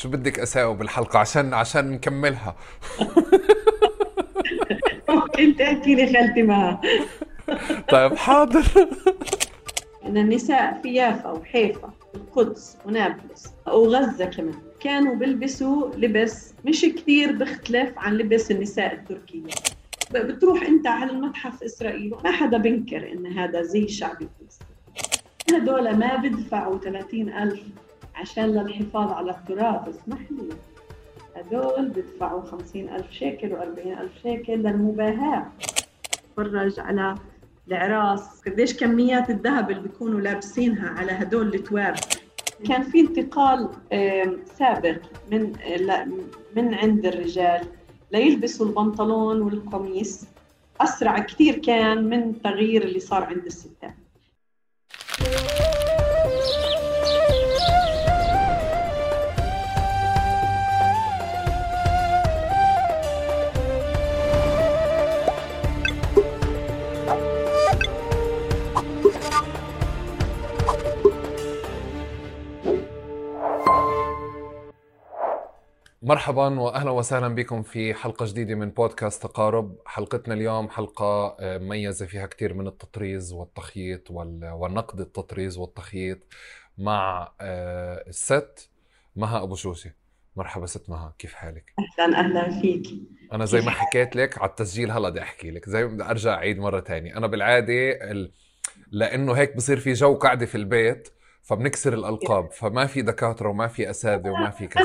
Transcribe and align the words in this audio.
شو 0.00 0.08
بدك 0.08 0.38
أساوي 0.38 0.76
بالحلقة؟ 0.76 1.18
عشان 1.18 1.54
عشان 1.54 1.90
نكملها. 1.90 2.56
ممكن 5.08 5.56
تحكي 5.56 5.94
لي 5.94 6.12
خالتي 6.12 6.42
معها. 6.42 6.80
طيب 7.92 8.16
حاضر. 8.16 8.64
إن 10.06 10.16
النساء 10.16 10.80
في 10.82 10.94
يافا 10.94 11.30
وحيفا 11.30 11.92
والقدس 12.14 12.76
ونابلس 12.86 13.52
وغزه 13.66 14.24
كمان 14.24 14.54
كانوا 14.80 15.14
بيلبسوا 15.14 15.90
لبس 15.96 16.54
مش 16.64 16.80
كثير 16.80 17.32
بيختلف 17.32 17.90
عن 17.96 18.14
لبس 18.14 18.50
النساء 18.50 18.94
التركية. 18.94 19.54
بتروح 20.10 20.62
أنت 20.62 20.86
على 20.86 21.10
المتحف 21.10 21.62
إسرائيل 21.62 22.14
ما 22.24 22.30
حدا 22.30 22.58
بنكر 22.58 23.12
إن 23.12 23.26
هذا 23.26 23.62
زي 23.62 23.88
شعبي 23.88 24.28
فلسطين 24.40 24.66
هدول 25.54 25.96
ما 25.96 26.16
بدفعوا 26.16 26.78
30 26.78 27.28
ألف 27.28 27.60
عشان 28.14 28.44
للحفاظ 28.44 29.12
على 29.12 29.30
التراث 29.30 29.88
اسمح 29.88 30.18
لي. 30.30 30.48
هدول 31.36 31.88
بدفعوا 31.88 32.42
50 32.42 32.88
ألف 32.88 33.10
شيكل 33.10 33.50
و40 33.50 33.86
ألف 33.86 34.12
شيكل 34.22 34.52
للمباهاة. 34.52 35.46
تفرج 36.32 36.80
على 36.80 37.14
العراس. 37.68 38.40
قديش 38.46 38.76
كميات 38.76 39.30
الذهب 39.30 39.70
اللي 39.70 39.82
بيكونوا 39.82 40.20
لابسينها 40.20 40.88
على 40.88 41.12
هدول 41.12 41.54
التواب. 41.54 41.94
كان 42.68 42.82
في 42.82 43.00
انتقال 43.00 43.68
سابق 44.58 44.98
من 45.30 45.52
من 46.56 46.74
عند 46.74 47.06
الرجال 47.06 47.66
ليلبسوا 48.12 48.66
البنطلون 48.66 49.42
والقميص. 49.42 50.24
أسرع 50.80 51.18
كثير 51.18 51.58
كان 51.58 52.04
من 52.04 52.22
التغيير 52.22 52.82
اللي 52.82 53.00
صار 53.00 53.24
عند 53.24 53.46
الستات. 53.46 53.94
مرحبا 76.10 76.60
واهلا 76.60 76.90
وسهلا 76.90 77.28
بكم 77.28 77.62
في 77.62 77.94
حلقة 77.94 78.26
جديدة 78.26 78.54
من 78.54 78.70
بودكاست 78.70 79.22
تقارب. 79.22 79.78
حلقتنا 79.86 80.34
اليوم 80.34 80.68
حلقة 80.68 81.36
آه، 81.40 81.58
مميزة 81.58 82.06
فيها 82.06 82.26
كثير 82.26 82.54
من 82.54 82.66
التطريز 82.66 83.32
والتخييط 83.32 84.10
والنقد 84.10 85.00
التطريز 85.00 85.58
والتخييط 85.58 86.18
مع 86.78 87.32
آه، 87.40 88.04
الست 88.08 88.70
مها 89.16 89.42
أبو 89.42 89.54
شوشي 89.54 89.96
مرحبا 90.36 90.66
ست 90.66 90.90
مها 90.90 91.14
كيف 91.18 91.34
حالك؟ 91.34 91.72
أهلا 91.98 92.18
أهلا 92.18 92.60
فيك. 92.60 92.86
أنا 93.32 93.44
زي 93.44 93.60
ما 93.60 93.70
حكيت 93.70 94.16
لك 94.16 94.38
على 94.38 94.50
التسجيل 94.50 94.90
هلا 94.90 95.08
بدي 95.08 95.22
أحكي 95.22 95.50
لك. 95.50 95.68
زي 95.68 95.84
بدي 95.84 96.02
أرجع 96.02 96.34
أعيد 96.34 96.58
مرة 96.58 96.80
تانية. 96.80 97.16
أنا 97.16 97.26
بالعادة 97.26 97.90
ال... 98.10 98.32
لأنه 98.90 99.32
هيك 99.32 99.56
بصير 99.56 99.80
في 99.80 99.92
جو 99.92 100.14
قاعدة 100.14 100.46
في 100.46 100.54
البيت 100.54 101.08
فبنكسر 101.50 101.94
الألقاب 101.94 102.52
فما 102.52 102.86
في 102.86 103.02
دكاترة 103.02 103.48
وما 103.48 103.66
في 103.66 103.90
أساتذة 103.90 104.30
وما 104.30 104.50
في 104.50 104.66
كذا. 104.66 104.84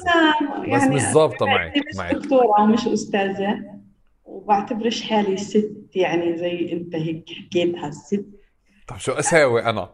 يعني 0.65 0.75
بس 0.75 0.83
مش 0.83 1.01
ظابطه 1.13 1.45
معك 1.45 1.73
معك. 1.95 2.15
دكتورة 2.15 2.61
ومش 2.61 2.87
أستاذة 2.87 3.57
وبعتبرش 4.25 5.01
حالي 5.01 5.37
ست 5.37 5.71
يعني 5.95 6.37
زي 6.37 6.71
أنت 6.71 6.95
هيك 6.95 7.25
حكيتها 7.29 7.87
الست 7.87 8.25
طب 8.87 8.97
شو 8.97 9.11
أساوي 9.11 9.65
أنا؟ 9.65 9.89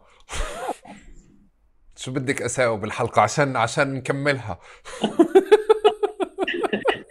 شو 2.01 2.11
بدك 2.11 2.41
أساوي 2.41 2.77
بالحلقة؟ 2.77 3.21
عشان 3.21 3.55
عشان 3.55 3.93
نكملها. 3.93 4.59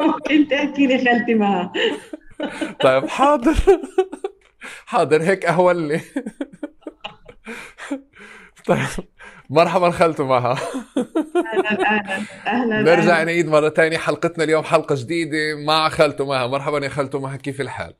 ممكن 0.00 0.48
تحكي 0.48 0.86
لي 0.86 1.04
خالتي 1.04 1.34
معها. 1.34 1.72
طيب 2.84 3.06
حاضر. 3.08 3.56
حاضر 4.86 5.22
هيك 5.22 5.46
اهون 5.46 5.88
لي 5.88 6.00
طيب. 8.66 8.86
مرحبا 9.50 9.90
خالته 9.90 10.24
معها 10.26 10.58
أهلا 11.54 11.70
أهلا 11.70 12.26
أهلا 12.46 12.82
نرجع 12.82 13.22
نعيد 13.22 13.48
مرة 13.48 13.68
ثانية 13.68 13.98
حلقتنا 13.98 14.44
اليوم 14.44 14.64
حلقة 14.64 14.94
جديدة 14.98 15.38
مع 15.66 15.88
خالته 15.88 16.26
معها 16.26 16.46
مرحبا 16.46 16.78
يا 16.84 16.88
خالته 16.88 17.20
معها 17.20 17.36
كيف 17.36 17.60
الحال؟ 17.60 17.94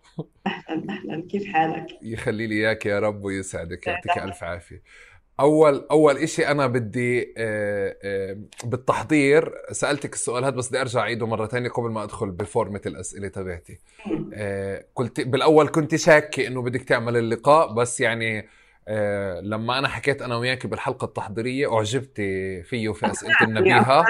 أهلا 0.47 0.93
أهلا. 0.93 1.27
كيف 1.31 1.47
حالك؟ 1.53 1.87
يخلي 2.03 2.47
لي 2.47 2.55
إياك 2.55 2.87
يا 2.87 2.99
رب 2.99 3.25
ويسعدك 3.25 3.87
يعطيك 3.87 4.19
ألف 4.19 4.45
عافية. 4.45 4.83
أول 5.41 5.87
أول 5.91 6.17
إشي 6.17 6.47
أنا 6.49 6.67
بدي 6.67 7.35
آه، 7.39 7.97
آه، 8.05 8.37
بالتحضير 8.65 9.53
سألتك 9.73 10.15
السؤال 10.15 10.45
هذا 10.45 10.57
بس 10.57 10.69
بدي 10.69 10.81
أرجع 10.81 11.01
أعيده 11.01 11.27
مرة 11.27 11.47
ثانية 11.47 11.69
قبل 11.69 11.91
ما 11.91 12.03
أدخل 12.05 12.31
بفورمه 12.31 12.81
الأسئلة 12.87 13.29
تبعتي. 13.29 13.79
آه، 14.35 14.85
قلت 14.95 15.21
بالأول 15.21 15.69
كنت 15.69 15.97
شاكة 15.97 16.47
إنه 16.47 16.63
بدك 16.63 16.83
تعمل 16.83 17.17
اللقاء 17.17 17.75
بس 17.75 18.01
يعني 18.01 18.39
آه، 18.39 18.45
لما 19.43 19.79
أنا 19.79 19.89
حكيت 19.89 20.23
أنا 20.23 20.37
وياك 20.37 20.67
بالحلقة 20.67 21.05
التحضيرية 21.05 21.75
أعجبت 21.77 22.17
فيه 22.65 22.93
في 22.93 23.07
أسئلة 23.11 23.37
النبيهه 23.43 24.05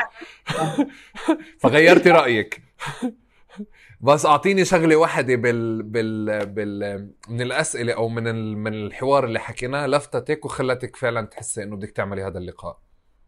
فغيرتي 1.60 2.10
رأيك. 2.10 2.62
بس 4.00 4.26
أعطيني 4.26 4.64
شغلة 4.64 4.96
واحدة 4.96 5.36
بال 5.36 5.82
بال 5.82 6.46
بال 6.46 7.10
من 7.28 7.40
الأسئلة 7.40 7.92
أو 7.92 8.08
من 8.08 8.28
ال... 8.28 8.58
من 8.58 8.74
الحوار 8.74 9.24
اللي 9.24 9.38
حكيناه 9.38 9.86
لفتتك 9.86 10.44
وخلتك 10.44 10.96
فعلا 10.96 11.26
تحسي 11.26 11.62
إنه 11.62 11.76
بدك 11.76 11.90
تعملي 11.90 12.22
هذا 12.22 12.38
اللقاء. 12.38 12.78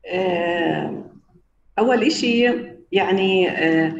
آه، 0.06 1.04
أول 1.78 2.04
إشي 2.04 2.52
يعني 2.92 3.50
آه، 3.50 3.94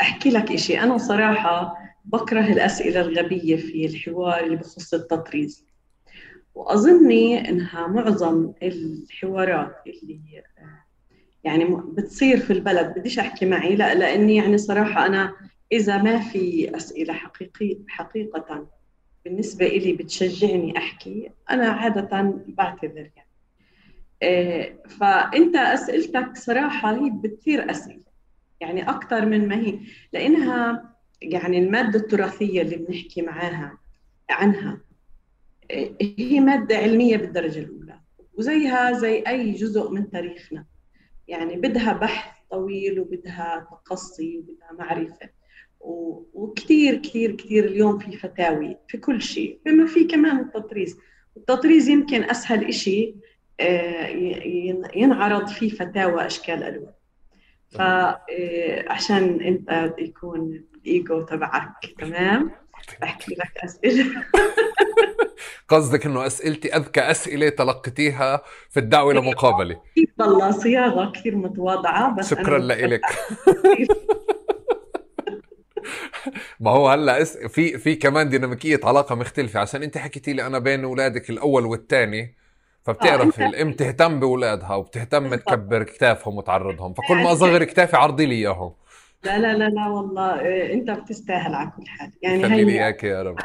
أحكي 0.00 0.30
لك 0.30 0.52
إشي. 0.52 0.80
أنا 0.80 0.98
صراحة 0.98 1.83
بكره 2.04 2.52
الأسئلة 2.52 3.00
الغبية 3.00 3.56
في 3.56 3.86
الحوار 3.86 4.44
اللي 4.44 4.56
بخص 4.56 4.94
التطريز. 4.94 5.66
وأظني 6.54 7.48
إنها 7.48 7.86
معظم 7.86 8.52
الحوارات 8.62 9.76
اللي 9.86 10.42
يعني 11.44 11.64
بتصير 11.64 12.38
في 12.38 12.52
البلد 12.52 12.94
بديش 12.98 13.18
أحكي 13.18 13.46
معي 13.46 13.76
لا 13.76 13.94
لأني 13.94 14.36
يعني 14.36 14.58
صراحة 14.58 15.06
أنا 15.06 15.34
إذا 15.72 16.02
ما 16.02 16.18
في 16.18 16.76
أسئلة 16.76 17.12
حقيقية 17.12 17.78
حقيقة 17.88 18.66
بالنسبة 19.24 19.66
إلي 19.66 19.92
بتشجعني 19.92 20.78
أحكي 20.78 21.30
أنا 21.50 21.68
عادة 21.68 22.34
بعتذر 22.48 23.10
يعني. 23.16 23.28
إيه، 24.22 24.82
فأنت 24.88 25.56
أسئلتك 25.56 26.36
صراحة 26.36 26.94
هي 26.94 27.10
بتثير 27.10 27.70
أسئلة 27.70 28.04
يعني 28.60 28.90
أكثر 28.90 29.26
من 29.26 29.48
ما 29.48 29.56
هي 29.56 29.78
لأنها 30.12 30.93
يعني 31.32 31.58
المادة 31.58 31.98
التراثية 31.98 32.62
اللي 32.62 32.76
بنحكي 32.76 33.22
معاها 33.22 33.78
عنها 34.30 34.80
هي 36.00 36.40
مادة 36.40 36.76
علمية 36.76 37.16
بالدرجة 37.16 37.58
الأولى 37.58 38.00
وزيها 38.34 38.92
زي 38.92 39.22
أي 39.26 39.52
جزء 39.52 39.90
من 39.90 40.10
تاريخنا. 40.10 40.66
يعني 41.28 41.56
بدها 41.56 41.92
بحث 41.92 42.32
طويل 42.50 43.00
وبدها 43.00 43.68
تقصي 43.70 44.38
وبدها 44.38 44.72
معرفة. 44.78 45.30
وكثير 46.34 46.96
كثير 46.96 47.36
كثير 47.36 47.64
اليوم 47.64 47.98
في 47.98 48.16
فتاوي 48.16 48.76
في 48.88 48.98
كل 48.98 49.22
شيء. 49.22 49.60
بما 49.66 49.86
في 49.86 50.04
كمان 50.04 50.38
التطريز. 50.38 50.98
التطريز 51.36 51.88
يمكن 51.88 52.22
أسهل 52.24 52.64
إشي 52.64 53.14
آه، 53.60 54.06
ينعرض 54.94 55.48
فيه 55.48 55.70
فتاوى 55.70 56.26
أشكال 56.26 56.62
ألوان. 56.62 56.92
فعشان 57.68 59.40
آه، 59.42 59.48
أنت 59.48 59.94
يكون 59.98 60.64
الإيجو 60.84 61.22
تبعك 61.22 61.72
تمام؟ 61.98 62.50
أحكي 63.02 63.34
لك 63.34 63.64
أسئلة. 63.64 64.04
قصدك 65.68 66.06
إنه 66.06 66.26
أسئلتي 66.26 66.76
أذكى 66.76 67.00
أسئلة 67.00 67.48
تلقيتيها 67.48 68.42
في 68.70 68.80
الدعوة 68.80 69.14
لمقابلة. 69.14 69.80
والله 70.18 70.50
صياغة 70.50 71.12
كثير 71.12 71.36
متواضعة 71.36 72.16
بس 72.16 72.30
شكرا 72.30 72.58
لك 72.58 73.00
ما 76.60 76.70
هو 76.70 76.88
هلأ 76.88 77.24
في 77.24 77.78
في 77.78 77.94
كمان 77.94 78.28
ديناميكية 78.28 78.80
علاقة 78.84 79.14
مختلفة. 79.14 79.60
عشان 79.60 79.82
أنت 79.82 79.98
حكيتي 79.98 80.32
لي 80.32 80.46
أنا 80.46 80.58
بين 80.58 80.84
أولادك 80.84 81.30
الأول 81.30 81.66
والثاني 81.66 82.34
فبتعرف 82.84 83.40
آه 83.40 83.46
الام 83.46 83.72
تهتم 83.72 84.20
بأولادها 84.20 84.74
وبتهتم 84.74 85.34
تكبر 85.34 85.82
كتافهم 85.82 86.36
وتعرضهم. 86.36 86.94
فكل 86.94 87.14
ما 87.14 87.32
أصغر 87.32 87.64
كتافي 87.64 87.96
عرضي 87.96 88.26
لي 88.26 88.34
إياهم. 88.34 88.74
لا 89.24 89.38
لا 89.38 89.56
لا 89.58 89.68
لا 89.68 89.88
والله 89.88 90.40
إيه، 90.40 90.74
انت 90.74 90.90
بتستاهل 90.90 91.54
على 91.54 91.70
كل 91.76 91.86
حال. 91.86 92.10
يعني 92.22 92.42
خلي 92.42 92.64
لي 92.64 92.72
إياك 92.72 93.04
يا 93.04 93.22
رب. 93.22 93.36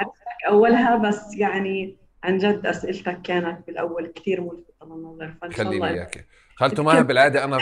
أولها 0.48 0.96
بس 0.96 1.36
يعني 1.38 1.96
عن 2.24 2.38
جد 2.38 2.66
أسئلتك 2.66 3.22
كانت 3.22 3.68
بالأول 3.68 4.08
كثير 4.08 4.42
ملفتة 4.42 4.86
للنظر 4.86 5.34
فإن 5.42 5.52
شاء 5.52 5.62
الله 5.62 5.80
خلي 5.80 5.94
لي 5.94 6.00
اياك 6.00 6.26
خالته 6.56 6.84
ماهر 6.84 7.04
بالعادة 7.04 7.44
أنا 7.44 7.58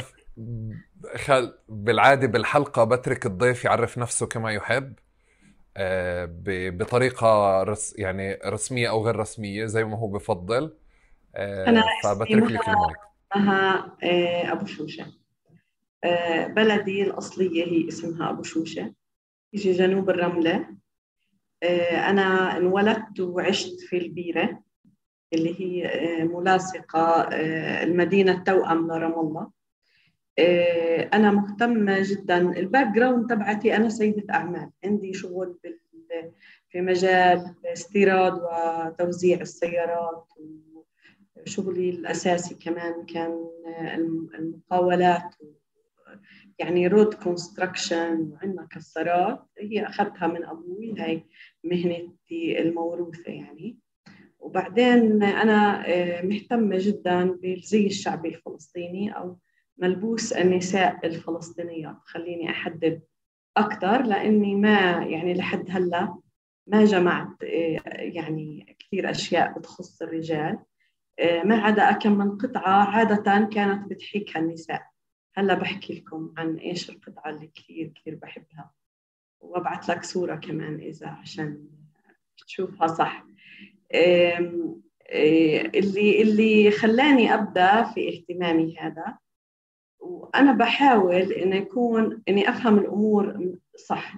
خل... 1.15 1.53
بالعادة 1.69 2.27
بالحلقة 2.27 2.83
بترك 2.83 3.25
الضيف 3.25 3.65
يعرف 3.65 3.97
نفسه 3.97 4.27
كما 4.27 4.51
يحب 4.51 4.93
آه، 5.77 6.25
ب... 6.25 6.77
بطريقة 6.77 7.63
رس... 7.63 7.95
يعني 7.99 8.39
رسمية 8.45 8.89
أو 8.89 9.05
غير 9.05 9.15
رسمية 9.15 9.65
زي 9.65 9.83
ما 9.83 9.97
هو 9.97 10.07
بفضل. 10.07 10.73
آه، 11.35 11.69
أنا 11.69 11.83
فبترك 12.03 12.43
لك 12.51 12.67
المايك. 12.67 12.97
اسمها 13.33 13.91
آه، 14.03 14.51
أبو 14.51 14.65
شوشة 14.65 15.03
آه، 15.03 15.16
بلدي 16.47 17.03
الأصلية 17.03 17.65
هي 17.65 17.87
اسمها 17.87 18.29
أبو 18.29 18.43
شوشة. 18.43 18.93
يجي 19.53 19.71
جنوب 19.71 20.09
الرملة. 20.09 20.69
آه، 21.63 22.09
أنا 22.09 22.57
انولدت 22.57 23.19
وعشت 23.19 23.79
في 23.79 23.97
البيرة 23.97 24.63
اللي 25.33 25.61
هي 25.61 25.89
ملاصقة 26.23 27.21
المدينة 27.83 28.31
التوأم 28.31 28.87
لرام 28.87 29.19
الله. 29.19 29.51
أنا 31.13 31.31
مهتمة 31.31 31.99
جدا. 32.01 32.37
ال 32.37 32.87
background 32.87 33.29
تبعتي 33.29 33.75
أنا 33.75 33.89
سيدة 33.89 34.33
أعمال. 34.33 34.71
عندي 34.85 35.13
شغل 35.13 35.59
في 36.69 36.81
مجال 36.81 37.55
استيراد 37.65 38.33
وتوزيع 38.33 39.41
السيارات 39.41 40.33
شغلي 41.45 41.89
الأساسي 41.89 42.55
كمان 42.55 43.05
كان 43.05 43.49
المقاولات 44.39 45.35
يعني 46.59 46.87
road 46.87 47.13
construction 47.13 48.29
وعندنا 48.31 48.67
كسارات 48.71 49.45
هي 49.59 49.87
أخذتها 49.87 50.27
من 50.27 50.45
أبوي 50.45 50.95
هاي 50.99 51.25
مهنتي 51.63 52.59
الموروثة 52.61 53.31
يعني. 53.31 53.77
وبعدين 54.39 55.23
أنا 55.23 55.87
آه، 55.87 56.21
مهتمة 56.21 56.77
جدا 56.79 57.23
بالزي 57.23 57.85
الشعبي 57.85 58.29
الفلسطيني 58.29 59.17
أو 59.17 59.37
ملبوس 59.77 60.33
النساء 60.33 61.07
الفلسطينيات. 61.07 61.97
خليني 62.05 62.49
أحدد 62.49 63.01
أكثر 63.57 64.01
لأني 64.01 64.55
ما 64.55 64.79
يعني 65.05 65.33
لحد 65.33 65.65
هلأ 65.69 66.17
ما 66.67 66.85
جمعت 66.85 67.43
آه، 67.43 67.79
يعني 67.97 68.75
كثير 68.79 69.09
أشياء 69.09 69.59
بتخص 69.59 70.01
الرجال. 70.01 70.59
آه، 71.19 71.43
ما 71.43 71.55
عدا 71.55 71.91
كم 71.91 72.17
من 72.17 72.37
قطعة 72.37 72.83
عادة 72.83 73.49
كانت 73.53 73.89
بتحكيها 73.89 74.41
النساء. 74.41 74.81
هلا 75.37 75.53
بحكي 75.53 75.93
لكم 75.93 76.33
عن 76.37 76.55
إيش 76.55 76.89
القطعة 76.89 77.29
اللي 77.29 77.47
كثير 77.55 77.91
كثير 77.95 78.15
بحبها. 78.15 78.71
وببعث 79.39 79.89
لك 79.89 80.03
صورة 80.03 80.35
كمان 80.35 80.75
إذا 80.75 81.07
عشان 81.07 81.67
تشوفها 82.47 82.87
صح. 82.87 83.25
آه، 83.91 84.37
اللي 85.75 86.21
اللي 86.21 86.71
خلاني 86.71 87.33
أبدأ 87.33 87.83
في 87.83 88.09
اهتمامي 88.09 88.77
هذا 88.77 89.17
وأنا 89.99 90.51
بحاول 90.51 91.31
إنه 91.31 91.55
يكون 91.55 92.23
إني 92.29 92.49
أفهم 92.49 92.77
الأمور 92.77 93.55
صح. 93.87 94.15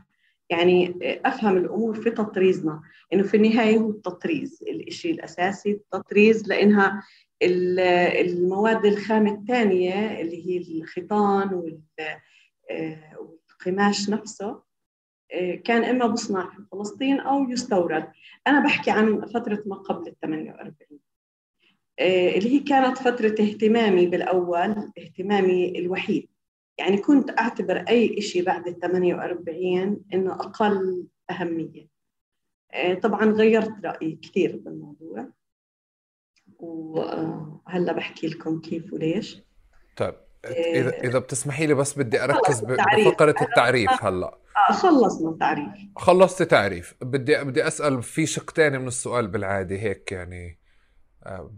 يعني 0.50 1.00
أفهم 1.25 1.57
الأمور 1.57 1.95
في 1.95 2.12
تطريزنا. 2.12 2.81
إنه 3.13 3.24
في 3.24 3.38
النهاية 3.38 3.77
هو 3.77 3.89
التطريز 3.89 4.63
الشيء 4.69 5.13
الأساسي 5.13 5.72
التطريز 5.72 6.48
لإنها 6.50 7.04
المواد 7.44 8.86
الخام 8.86 9.27
الثانية 9.27 10.21
اللي 10.21 10.47
هي 10.47 10.57
الخيطان 10.80 11.53
والقماش 12.69 14.09
نفسه 14.09 14.62
كان 15.63 15.83
إما 15.83 16.07
بصنع 16.07 16.50
في 16.50 16.65
فلسطين 16.71 17.19
أو 17.19 17.50
يستورد. 17.50 18.12
أنا 18.47 18.63
بحكي 18.63 18.91
عن 18.91 19.25
فترة 19.25 19.63
ما 19.65 19.75
قبل 19.75 20.07
ال 20.07 20.19
48 20.19 21.00
اللي 22.00 22.50
هي 22.50 22.59
كانت 22.59 22.97
فترة 22.97 23.36
اهتمامي 23.39 24.06
بالأول 24.06 24.91
اهتمامي 24.97 25.80
الوحيد. 25.80 26.30
يعني 26.77 26.97
كنت 26.97 27.39
أعتبر 27.39 27.77
أي 27.77 28.21
شيء 28.21 28.44
بعد 28.44 28.68
ال 28.68 28.80
48 28.80 30.01
إنه 30.13 30.33
أقل 30.33 31.07
أهمية. 31.31 31.88
آه، 32.74 32.94
طبعا 32.94 33.25
غيرت 33.25 33.86
رأيي 33.86 34.19
كثير 34.21 34.57
بالموضوع. 34.57 35.30
وهلا 36.59 37.94
بحكي 37.94 38.27
لكم 38.27 38.61
كيف 38.61 38.94
وليش. 38.94 39.44
طيب 39.97 40.15
آه، 40.45 40.89
إذا 41.03 41.19
بتسمحي 41.19 41.67
لي 41.67 41.73
بس 41.73 42.00
بدي 42.00 42.23
أركز 42.23 42.59
بفقرة 42.59 43.35
التعريف 43.41 44.03
هلا. 44.03 44.38
آه 44.69 44.73
خلصنا 44.73 45.29
التعريف. 45.29 45.67
خلصت 45.95 46.44
تعريف 46.44 46.95
بدي 47.01 47.44
بدي 47.44 47.67
أسأل 47.67 48.03
في 48.03 48.25
شق 48.25 48.51
ثاني 48.51 48.77
من 48.79 48.88
السؤال 48.88 49.27
بالعادة 49.27 49.75
هيك 49.75 50.11
يعني 50.11 50.59
آه، 51.25 51.53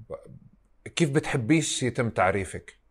كيف 0.95 1.09
بتحبيش 1.09 1.83
يتم 1.83 2.09
تعريفك؟ 2.09 2.81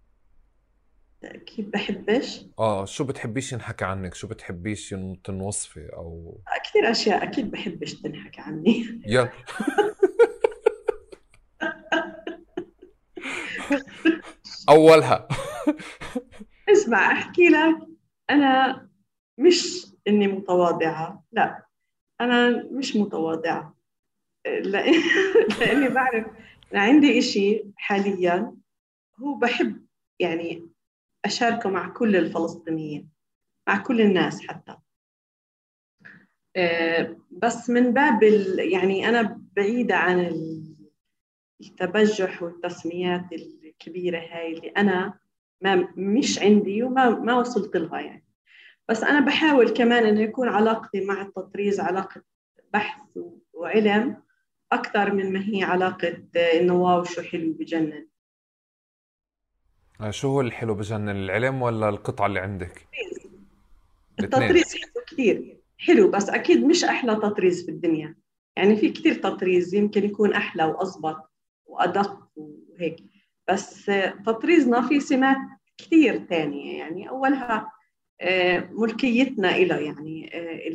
كيف 1.46 1.66
بحبش؟ 1.66 2.46
آه 2.58 2.84
شو 2.84 3.04
بتحبيش 3.04 3.52
ينحكى 3.52 3.84
عنك؟ 3.84 4.14
شو 4.14 4.26
بتحبيش 4.26 4.94
تنوصفي 5.24 5.88
أو 5.92 6.40
كثير 6.64 6.90
أشياء 6.90 7.22
أكيد 7.22 7.50
بحبش 7.50 7.94
تنحكى 7.94 8.40
عني. 8.40 9.02
يلا. 9.06 9.30
اولها. 14.68 15.28
اسمع 16.72 17.12
أحكي 17.12 17.48
لك. 17.48 17.76
أنا 18.30 18.88
مش 19.38 19.86
إني 20.08 20.26
متواضعة. 20.26 21.24
لا 21.32 21.66
أنا 22.20 22.68
مش 22.70 22.96
متواضعة. 22.96 23.76
لأني 24.46 25.88
بعرف 25.88 26.26
أنا 26.72 26.80
عندي 26.80 27.18
إشي 27.18 27.64
حاليا 27.76 28.56
هو 29.16 29.34
بحب 29.34 29.86
يعني 30.18 30.68
أشاركه 31.24 31.70
مع 31.70 31.88
كل 31.88 32.16
الفلسطينيين 32.16 33.08
مع 33.68 33.76
كل 33.82 34.00
الناس 34.00 34.46
حتى. 34.48 34.76
آه، 36.56 37.16
بس 37.30 37.70
من 37.70 37.92
باب 37.92 38.22
يعني 38.58 39.08
أنا 39.08 39.42
بعيدة 39.56 39.96
عن 39.96 40.20
التبجح 41.60 42.42
والتسميات 42.42 43.32
الكبيرة 43.80 44.18
هاي 44.18 44.52
اللي 44.52 44.68
أنا 44.68 45.14
ما 45.60 45.88
مش 45.96 46.38
عندي 46.38 46.82
وما 46.82 47.10
ما 47.10 47.38
وصلت 47.38 47.76
لها 47.76 48.00
يعني. 48.00 48.24
بس 48.88 49.02
أنا 49.02 49.20
بحاول 49.20 49.70
كمان 49.70 50.06
إنه 50.06 50.20
يكون 50.20 50.48
علاقتي 50.48 51.04
مع 51.04 51.22
التطريز 51.22 51.80
علاقة 51.80 52.22
بحث 52.72 53.00
وعلم 53.52 54.22
أكثر 54.72 55.14
من 55.14 55.32
ما 55.32 55.48
هي 55.48 55.62
علاقة 55.62 56.22
إنه 56.36 56.74
واو 56.74 57.04
شو 57.04 57.22
حلو 57.22 57.52
بجنن. 57.52 58.06
شو 60.10 60.28
هو 60.28 60.40
الحلو 60.40 60.74
بجنن؟ 60.74 61.08
العلم 61.08 61.62
ولا 61.62 61.88
القطعة 61.88 62.26
اللي 62.26 62.40
عندك؟ 62.40 62.88
التطريز 64.20 64.74
حلو 64.74 65.04
كثير 65.06 65.56
حلو 65.78 66.10
بس 66.10 66.28
أكيد 66.28 66.64
مش 66.64 66.84
أحلى 66.84 67.16
تطريز 67.16 67.64
في 67.64 67.70
الدنيا. 67.70 68.16
يعني 68.56 68.76
في 68.76 68.90
كثير 68.90 69.14
تطريز 69.14 69.74
يمكن 69.74 70.04
يكون 70.04 70.32
أحلى 70.32 70.64
وأضبط 70.64 71.30
وأدق 71.66 72.28
وهيك. 72.36 73.09
بس 73.50 73.90
تطريزنا 74.26 74.88
في 74.88 75.00
سمات 75.00 75.36
كثير 75.78 76.18
ثانية 76.24 76.78
يعني 76.78 77.08
أولها 77.08 77.72
آه، 78.20 78.68
ملكيتنا 78.72 79.56
إله 79.56 79.78
يعني 79.78 80.30
آه، 80.34 80.68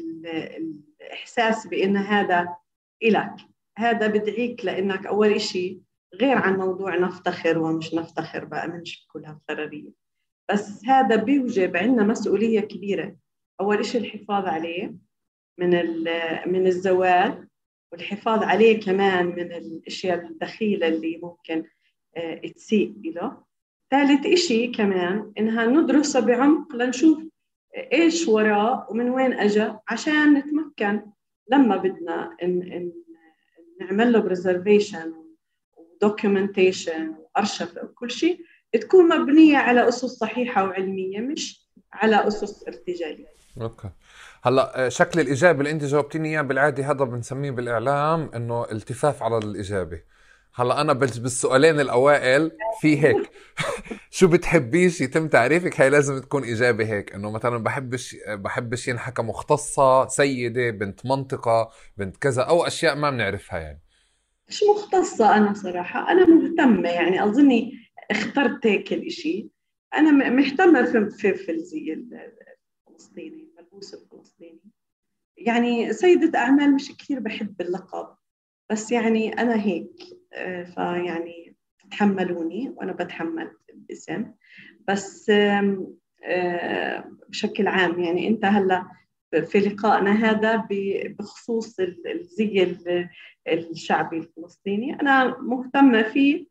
الإحساس 1.01 1.67
بأن 1.67 1.97
هذا 1.97 2.55
إلك. 3.03 3.35
هذا 3.77 4.07
بدعيك 4.07 4.65
لأنك 4.65 5.05
أول 5.05 5.41
شيء 5.41 5.81
غير 6.13 6.37
عن 6.37 6.57
موضوع 6.57 6.95
نفتخر 6.95 7.59
ومش 7.59 7.93
نفتخر 7.93 8.45
بقى 8.45 8.67
منش 8.67 9.05
بكل 9.05 9.25
هالقرارية 9.25 9.89
بس 10.51 10.85
هذا 10.85 11.15
بيوجب 11.15 11.77
عندنا 11.77 12.03
مسؤولية 12.03 12.59
كبيرة. 12.59 13.15
أول 13.61 13.85
شيء 13.85 14.01
الحفاظ 14.01 14.45
عليه 14.45 14.95
من 15.57 15.69
من 16.45 16.67
الزوال 16.67 17.47
والحفاظ 17.91 18.43
عليه 18.43 18.79
كمان 18.79 19.25
من 19.25 19.51
الأشياء 19.51 20.25
الدخيلة 20.25 20.87
اللي 20.87 21.19
ممكن 21.23 21.63
تسيء 22.55 22.93
له 23.15 23.37
ثالث 23.91 24.25
إشي 24.25 24.67
كمان 24.67 25.31
إنها 25.37 25.65
ندرسه 25.65 26.19
بعمق 26.19 26.75
لنشوف 26.75 27.19
إيش 27.93 28.27
وراه 28.27 28.87
ومن 28.89 29.09
وين 29.09 29.33
أجا 29.33 29.79
عشان 29.87 30.33
نتمكن. 30.33 31.01
لما 31.51 31.77
بدنا 31.77 32.35
إن 32.43 32.61
إن 32.61 32.91
نعمل 33.81 34.13
له 34.13 34.19
preservation 34.19 35.13
documentation 36.01 37.15
وأرشف 37.35 37.77
وكل 37.83 38.11
شيء 38.11 38.39
تكون 38.73 39.19
مبنية 39.19 39.57
على 39.57 39.87
أسس 39.87 40.05
صحيحة 40.05 40.63
وعلمية 40.63 41.19
مش 41.19 41.65
على 41.93 42.27
أسس 42.27 42.67
ارتجالية. 42.67 43.25
okay. 43.61 43.89
هلأ 44.43 44.85
آه، 44.85 44.89
شكل 44.89 45.19
الإجابة 45.19 45.59
اللي 45.59 45.71
أنت 45.71 45.83
جاوبتيني 45.83 46.29
إياه 46.29 46.41
بالعاده 46.41 46.91
هذا 46.91 47.05
بنسميه 47.05 47.51
بالإعلام 47.51 48.29
إنه 48.35 48.65
التفاف 48.71 49.23
على 49.23 49.37
الإجابة. 49.37 50.01
هلا 50.57 50.81
أنا 50.81 50.93
بالسؤالين 50.93 51.79
الأوائل 51.79 52.51
في 52.81 53.03
هيك. 53.03 53.31
شو 54.17 54.27
بتحبيش 54.27 55.01
يتم 55.01 55.27
تعريفك؟ 55.27 55.81
هي 55.81 55.89
لازم 55.89 56.19
تكون 56.19 56.43
إجابة 56.43 56.85
هيك 56.85 57.13
إنه 57.15 57.31
مثلا 57.31 57.57
بحبش 57.57 58.15
بحبش 58.29 58.87
ينحكى 58.87 59.21
مختصة 59.21 60.07
سيدة 60.07 60.69
بنت 60.69 61.05
منطقة 61.05 61.69
بنت 61.97 62.17
كذا 62.17 62.41
أو 62.41 62.67
أشياء 62.67 62.95
ما 62.95 63.09
بنعرفها 63.09 63.59
يعني. 63.59 63.81
مش 64.47 64.63
مختصة 64.75 65.35
أنا 65.37 65.53
صراحة. 65.53 66.11
أنا 66.11 66.25
مهتمة 66.25 66.89
يعني 66.89 67.23
أظني 67.23 67.71
اخترت 68.11 68.67
هيك 68.67 68.93
الإشي. 68.93 69.49
أنا 69.93 70.29
مهتمة 70.29 70.83
في 71.09 71.33
في, 71.35 71.51
الزي 71.51 71.93
الفلسطيني 71.93 73.43
الملبوس 73.43 73.93
الفلسطيني. 73.93 74.61
يعني 75.37 75.93
سيدة 75.93 76.39
أعمال 76.39 76.75
مش 76.75 76.91
كثير 76.97 77.19
بحب 77.19 77.61
اللقب 77.61 78.15
بس 78.71 78.91
يعني 78.91 79.33
أنا 79.33 79.61
هيك. 79.61 80.24
فيعني 80.75 81.55
تتحملوني 81.79 82.69
وأنا 82.69 82.91
بتحمل 82.91 83.51
الاسم 83.69 84.31
بس 84.87 85.31
بشكل 87.29 87.67
عام 87.67 87.99
يعني 87.99 88.27
أنت 88.27 88.45
هلأ 88.45 88.87
في 89.45 89.59
لقائنا 89.59 90.11
هذا 90.11 90.67
بخصوص 91.19 91.79
الزي 91.79 92.75
الشعبي 93.47 94.17
الفلسطيني. 94.17 95.01
أنا 95.01 95.37
مهتمة 95.41 96.01
فيه 96.01 96.45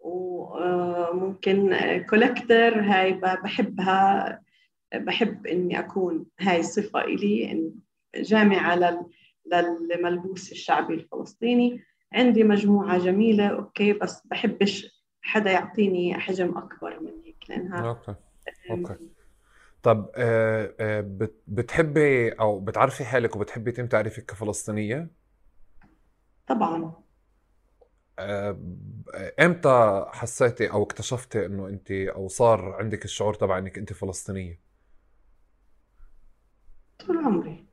وممكن 0.00 1.76
كولكتر 2.10 2.80
هاي 2.80 3.12
بحبها 3.12 4.40
بحب 4.94 5.46
إني 5.46 5.78
أكون 5.78 6.26
هاي 6.40 6.62
صفة 6.62 7.00
إلي 7.00 7.70
جامعة 8.16 8.98
للملبوس 9.46 10.52
الشعبي 10.52 10.94
الفلسطيني. 10.94 11.80
عندي 12.12 12.44
مجموعة 12.44 12.98
جميلة 12.98 13.48
okay 13.48 13.92
بس 13.92 14.26
بحبش 14.26 15.04
حدا 15.22 15.50
يعطيني 15.50 16.14
حجم 16.14 16.58
أكبر 16.58 17.00
من 17.00 17.12
هيك 17.24 17.44
لأنها 17.48 17.88
okay 17.88 18.14
okay 18.70 18.96
طب 19.82 20.10
آه، 20.16 20.74
آه، 20.80 21.04
بتحبي 21.48 22.30
أو 22.30 22.60
بتعرفي 22.60 23.04
حالك 23.04 23.36
وبتحبي 23.36 23.70
يتم 23.70 23.86
تعريفك 23.86 24.26
كفلسطينية؟ 24.26 25.10
طبعا 26.46 26.92
آه، 28.18 28.58
إمتى 29.40 30.04
حسيتي 30.12 30.70
أو 30.70 30.82
اكتشفتي 30.82 31.46
إنه 31.46 31.68
انت 31.68 31.90
أو 31.90 32.28
صار 32.28 32.72
عندك 32.72 33.04
الشعور 33.04 33.34
تبع 33.34 33.58
إنك 33.58 33.78
انت 33.78 33.92
فلسطينية؟ 33.92 34.60
طول 36.98 37.18
عمري 37.18 37.67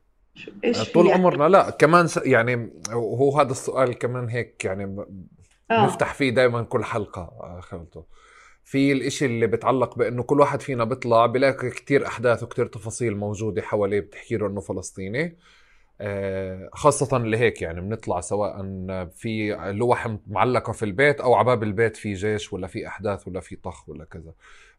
إيش 0.64 0.92
طول 0.92 1.06
يعني؟ 1.06 1.18
عمرنا 1.18 1.48
لا 1.48 1.70
كمان 1.70 2.08
يعني 2.24 2.70
هو 2.90 3.40
هذا 3.40 3.50
السؤال 3.50 3.98
كمان 3.98 4.28
هيك 4.28 4.64
يعني 4.64 5.06
آه. 5.70 5.86
نفتح 5.86 6.14
فيه 6.14 6.30
دائما 6.30 6.62
كل 6.62 6.84
حلقة 6.84 7.58
خلته 7.60 8.04
في 8.64 8.92
الإشي 8.92 9.26
اللي 9.26 9.46
بتعلق 9.46 9.98
بأنه 9.98 10.22
كل 10.22 10.40
واحد 10.40 10.60
فينا 10.60 10.84
بيطلع 10.84 11.26
بلاقي 11.26 11.70
كتير 11.70 12.06
أحداث 12.06 12.42
وكتير 12.42 12.66
تفاصيل 12.66 13.16
موجودة 13.16 13.62
حواليه 13.62 14.00
بتحكي 14.00 14.36
له 14.36 14.46
إنه 14.46 14.60
فلسطيني 14.60 15.36
آه، 16.00 16.68
خاصة 16.72 17.18
لهيك 17.18 17.62
يعني 17.62 17.80
بنطلع 17.80 18.20
سواء 18.20 18.64
في 19.14 19.56
لوح 19.74 20.16
معلقة 20.26 20.72
في 20.72 20.84
البيت 20.84 21.20
أو 21.20 21.34
عباب 21.34 21.62
البيت 21.62 21.96
في 21.96 22.12
جيش 22.12 22.52
ولا 22.52 22.66
في 22.66 22.86
أحداث 22.86 23.28
ولا 23.28 23.40
في 23.40 23.56
طخ 23.56 23.88
ولا 23.88 24.04
كذا 24.04 24.32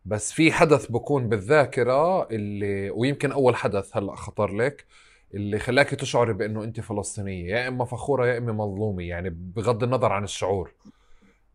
بس 0.05 0.33
في 0.33 0.51
حدث 0.51 0.91
بكون 0.91 1.29
بالذاكرة 1.29 2.27
اللي 2.29 2.89
ويمكن 2.89 3.31
أول 3.31 3.55
حدث 3.55 3.97
هلأ 3.97 4.15
خطر 4.15 4.55
لك 4.55 4.85
اللي 5.33 5.59
خلاك 5.59 5.89
تشعري 5.89 6.33
بأنه 6.33 6.63
أنت 6.63 6.79
فلسطينية 6.79 7.55
يا 7.55 7.67
إما 7.67 7.85
فخورة 7.85 8.27
يا 8.27 8.37
إما 8.37 8.53
مظلومة 8.53 9.03
يعني 9.03 9.29
بغض 9.29 9.83
النظر 9.83 10.11
عن 10.11 10.23
الشعور. 10.23 10.73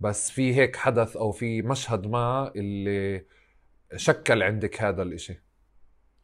بس 0.00 0.30
في 0.30 0.54
هيك 0.54 0.76
حدث 0.76 1.16
أو 1.16 1.32
في 1.32 1.62
مشهد 1.62 2.06
ما 2.06 2.52
اللي 2.56 3.24
شكل 3.96 4.42
عندك 4.42 4.82
هذا 4.82 5.02
الإشي. 5.02 5.42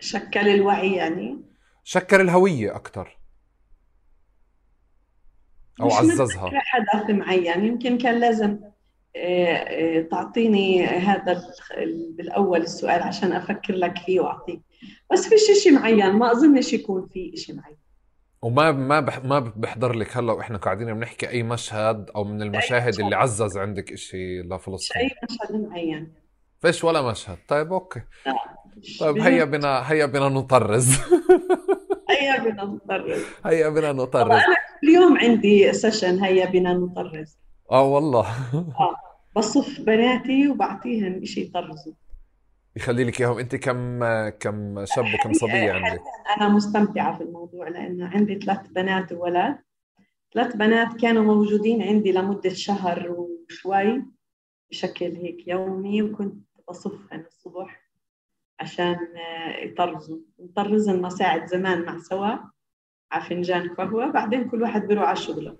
شكل 0.01 0.49
الوعي 0.49 0.95
يعني؟ 0.95 1.39
شكل 1.85 2.21
الهوية 2.21 2.77
أكثر 2.77 3.19
أو 5.81 5.91
عززها. 5.91 6.51
حدث 6.55 7.11
معين 7.11 7.65
يمكن 7.65 7.99
كان 7.99 8.21
لازم 8.21 8.59
آه، 9.17 9.47
آه، 9.55 10.03
تعطيني 10.03 10.87
هذا 10.87 11.43
بالأول 12.11 12.61
السؤال 12.61 13.03
عشان 13.03 13.33
أفكر 13.33 13.75
لك 13.75 13.99
فيه 13.99 14.21
وأعطيك. 14.21 14.61
بس 15.13 15.29
فيش 15.29 15.63
شيء 15.63 15.73
معين 15.73 16.13
ما 16.13 16.33
أظنش 16.33 16.73
يكون 16.73 17.07
في 17.07 17.37
شيء 17.37 17.55
معين. 17.55 17.77
وما 18.43 18.73
ما 18.73 19.01
بح 19.01 19.25
ما 19.25 19.39
بحضر 19.39 19.93
لك 19.93 20.17
هلأ 20.17 20.33
وإحنا 20.33 20.59
قاعدين 20.59 20.95
بنحكي 20.95 21.29
أي 21.29 21.43
مشهد 21.43 22.11
أو 22.17 22.25
من 22.25 22.43
المشاهد 22.43 23.01
اللي 23.01 23.17
عزز 23.17 23.57
عندك 23.57 23.95
شيء 23.95 24.43
لفلسطين. 24.43 25.03
أي 25.03 25.11
مشهد 25.25 25.69
معين. 25.69 26.13
فيش 26.61 26.85
ولا 26.85 27.03
مشهد. 27.03 27.39
طيب 27.49 27.73
أوكي. 27.73 28.01
لا. 28.27 28.35
طيب 29.01 29.19
هيا 29.19 29.45
بنا 29.45 29.93
هيا 29.93 30.07
بنا 30.07 30.29
نطرز. 30.29 30.99
هيا 32.11 32.39
بنا 32.39 32.65
نطرز. 32.65 33.23
هيا 33.47 33.69
بنا 33.69 33.93
نطرز. 33.93 34.31
أنا 34.31 34.57
كل 34.81 34.89
يوم 34.89 35.19
عندي 35.19 35.73
سيشن 35.73 36.25
هيا 36.25 36.47
بنا 36.47 36.73
نطرز. 36.73 37.39
آه 37.71 37.83
والله. 37.83 38.27
آه. 38.55 38.97
بصف 39.37 39.81
بناتي 39.81 40.49
وبعطيهم 40.49 41.25
شيء 41.25 41.45
يطرزوا. 41.45 41.93
يخلي 42.79 43.05
لك 43.05 43.21
إياهم. 43.21 43.39
أنت 43.39 43.57
كم 43.57 44.01
كم 44.29 44.85
شاب 44.85 45.05
وكم 45.15 45.33
صبية 45.33 45.73
عندك؟ 45.73 46.03
أنا 46.37 46.49
مستمتعة 46.49 47.19
في 47.19 47.25
الموضوع 47.25 47.69
لأنه 47.69 48.09
عندي 48.09 48.39
ثلاث 48.39 48.69
بنات 48.69 49.13
وولد. 49.13 49.59
ثلاث 50.35 50.57
بنات 50.57 51.01
كانوا 51.01 51.23
موجودين 51.23 51.83
عندي 51.83 52.13
لمدة 52.13 52.51
شهر 52.51 53.11
وشوي 53.11 54.05
بشكل 54.71 55.17
هيك 55.17 55.49
يومي 55.49 56.03
وكنت 56.03 56.35
بصفهم 56.69 57.25
الصبح 57.27 57.89
عشان 58.61 58.97
يطرزوا 59.63 60.19
نطرزهم 60.41 61.03
مساعد 61.03 61.47
زمان 61.47 61.85
مع 61.85 61.99
سوا 61.99 62.37
على 63.13 63.25
فنجان 63.25 63.69
قهوة. 63.69 64.11
بعدين 64.11 64.49
كل 64.49 64.63
واحد 64.63 64.87
بيروح 64.87 65.05
على 65.05 65.17
شغله. 65.17 65.57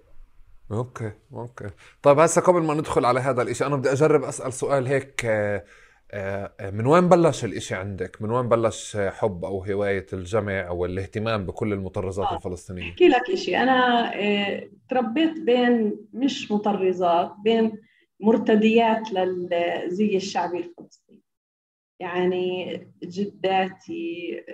okay 0.73 1.13
okay. 1.33 1.71
طيب 2.03 2.19
هسه 2.19 2.41
قبل 2.41 2.63
ما 2.63 2.75
ندخل 2.75 3.05
على 3.05 3.21
هذا 3.21 3.43
الشيء 3.43 3.67
أنا 3.67 3.77
بدي 3.77 3.93
أجرب 3.93 4.25
أسأل 4.25 4.53
سؤال 4.53 4.87
هيك 4.87 5.25
آه، 5.25 5.57
آه، 5.57 5.65
من 6.73 6.87
وين 6.87 7.09
بلش 7.09 7.45
الإشي 7.45 7.75
عندك؟ 7.75 8.23
من 8.23 8.31
وين 8.31 8.49
بلش 8.49 8.97
حب 8.97 9.45
أو 9.45 9.65
هواية 9.65 10.07
الجمع 10.13 10.69
أو 10.69 10.85
الاهتمام 10.85 11.47
بكل 11.47 11.73
المطرزات 11.73 12.27
آه. 12.27 12.37
الفلسطينية؟ 12.37 12.91
أحكي 12.91 13.09
لك 13.09 13.31
إشي 13.31 13.57
أنا 13.57 14.11
تربيت 14.89 15.41
بين 15.41 15.97
مش 16.13 16.53
مطرزات 16.53 17.33
بين 17.45 17.73
مرتديات 18.21 19.13
للزي 19.13 20.17
الشعبي 20.17 20.59
الفلسطيني 20.59 21.23
يعني 22.01 22.81
جداتي 23.03 24.45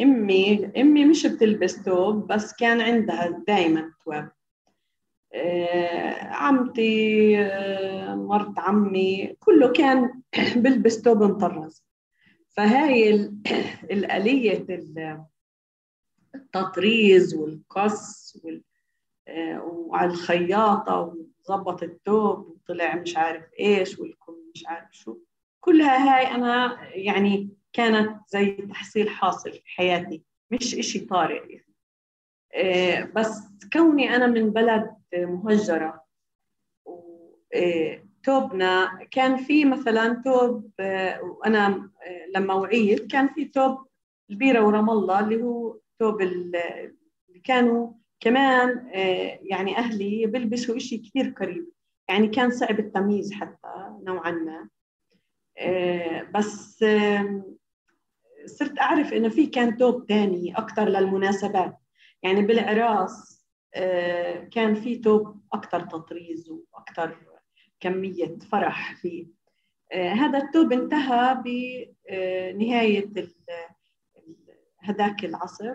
أمي 0.00 0.70
أمي 0.76 1.04
مش 1.04 1.26
بتلبس 1.26 1.82
توب 1.82 2.26
بس 2.32 2.52
كان 2.52 2.80
عندها 2.80 3.42
دائما 3.46 3.92
تواب 4.04 4.24
آه، 4.24 4.39
عمتي 6.22 7.38
آه، 7.38 8.14
مرت 8.14 8.58
عمي 8.58 9.36
كله 9.40 9.72
كان 9.72 10.22
بلبس 10.56 11.02
توب 11.02 11.22
مطرز 11.22 11.84
فهاي 12.48 13.14
الآلية 13.92 14.66
التطريز 16.34 17.34
والقص 17.34 18.36
آه، 19.28 19.62
وعلى 19.62 20.10
الخياطة 20.10 21.14
وظبط 21.48 21.82
التوب 21.82 22.38
وطلع 22.38 22.96
مش 22.96 23.16
عارف 23.16 23.44
إيش 23.60 23.98
والكم 23.98 24.34
مش 24.54 24.66
عارف 24.66 24.88
شو 24.92 25.18
كلها 25.60 26.16
هاي 26.18 26.34
أنا 26.34 26.78
يعني 26.94 27.50
كانت 27.72 28.20
زي 28.28 28.50
تحصيل 28.50 29.08
حاصل 29.08 29.52
في 29.52 29.62
حياتي 29.64 30.22
مش 30.50 30.74
إشي 30.74 30.98
طارئ 30.98 31.52
يعني. 31.52 31.69
بس 33.16 33.42
كوني 33.72 34.16
أنا 34.16 34.26
من 34.26 34.50
بلد 34.50 34.94
مهجرة. 35.14 36.04
وتوبنا 37.54 38.98
كان 39.10 39.36
في 39.36 39.64
مثلا 39.64 40.22
توب 40.24 40.70
وأنا 41.22 41.90
لما 42.36 42.54
وعيت 42.54 43.10
كان 43.10 43.28
في 43.28 43.44
توب 43.44 43.78
البيرة 44.30 44.66
ورام 44.66 44.90
الله 44.90 45.20
اللي 45.20 45.42
هو 45.42 45.76
توب 45.98 46.20
اللي 46.22 46.92
كانوا 47.44 47.92
كمان 48.20 48.90
يعني 49.42 49.76
أهلي 49.78 50.26
بيلبسوا 50.26 50.76
إشي 50.76 50.98
كثير 50.98 51.34
قريب 51.40 51.68
يعني 52.08 52.28
كان 52.28 52.50
صعب 52.50 52.78
التمييز 52.78 53.32
حتى 53.32 53.96
نوعا 54.02 54.30
ما. 54.30 54.68
بس 56.34 56.84
صرت 58.46 58.78
أعرف 58.80 59.12
إنه 59.12 59.28
في 59.28 59.46
كان 59.46 59.76
توب 59.76 60.06
تاني 60.06 60.58
أكثر 60.58 60.88
للمناسبات. 60.88 61.76
يعني 62.22 62.42
بالعراس 62.42 63.40
آه، 63.74 64.44
كان 64.44 64.74
في 64.74 64.98
توب 64.98 65.40
أكثر 65.52 65.80
تطريز 65.80 66.50
وأكثر 66.50 67.18
كمية 67.80 68.38
فرح 68.38 68.96
فيه. 68.96 69.26
آه، 69.92 70.08
هذا 70.08 70.38
التوب 70.38 70.72
انتهى 70.72 71.42
بنهاية 71.44 73.12
هذاك 74.78 75.24
العصر. 75.24 75.74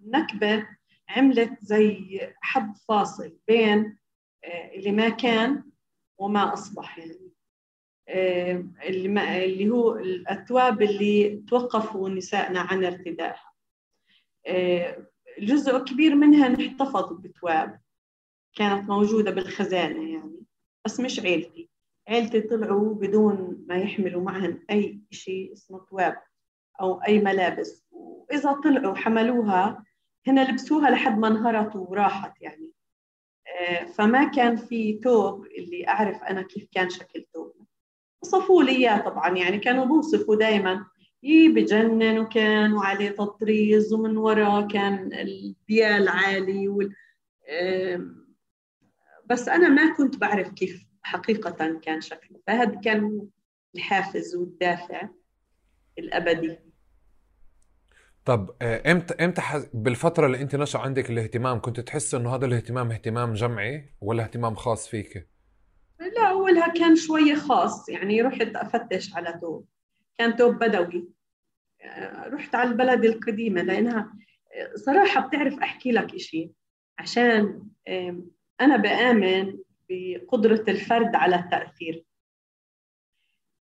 النكبة 0.00 0.66
عملت 1.08 1.64
زي 1.64 2.20
حد 2.40 2.76
فاصل 2.88 3.38
بين 3.48 3.98
آه، 4.44 4.74
اللي 4.74 4.92
ما 4.92 5.08
كان 5.08 5.64
وما 6.18 6.52
أصبح. 6.52 6.98
يعني 6.98 7.32
اللي 8.86 9.68
هو 9.70 9.96
الأثواب 9.96 10.82
اللي 10.82 11.44
توقفوا 11.48 12.08
نسائنا 12.08 12.60
عن 12.60 12.84
ارتدائها 12.84 13.51
جزء 15.38 15.78
كبير 15.78 16.14
منها 16.14 16.66
احتفظ 16.66 17.12
بتواب 17.12 17.80
كانت 18.54 18.90
موجودة 18.90 19.30
بالخزانة 19.30 20.12
يعني 20.12 20.42
بس 20.84 21.00
مش 21.00 21.20
عيلتي. 21.20 21.70
عيلتي 22.08 22.40
طلعوا 22.40 22.94
بدون 22.94 23.64
ما 23.68 23.76
يحملوا 23.76 24.22
معهم 24.22 24.64
أي 24.70 25.00
شيء 25.10 25.52
اسمه 25.52 25.78
تواب 25.90 26.22
أو 26.80 27.02
أي 27.02 27.18
ملابس. 27.18 27.86
وإذا 27.90 28.52
طلعوا 28.52 28.94
حملوها 28.94 29.84
هنا 30.26 30.50
لبسوها 30.50 30.90
لحد 30.90 31.18
ما 31.18 31.28
انهرت 31.28 31.76
وراحت 31.76 32.42
يعني. 32.42 32.72
آه، 33.46 33.84
فما 33.84 34.24
كان 34.24 34.56
في 34.56 34.98
توب 34.98 35.46
اللي 35.46 35.88
أعرف 35.88 36.22
أنا 36.22 36.42
كيف 36.42 36.68
كان 36.72 36.90
شكل 36.90 37.26
توب 37.34 37.52
وصفوا 38.22 38.62
لي 38.62 38.72
إياه 38.72 38.98
طبعا 38.98 39.36
يعني 39.36 39.58
كانوا 39.58 39.84
بوصفوا 39.84 40.36
دائما 40.36 40.86
بجنن 41.22 42.18
وكان 42.18 42.72
وعليه 42.72 43.10
تطريز 43.10 43.92
ومن 43.92 44.16
وراه 44.16 44.68
كان 44.68 45.12
الديال 45.12 46.08
عالي 46.08 46.68
وال... 46.68 46.94
بس 49.26 49.48
أنا 49.48 49.68
ما 49.68 49.94
كنت 49.96 50.16
بعرف 50.16 50.48
كيف 50.48 50.86
حقيقة 51.02 51.78
كان 51.82 52.00
شكله 52.00 52.40
فهذا 52.46 52.80
كان 52.80 53.28
الحافز 53.74 54.36
والدافع 54.36 55.08
الأبدي. 55.98 56.58
طب 58.24 58.56
آه، 58.62 58.92
إمتى 58.92 59.14
إمتى 59.24 59.42
بالفترة 59.74 60.26
اللي 60.26 60.42
أنت 60.42 60.56
نشأ 60.56 60.78
عندك 60.78 61.10
الاهتمام 61.10 61.60
كنت 61.60 61.80
تحس 61.80 62.14
إنه 62.14 62.34
هذا 62.34 62.46
الاهتمام 62.46 62.92
اهتمام 62.92 63.32
جمعي 63.32 63.94
ولا 64.00 64.22
اهتمام 64.22 64.54
خاص 64.54 64.88
فيك؟ 64.88 65.28
لا 66.00 66.30
أولها 66.30 66.68
كان 66.68 66.96
شوية 66.96 67.34
خاص 67.34 67.88
يعني 67.88 68.22
رحت 68.22 68.56
أفتش 68.56 69.14
على 69.14 69.38
توب 69.40 69.66
كان 70.22 70.36
توب 70.36 70.58
بدوي. 70.58 71.08
رحت 72.26 72.54
على 72.54 72.70
البلد 72.70 73.04
القديمة 73.04 73.62
لأنها 73.62 74.12
آه، 74.54 74.76
صراحة 74.76 75.26
بتعرف 75.26 75.58
أحكي 75.58 75.92
لك 75.92 76.14
إشي. 76.14 76.50
عشان 76.98 77.68
أنا 78.60 78.76
بآمن 78.76 79.58
بقدرة 79.88 80.64
الفرد 80.68 81.14
على 81.16 81.36
التأثير. 81.36 82.04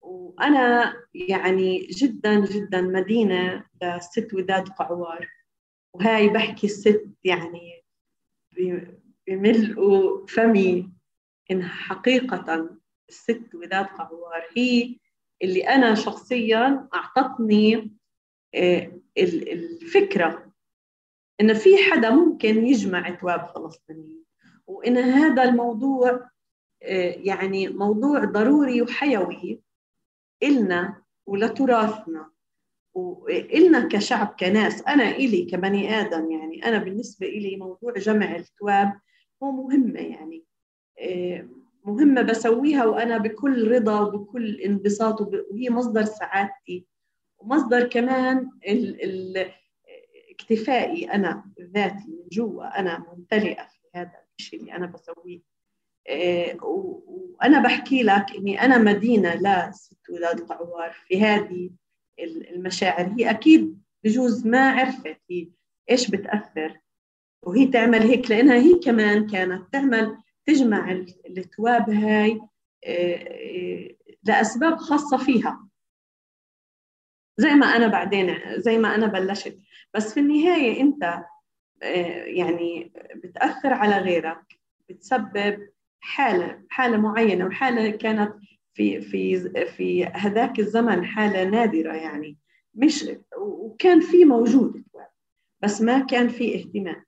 وأنا 0.01 0.95
يعني 1.15 1.87
جدا 1.87 2.47
جدا 2.47 2.81
مدينة 2.81 3.65
لست 3.83 4.35
وداد 4.35 4.69
قعوار. 4.69 5.29
وهاي 5.93 6.29
بحكي 6.29 6.67
الست 6.67 7.09
يعني 7.25 7.85
بملء 9.27 9.81
فمي. 10.27 10.93
إنها 11.51 11.69
حقيقة 11.69 12.71
الست 13.09 13.55
وداد 13.55 13.85
قعوار 13.85 14.43
هي 14.57 14.97
اللي 15.43 15.69
أنا 15.69 15.95
شخصيا 15.95 16.88
أعطتني 16.95 17.93
آه، 18.55 18.93
الفكرة 19.19 20.52
إن 21.40 21.55
في 21.55 21.71
حدا 21.90 22.11
ممكن 22.11 22.66
يجمع 22.66 23.11
تواب 23.11 23.47
فلسطينيين. 23.47 24.25
وإن 24.66 24.97
هذا 24.97 25.43
الموضوع 25.43 26.31
آه، 26.83 27.16
يعني 27.19 27.69
موضوع 27.69 28.25
ضروري 28.25 28.83
وحيوي 28.83 29.62
إلنا 30.43 31.02
ولتراثنا. 31.26 32.31
وإلنا 32.95 33.88
كشعب 33.88 34.37
كناس. 34.40 34.83
أنا 34.83 35.11
إلي 35.11 35.45
كبني 35.45 36.00
آدم 36.00 36.31
يعني 36.31 36.64
أنا 36.64 36.78
بالنسبة 36.78 37.26
إلي 37.26 37.57
موضوع 37.57 37.93
جمع 37.93 38.37
التواب 38.37 39.00
هو 39.43 39.52
مهمة 39.52 40.00
يعني 40.00 40.45
مهمة 41.87 42.23
بسويها 42.23 42.85
وأنا 42.85 43.19
بكل 43.19 43.71
رضا 43.71 44.00
وبكل 44.00 44.61
انبساط 44.61 45.21
وهي 45.21 45.71
مصدر 45.71 46.05
سعادتي. 46.05 46.87
ومصدر 47.38 47.88
كمان 47.88 48.50
ال 48.69 49.05
ال 49.05 49.50
اكتفائي 50.31 51.12
أنا 51.12 51.45
ذاتي 51.61 52.09
من 52.09 52.28
جوا. 52.33 52.81
أنا 52.81 53.07
ممتلئة 53.12 53.62
في 53.62 53.78
هذا 53.95 54.12
الشيء 54.38 54.61
اللي 54.61 54.73
أنا 54.73 54.87
بسويه. 54.87 55.40
آه، 56.09 56.57
وأنا 56.62 57.62
بحكي 57.62 58.02
لك 58.02 58.26
إني 58.38 58.61
أنا 58.61 58.78
مدينة 58.78 59.35
لست 59.35 60.11
ولاد 60.11 60.40
القعوار 60.40 60.93
في 61.09 61.21
هذه 61.21 61.71
المشاعر. 62.55 63.14
هي 63.19 63.31
أكيد 63.31 63.83
بجوز 64.05 64.47
ما 64.47 64.71
عرفت 64.71 65.16
هي 65.31 65.49
إيش 65.90 66.11
بتأثر. 66.11 66.81
وهي 67.43 67.66
تعمل 67.66 68.02
هيك 68.02 68.31
لأنها 68.31 68.57
هي 68.57 68.75
كمان 68.75 69.26
كانت 69.26 69.73
تعمل 69.73 70.16
تجمع 70.47 70.93
التواب 71.26 71.91
هاي 71.91 72.41
آه، 72.85 73.15
آه، 73.17 73.91
لأسباب 74.25 74.76
خاصة 74.76 75.17
فيها. 75.17 75.69
زي 77.38 77.50
ما 77.50 77.67
أنا 77.67 77.87
بعدين 77.87 78.37
زي 78.61 78.78
ما 78.78 78.95
أنا 78.95 79.06
بلشت. 79.06 79.59
بس 79.95 80.15
في 80.15 80.21
النهاية 80.21 80.80
أنت 80.80 81.25
يعني 82.26 82.93
بتأثر 83.17 83.73
على 83.73 83.99
غيرك 83.99 84.59
بتسبب 84.89 85.69
حالة 86.00 86.63
حالة 86.71 86.97
معينة 86.97 87.45
والحالة 87.45 87.91
كانت 87.91 88.35
في 88.75 89.00
في 89.00 89.50
في 89.67 90.04
هذاك 90.04 90.59
الزمن 90.59 91.04
حالة 91.06 91.45
نادرة 91.45 91.93
يعني. 91.93 92.39
مش 92.75 93.04
وكان 93.39 94.00
في 94.00 94.25
موجود. 94.25 94.85
بس 95.63 95.80
ما 95.82 95.99
كان 95.99 96.28
في 96.28 96.54
اهتمام. 96.54 97.05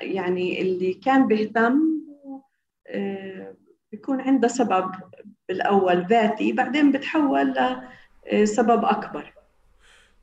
يعني 0.00 0.62
اللي 0.62 0.94
كان 0.94 1.26
بيهتم 1.26 1.80
بيكون 3.92 4.20
عنده 4.20 4.48
سبب 4.48 4.90
بالأول 5.48 6.06
ذاتي 6.06 6.52
بعدين 6.52 6.92
بتحول 6.92 7.54
لسبب 8.32 8.84
أكبر. 8.84 9.32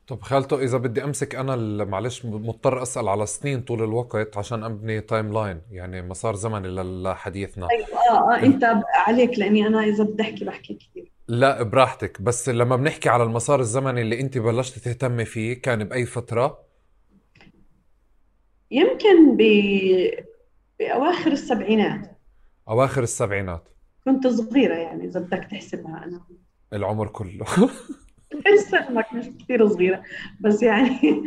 طب 0.06 0.22
خالته 0.22 0.62
إذا 0.62 0.78
بدي 0.78 1.04
أمسك 1.04 1.34
أنا 1.34 1.56
معلش 1.84 2.24
مضطر 2.24 2.82
أسأل 2.82 3.08
على 3.08 3.26
سنين 3.26 3.60
طول 3.60 3.82
الوقت 3.82 4.36
عشان 4.36 4.64
أبني 4.64 5.00
timeline 5.00 5.60
يعني 5.70 6.02
مسار 6.02 6.34
زمني 6.34 6.68
لحديثنا. 6.68 7.68
أيوه 7.70 7.86
آه, 8.10 8.34
آه 8.34 8.42
أنت 8.42 8.82
عليك 8.94 9.38
لأني 9.38 9.66
أنا 9.66 9.84
إذا 9.84 10.04
بدي 10.04 10.22
أحكي 10.22 10.44
بحكي 10.44 10.74
كثير 10.74 11.12
لا 11.28 11.62
براحتك. 11.62 12.22
بس 12.22 12.48
لما 12.48 12.76
بنحكي 12.76 13.08
على 13.08 13.22
المسار 13.22 13.60
الزمني 13.60 14.00
اللي 14.00 14.20
أنت 14.20 14.38
بلشت 14.38 14.78
تهتمي 14.78 15.24
فيه 15.24 15.62
كان 15.62 15.84
بأي 15.84 16.06
فترة؟ 16.06 16.67
يمكن 18.70 19.36
ب... 19.36 19.42
بأواخر 20.78 21.32
السبعينات. 21.32 22.18
أواخر 22.68 23.02
السبعينات. 23.02 23.68
كنت 24.04 24.26
صغيرة 24.26 24.74
يعني 24.74 25.04
إذا 25.04 25.20
بدك 25.20 25.48
تحسبها 25.50 26.04
أنا. 26.04 26.20
العمر 26.72 27.08
كله. 27.08 27.46
لسه 28.54 28.88
مش 29.14 29.24
كثير 29.44 29.68
صغيرة. 29.68 30.02
بس 30.40 30.62
يعني 30.62 31.22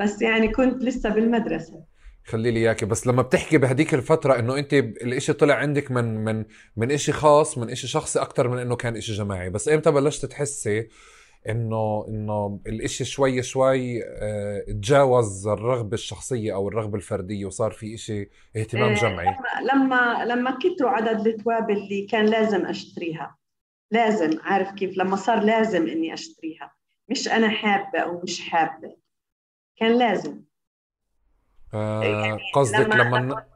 بس 0.00 0.22
يعني 0.22 0.48
كنت 0.48 0.82
لسه 0.82 1.10
بالمدرسة. 1.10 1.84
خلي 2.24 2.50
لي 2.50 2.60
إياكي. 2.60 2.86
بس 2.86 3.06
لما 3.06 3.22
بتحكي 3.22 3.58
بهديك 3.58 3.94
الفترة 3.94 4.38
إنه 4.38 4.58
أنت 4.58 4.72
الإشي 4.74 5.32
طلع 5.32 5.54
عندك 5.54 5.90
من 5.90 6.24
من 6.24 6.44
من 6.76 6.90
إشي 6.90 7.12
خاص 7.12 7.58
من 7.58 7.70
إشي 7.70 7.86
شخصي 7.86 8.20
أكثر 8.22 8.48
من 8.48 8.58
إنه 8.58 8.76
كان 8.76 8.96
إشي 8.96 9.12
جماعي. 9.12 9.50
بس 9.50 9.68
إمتى 9.68 9.90
بلشت 9.90 10.26
تحسي 10.26 10.88
إنه 11.48 12.04
إنه 12.08 12.60
الإشي 12.66 13.04
شوي 13.04 13.42
شوي 13.42 14.04
آه 14.04 14.60
تجاوز 14.60 15.48
الرغبة 15.48 15.94
الشخصية 15.94 16.54
أو 16.54 16.68
الرغبة 16.68 16.96
الفردية 16.96 17.46
وصار 17.46 17.70
في 17.70 17.94
إشي 17.94 18.30
اهتمام 18.56 18.92
آه، 18.92 18.94
جمعي. 18.94 19.36
لما 19.72 20.24
لما 20.24 20.58
كتروا 20.58 20.90
عدد 20.90 21.26
التواب 21.26 21.70
اللي 21.70 22.06
كان 22.06 22.26
لازم 22.26 22.66
أشتريها 22.66 23.36
لازم 23.90 24.30
عارف 24.42 24.72
كيف؟ 24.72 24.98
لما 24.98 25.16
صار 25.16 25.44
لازم 25.44 25.86
إني 25.88 26.14
أشتريها. 26.14 26.74
مش 27.08 27.28
أنا 27.28 27.48
حابة 27.48 27.98
أو 27.98 28.20
مش 28.20 28.40
حابة. 28.40 28.96
كان 29.76 29.98
لازم. 29.98 30.42
آه 31.74 32.04
يعني 32.04 32.38
قصدك 32.54 32.94
لما 32.94 33.16
لما, 33.16 33.46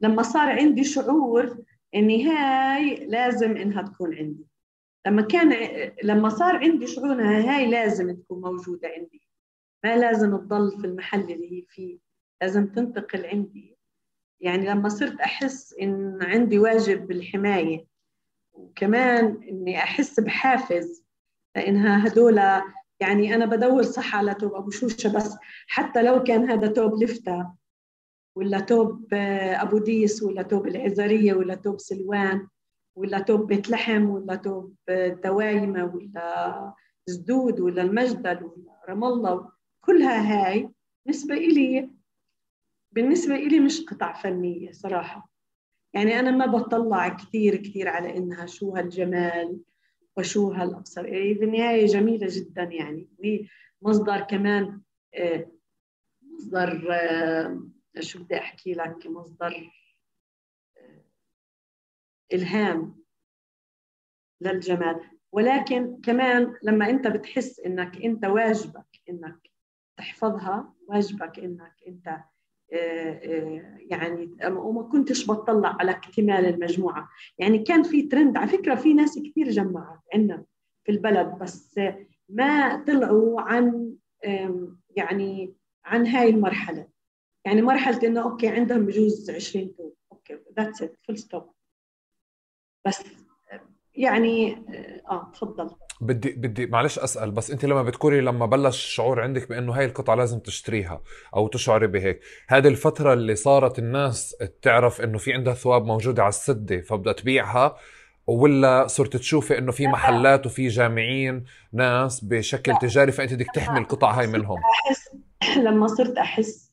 لما 0.00 0.22
صار 0.22 0.48
عندي 0.48 0.84
شعور 0.84 1.58
إني 1.94 2.24
هاي 2.24 3.06
لازم 3.06 3.56
إنها 3.56 3.82
تكون 3.82 4.14
عندي. 4.14 4.46
لما 5.06 5.22
كان 5.22 5.52
لما 6.02 6.28
صار 6.28 6.56
عندي 6.56 6.86
شعور 6.86 7.12
إنها 7.12 7.56
هاي 7.56 7.70
لازم 7.70 8.16
تكون 8.16 8.40
موجودة 8.40 8.88
عندي. 8.88 9.28
ما 9.84 9.96
لازم 9.96 10.36
تضل 10.36 10.80
في 10.80 10.86
المحل 10.86 11.20
اللي 11.32 11.52
هي 11.52 11.64
فيه. 11.68 11.98
لازم 12.42 12.66
تنتقل 12.66 13.26
عندي. 13.26 13.78
يعني 14.40 14.66
لما 14.66 14.88
صرت 14.88 15.20
أحس 15.20 15.74
إن 15.82 16.18
عندي 16.22 16.58
واجب 16.58 17.06
بالحماية 17.06 17.86
وكمان 18.52 19.42
إني 19.48 19.78
أحس 19.78 20.20
بحافز 20.20 21.04
لإنها 21.56 22.06
هدول 22.06 22.38
يعني 23.00 23.34
أنا 23.34 23.46
بدور 23.46 23.82
صح 23.82 24.16
على 24.16 24.34
توب 24.34 24.54
أبو 24.54 24.70
شوشة 24.70 25.16
بس 25.16 25.36
حتى 25.66 26.02
لو 26.02 26.22
كان 26.22 26.50
هذا 26.50 26.66
توب 26.66 27.02
لفتا 27.02 27.54
ولا 28.36 28.60
توب 28.60 29.14
أبو 29.14 29.78
ديس 29.78 30.22
ولا 30.22 30.42
توب 30.42 30.66
العزرية 30.66 31.34
ولا 31.34 31.54
توب 31.54 31.80
سلوان 31.80 32.48
ولا 32.98 33.18
توب 33.18 33.46
بيت 33.46 33.70
لحم 33.70 34.10
ولا 34.10 34.34
توب 34.34 34.74
دوايمه 35.24 35.84
ولا 35.94 36.74
زدود 37.06 37.60
ولا 37.60 37.82
المجدل 37.82 38.44
ولا 38.44 38.84
رام 38.88 39.04
الله. 39.04 39.52
كلها 39.80 40.46
هاي 40.48 40.70
بالنسبة 41.06 41.34
إلي 41.34 41.90
بالنسبة 42.92 43.34
إلي 43.34 43.60
مش 43.60 43.84
قطع 43.84 44.12
فنية 44.12 44.72
صراحة. 44.72 45.30
يعني 45.94 46.20
أنا 46.20 46.30
ما 46.30 46.46
بطلع 46.46 47.08
كثير 47.08 47.56
كثير 47.56 47.88
على 47.88 48.16
إنها 48.16 48.46
شو 48.46 48.76
هالجمال 48.76 49.60
وشو 50.16 50.50
هالأبصر. 50.52 51.06
يعني 51.06 51.34
في 51.34 51.44
النهاية 51.44 51.86
جميلة 51.86 52.26
جدا 52.30 52.62
يعني. 52.62 53.08
وهي 53.18 53.46
مصدر 53.82 54.20
كمان 54.20 54.80
آه، 55.14 55.50
مصدر 56.22 56.88
آه، 56.92 57.60
شو 58.00 58.24
بدي 58.24 58.38
أحكي 58.38 58.72
لك؟ 58.72 59.06
مصدر 59.06 59.70
إلهام 62.32 62.98
للجمال. 64.40 65.00
ولكن 65.32 66.00
كمان 66.02 66.54
لما 66.62 66.90
أنت 66.90 67.06
بتحس 67.06 67.60
إنك 67.60 68.04
أنت 68.04 68.24
واجبك 68.24 69.00
إنك 69.10 69.50
تحفظها 69.96 70.74
واجبك 70.86 71.38
إنك 71.38 71.74
أنت 71.88 72.16
يعني 73.90 74.36
وما 74.46 74.82
كنتش 74.82 75.30
بطلع 75.30 75.76
على 75.80 75.90
اكتمال 75.90 76.46
المجموعة. 76.46 77.08
يعني 77.38 77.58
كان 77.58 77.82
في 77.82 78.02
ترند 78.02 78.36
على 78.36 78.48
فكرة 78.48 78.74
في 78.74 78.94
ناس 78.94 79.18
كثير 79.18 79.50
جمعت 79.50 80.00
عندنا 80.14 80.44
في 80.84 80.92
البلد 80.92 81.38
بس 81.40 81.80
ما 82.28 82.84
طلعوا 82.84 83.40
عن 83.40 83.94
يعني 84.96 85.54
عن 85.84 86.06
هاي 86.06 86.30
المرحلة. 86.30 86.88
يعني 87.44 87.62
مرحلة 87.62 88.08
إنه 88.08 88.22
okay 88.22 88.48
عندهم 88.48 88.86
بجوز 88.86 89.30
20 89.30 89.74
توب 89.76 89.94
okay 90.12 90.38
that's 90.58 90.82
it 90.82 90.96
full 91.06 91.18
stop 91.18 91.50
بس 92.88 93.04
يعني 93.94 94.64
آه 95.10 95.32
تفضل. 95.34 95.70
بدي 96.00 96.32
بدي 96.32 96.66
معلش 96.66 96.98
أسأل 96.98 97.30
بس 97.30 97.50
أنت 97.50 97.64
لما 97.64 97.82
بتكوني 97.82 98.20
لما 98.20 98.46
بلش 98.46 98.84
الشعور 98.84 99.20
عندك 99.20 99.48
بأنه 99.48 99.72
هاي 99.72 99.84
القطعة 99.84 100.14
لازم 100.14 100.38
تشتريها 100.38 101.02
أو 101.36 101.48
تشعري 101.48 101.86
بهيك 101.86 102.20
هذه 102.48 102.68
الفترة 102.68 103.12
اللي 103.12 103.34
صارت 103.34 103.78
الناس 103.78 104.36
تعرف 104.62 105.00
إنه 105.00 105.18
في 105.18 105.32
عندها 105.32 105.54
ثواب 105.54 105.84
موجودة 105.84 106.22
على 106.22 106.28
السدة 106.28 106.80
فبدها 106.80 107.12
تبيعها؟ 107.12 107.76
ولا 108.26 108.86
صرت 108.86 109.16
تشوفي 109.16 109.58
إنه 109.58 109.72
في 109.72 109.86
محلات 109.86 110.46
وفي 110.46 110.68
جامعين 110.68 111.44
ناس 111.72 112.24
بشكل 112.24 112.72
لا. 112.72 112.78
تجاري 112.78 113.12
فأنت 113.12 113.34
بدك 113.34 113.46
تحمي 113.54 113.78
القطع 113.78 114.10
هاي 114.10 114.26
منهم؟ 114.26 114.58
أحس 114.58 115.10
لما 115.66 115.86
صرت 115.86 116.18
أحس 116.18 116.72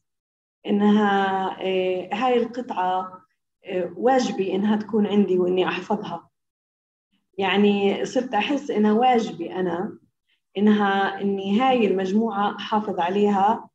إنها 0.67 1.47
آه، 1.61 2.09
هاي 2.13 2.37
القطعة 2.37 2.99
آه، 2.99 3.24
واجبي 3.95 4.55
إنها 4.55 4.75
تكون 4.75 5.07
عندي 5.07 5.39
وإني 5.39 5.67
أحفظها. 5.67 6.29
يعني 7.37 8.05
صرت 8.05 8.33
أحس 8.33 8.71
إنها 8.71 8.93
واجبي 8.93 9.55
أنا 9.55 9.99
إنها 10.57 11.21
إني 11.21 11.59
هاي 11.59 11.87
المجموعة 11.87 12.55
احافظ 12.55 12.99
عليها 12.99 13.69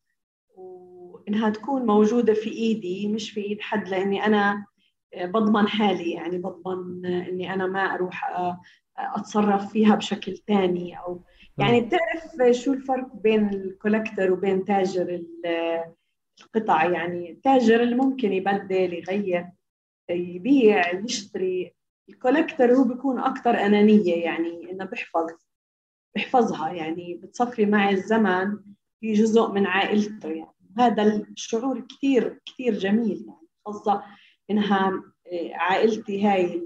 وإنها 0.57 1.50
تكون 1.50 1.87
موجودة 1.87 2.35
في 2.35 2.50
إيدي 2.50 3.09
مش 3.09 3.31
في 3.31 3.40
إيد 3.40 3.61
حد 3.61 3.88
لأني 3.88 4.26
أنا 4.26 4.66
بضمن 5.16 5.68
حالي 5.68 6.11
يعني 6.11 6.38
بضمن 6.38 7.07
إني 7.07 7.55
أنا 7.55 7.66
ما 7.66 7.94
أروح 7.94 8.31
أتصرف 8.96 9.72
فيها 9.72 9.94
بشكل 9.94 10.37
ثاني 10.37 10.98
أو 10.98 11.24
يعني 11.59 11.81
بتعرف 11.81 12.57
شو 12.57 12.72
الفرق 12.72 13.14
بين 13.14 13.48
الكولكتر 13.48 14.33
وبين 14.33 14.64
تاجر 14.64 15.22
القطع؟ 16.40 16.85
يعني 16.85 17.31
التاجر 17.31 17.83
اللي 17.83 17.94
ممكن 17.94 18.33
يبدل 18.33 18.94
يغير. 18.94 19.46
يبيع 20.14 20.94
يشتري. 20.94 21.75
الكولكتر 22.09 22.75
هو 22.75 22.85
بيكون 22.85 23.18
أكثر 23.18 23.51
أنانية 23.51 24.25
يعني 24.25 24.70
إنه 24.70 24.85
بيحفظ 24.85 25.27
بيحفظها. 26.14 26.73
يعني 26.73 27.20
بتصفي 27.23 27.66
مع 27.66 27.90
الزمن 27.90 28.59
في 29.01 29.12
جزء 29.12 29.49
من 29.49 29.66
عائلته. 29.66 30.29
يعني 30.29 30.55
هذا 30.79 31.16
الشعور 31.16 31.81
كثير 31.81 32.40
كثير 32.46 32.75
جميل. 32.75 33.25
يعني 33.27 33.49
خاصة 33.66 34.03
إنها 34.51 35.03
آه، 35.33 35.55
عائلتي 35.55 36.27
هاي 36.27 36.62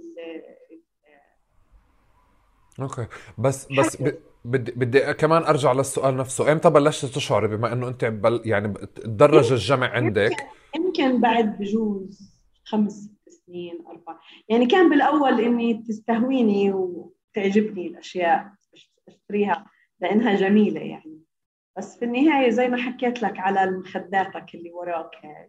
أوكي. 2.80 3.06
بس 3.38 3.66
بس 3.78 4.02
بدي 4.44 4.72
بدي 4.72 5.14
كمان 5.14 5.42
أرجع 5.42 5.72
للسؤال 5.72 6.16
نفسه. 6.16 6.52
إمتى 6.52 6.70
بلشت 6.70 7.06
تشعري؟ 7.06 7.48
بما 7.48 7.72
إنه 7.72 7.88
أنت 7.88 8.04
بل 8.04 8.42
يعني 8.44 8.74
تدرج 8.94 9.52
الجمع 9.52 9.86
عندك. 9.86 10.36
يمكن 10.76 11.20
بعد 11.20 11.58
بجوز 11.58 12.32
خمس 12.64 13.13
سنين 13.46 13.86
أربع 13.86 14.20
يعني 14.48 14.66
كان 14.66 14.90
بالأول 14.90 15.40
إني 15.40 15.74
تستهويني 15.74 16.72
وتعجبني 16.72 17.86
الأشياء 17.86 18.52
أشتريها 19.08 19.66
لأنها 20.00 20.34
جميلة 20.34 20.80
يعني. 20.80 21.20
بس 21.76 21.98
في 21.98 22.04
النهاية 22.04 22.50
زي 22.50 22.68
ما 22.68 22.76
حكيت 22.76 23.22
لك 23.22 23.38
على 23.38 23.70
مخداتك 23.70 24.54
اللي 24.54 24.70
وراك 24.70 25.10
هاي 25.24 25.48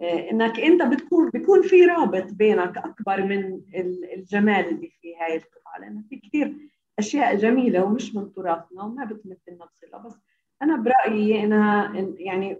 آه، 0.00 0.30
إنك 0.30 0.60
أنت 0.60 0.82
بتكون 0.82 1.30
بيكون 1.30 1.62
في 1.62 1.84
رابط 1.84 2.32
بينك 2.32 2.78
أكبر 2.78 3.22
من 3.22 3.60
الجمال 4.16 4.68
اللي 4.68 4.92
في 5.00 5.16
هاي 5.16 5.36
القطعة 5.36 5.80
لأنه 5.80 6.02
في 6.10 6.16
كثير 6.16 6.56
أشياء 6.98 7.36
جميلة 7.36 7.84
ومش 7.84 8.14
من 8.14 8.32
تراثنا 8.32 8.82
وما 8.82 9.04
بتمثلنا 9.04 9.64
بصله 9.64 9.98
بس 9.98 10.14
أنا 10.62 10.76
برأيي 10.76 11.44
إنها 11.44 11.92
يعني 12.18 12.58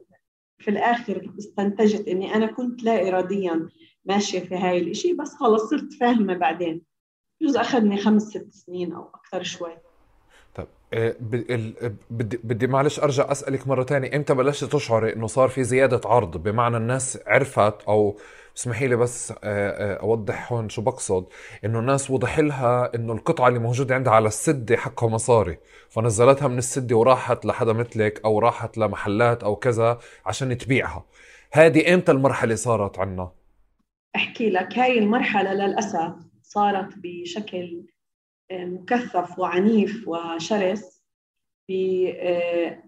في 0.58 0.70
الآخر 0.70 1.34
استنتجت 1.38 2.08
إني 2.08 2.34
أنا 2.34 2.46
كنت 2.46 2.82
لا 2.82 3.08
اراديا 3.08 3.68
ماشية 4.04 4.40
في 4.40 4.54
هاي 4.54 4.78
الإشي 4.78 5.12
بس 5.12 5.34
خلص 5.34 5.70
صرت 5.70 5.92
فاهمة 6.00 6.34
بعدين. 6.34 6.82
جزء 7.42 7.60
أخذني 7.60 7.96
خمس 7.96 8.22
ست 8.22 8.48
سنين 8.50 8.92
أو 8.92 9.10
أكثر 9.14 9.42
شوي. 9.42 9.76
طيب 10.54 10.66
آه، 10.94 11.16
بدي 12.10 12.40
بدي 12.44 12.66
معلش 12.66 13.00
أرجع 13.00 13.32
أسألك 13.32 13.68
مرة 13.68 13.84
ثانية 13.84 14.16
إمتى 14.16 14.34
بلشت 14.34 14.64
تشعري 14.64 15.12
إنه 15.12 15.26
صار 15.26 15.48
في 15.48 15.64
زيادة 15.64 16.00
عرض؟ 16.04 16.36
بمعنى 16.36 16.76
الناس 16.76 17.18
عرفت 17.26 17.82
أو 17.88 18.18
اسمحي 18.56 18.86
لي 18.86 18.96
بس 18.96 19.30
آه، 19.30 19.36
آه، 19.44 20.00
أوضح 20.00 20.52
هون 20.52 20.68
شو 20.68 20.82
بقصد. 20.82 21.26
إنه 21.64 21.78
الناس 21.78 22.10
وضح 22.10 22.38
لها 22.38 22.94
إنه 22.94 23.12
القطعة 23.12 23.48
اللي 23.48 23.58
موجودة 23.58 23.94
عندها 23.94 24.12
على 24.12 24.28
السده 24.28 24.76
حقها 24.76 25.08
مصاري. 25.08 25.58
فنزلتها 25.90 26.48
من 26.48 26.58
السده 26.58 26.96
وراحت 26.96 27.44
لحدا 27.44 27.72
مثلك 27.72 28.20
أو 28.24 28.38
راحت 28.38 28.78
لمحلات 28.78 29.44
أو 29.44 29.56
كذا 29.56 29.98
عشان 30.26 30.58
تبيعها. 30.58 31.04
هذه 31.52 31.94
إمتى 31.94 32.12
المرحلة 32.12 32.54
صارت 32.54 32.98
عنا؟ 32.98 33.41
أحكي 34.16 34.50
لك 34.50 34.78
هاي 34.78 34.98
المرحلة 34.98 35.54
للأسف 35.54 36.14
صارت 36.42 36.94
بشكل 36.96 37.84
مكثف 38.52 39.38
وعنيف 39.38 40.08
وشرس 40.08 41.02
في 41.66 42.12
آه، 42.18 42.82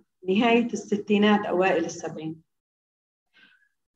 الستينات 0.73 1.47
أوائل 1.47 1.85
السبعين. 1.85 2.43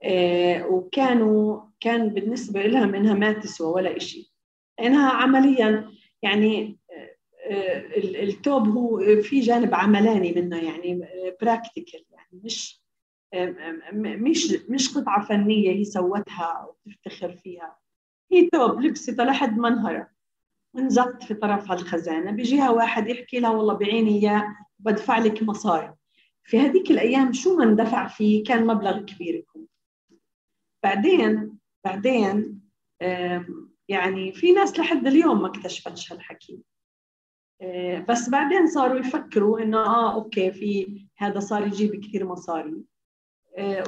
آه، 0.02 0.66
وكانوا 0.66 1.62
كان 1.80 2.08
بالنسبة 2.08 2.62
لهم 2.62 2.94
إنها 2.94 3.14
ما 3.14 3.32
تسوى 3.32 3.72
ولا 3.72 3.96
إشي. 3.96 4.34
لأنها 4.78 5.10
عمليا 5.10 5.90
يعني 6.22 6.78
آه، 7.50 7.86
التوب 7.96 8.68
هو 8.68 9.22
في 9.22 9.40
جانب 9.40 9.74
عملاني 9.74 10.32
منه 10.32 10.56
يعني 10.64 11.08
practical 11.40 12.04
يعني 12.10 12.40
مش 12.44 12.77
مش 13.92 14.52
مش 14.68 14.98
قطعة 14.98 15.24
فنية 15.26 15.70
هي 15.70 15.84
سوتها 15.84 16.68
وتفتخر 16.86 17.32
فيها. 17.32 17.78
هي 18.32 18.48
توب 18.50 18.80
لبستها 18.80 19.24
لحد 19.24 19.58
ما 19.58 19.68
انهرت. 19.68 20.08
انزقت 20.78 21.22
في 21.22 21.34
طرفها 21.34 21.76
الخزانة 21.76 22.30
بيجيها 22.30 22.70
واحد 22.70 23.08
يحكي 23.08 23.40
لها 23.40 23.50
والله 23.50 23.74
بعيني 23.74 24.10
إياه 24.10 24.56
بدفع 24.78 25.18
لك 25.18 25.42
مصاري. 25.42 25.94
في 26.44 26.60
هذيك 26.60 26.90
الأيام 26.90 27.32
شو 27.32 27.56
ما 27.56 27.64
اندفع 27.64 28.08
فيه 28.08 28.44
كان 28.44 28.66
مبلغ 28.66 28.98
كبير 28.98 29.34
يكون. 29.34 29.66
بعدين 30.82 31.58
بعدين 31.84 32.60
يعني 33.88 34.32
في 34.32 34.52
ناس 34.52 34.78
لحد 34.78 35.06
اليوم 35.06 35.42
ما 35.42 35.46
اكتشفتش 35.46 36.12
هالحكي. 36.12 36.58
آه، 37.62 37.98
بس 37.98 38.28
بعدين 38.28 38.66
صاروا 38.66 38.98
يفكروا 39.00 39.60
إنه 39.60 39.78
آه 39.78 40.14
أوكي 40.14 40.50
في 40.52 41.00
هذا 41.16 41.40
صار 41.40 41.66
يجيب 41.66 42.04
كثير 42.04 42.26
مصاري. 42.26 42.74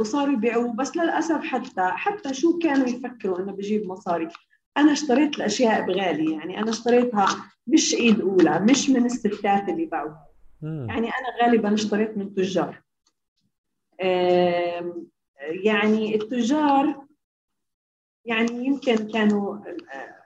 وصاروا 0.01 0.33
يبيعوه 0.33 0.73
بس 0.73 0.97
للأسف 0.97 1.45
حتى 1.45 1.91
حتى 1.91 2.35
شو 2.35 2.59
كانوا 2.59 2.89
يفكروا 2.89 3.39
إنه 3.39 3.53
بجيب 3.53 3.87
مصاري؟ 3.87 4.29
أنا 4.77 4.93
اشتريت 4.93 5.37
الأشياء 5.37 5.87
بغالي 5.87 6.33
يعني 6.33 6.59
أنا 6.59 6.71
اشتريتها 6.71 7.27
مش 7.67 7.95
إيد 7.95 8.21
أولى 8.21 8.59
مش 8.61 8.91
من 8.91 9.07
الستات 9.07 9.69
اللي 9.69 9.87
باعوها 9.87 10.27
يعني 10.63 11.09
أنا 11.09 11.43
غالبا 11.43 11.75
اشتريت 11.75 12.19
من 12.19 12.35
تجار. 12.35 12.83
يعني 15.41 16.15
التجار 16.15 17.05
يعني 18.25 18.67
يمكن 18.67 18.97
كانوا 18.97 19.59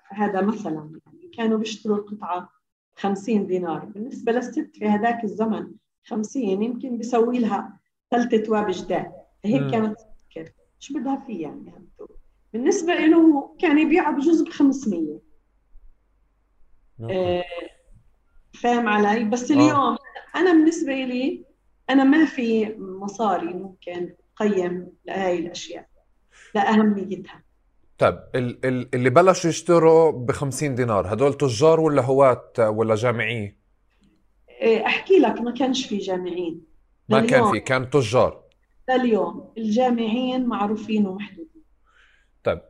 هذا 0.08 0.40
مثلا 0.40 1.00
يعني 1.06 1.30
كانوا 1.36 1.58
بيشتروا 1.58 1.96
القطعه 1.96 2.48
50 2.96 3.46
دينار. 3.46 3.84
بالنسبة 3.84 4.32
للست 4.32 4.70
في 4.74 4.88
هذاك 4.88 5.24
الزمن 5.24 5.72
50 6.04 6.42
يمكن 6.42 6.96
بيسوي 6.98 7.38
لها 7.38 7.80
ثلاث 8.10 8.34
تواب 8.46 8.70
جداد. 8.70 9.23
هيك 9.44 9.70
كانت 9.70 9.96
تفكر 10.00 10.52
شو 10.80 10.94
بدها 10.94 11.24
فيه 11.26 11.42
يعني؟ 11.42 11.72
بالنسبة 12.52 12.94
له 12.94 13.56
كان 13.60 13.78
يبيعها 13.78 14.10
بجوز 14.10 14.42
ب 14.42 14.48
500 14.48 15.18
آه 17.10 17.44
فاهم 18.54 18.88
علي؟ 18.88 19.24
بس 19.24 19.50
آه. 19.50 19.54
اليوم 19.54 19.70
آه. 19.70 19.98
أنا 20.36 20.52
بالنسبة 20.52 20.92
لي 20.92 21.44
أنا 21.90 22.04
ما 22.04 22.24
في 22.24 22.74
مصاري 22.78 23.54
ممكن 23.54 24.14
قيم 24.36 24.88
لهي 25.04 25.38
الأشياء. 25.38 25.88
لأهميتها. 26.54 27.42
طيب 27.98 28.18
اللي 28.94 29.10
بلشوا 29.10 29.50
يشتروا 29.50 30.12
ب 30.12 30.32
50 30.32 30.74
دينار 30.74 31.14
هدول 31.14 31.34
تجار 31.34 31.80
ولا 31.80 32.02
هواة 32.02 32.52
ولا 32.58 32.94
جامعية؟ 32.94 33.56
آه، 34.62 34.86
أحكي 34.86 35.18
لك 35.18 35.40
ما 35.40 35.50
كانش 35.50 35.86
في 35.86 35.98
جامعين. 35.98 36.64
ما 37.08 37.26
كان 37.26 37.50
في 37.52 37.60
كان 37.60 37.90
تجار. 37.90 38.43
لليوم 38.90 39.52
الجامعين 39.58 40.46
معروفين 40.46 41.06
ومحدودين. 41.06 41.64
طيب 42.44 42.60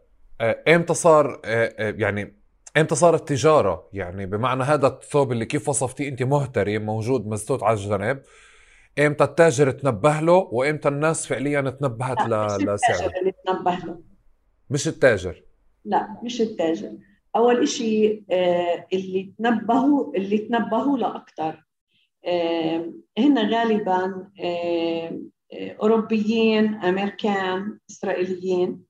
آه، 0.40 0.64
إمتى 0.68 0.94
صار 0.94 1.40
آه، 1.44 1.74
آه، 1.78 1.94
يعني 1.98 2.44
إمتى 2.76 2.94
صارت 2.94 3.28
تجاره 3.28 3.88
يعني 3.92 4.26
بمعنى 4.26 4.62
هذا 4.62 4.86
الثوب 4.86 5.32
اللي 5.32 5.46
كيف 5.46 5.68
وصفتيه 5.68 6.08
أنت 6.08 6.22
مهتري 6.22 6.78
موجود 6.78 7.26
مسدود 7.26 7.62
على 7.62 7.74
الجنب 7.74 8.22
إمتى 8.98 9.24
التاجر 9.24 9.70
تنبه 9.70 10.20
له 10.20 10.32
وإمتى 10.32 10.88
الناس 10.88 11.26
فعليا 11.26 11.60
تنبهت 11.60 12.28
لا 12.28 12.46
مش 12.46 12.62
التاجر 12.62 13.12
اللي 13.20 13.32
تنبه 13.46 13.74
له. 13.74 14.00
مش 14.70 14.88
التاجر. 14.88 15.42
لا 15.84 16.20
مش 16.24 16.40
التاجر. 16.40 16.92
أول 17.36 17.62
إشي 17.62 18.24
آه، 18.30 18.86
اللي 18.92 19.32
تنبهوا 19.38 20.16
اللي 20.16 20.38
تنبهوا 20.38 20.98
له 20.98 21.16
أكثر 21.16 21.64
هن 23.18 23.38
غالبا 23.38 24.28
أوروبيين 25.54 26.74
أمريكان 26.74 27.78
إسرائيليين. 27.90 28.84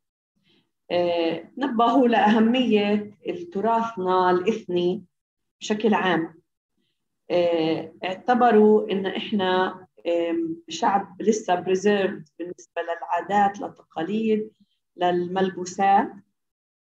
نبهوا 1.58 2.08
لأهمية 2.08 3.14
تراثنا 3.52 4.30
الإثني 4.30 5.04
بشكل 5.60 5.94
عام. 5.94 6.34
اعتبروا 8.04 8.90
إن 8.92 9.06
إحنا 9.06 9.86
شعب 10.68 11.22
لسه 11.22 11.54
بريزيرد 11.54 12.28
بالنسبة 12.38 12.82
للعادات 12.82 13.60
للتقاليد 13.60 14.50
للملبوسات. 14.96 16.12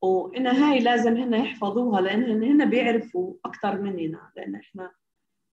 وإن 0.02 0.46
هاي 0.46 0.78
لازم 0.80 1.16
هن 1.16 1.34
يحفظوها 1.34 2.00
لأن 2.00 2.42
هن 2.42 2.70
بيعرفوا 2.70 3.34
أكثر 3.44 3.80
مننا 3.80 4.30
لأن 4.36 4.54
إحنا 4.54 4.90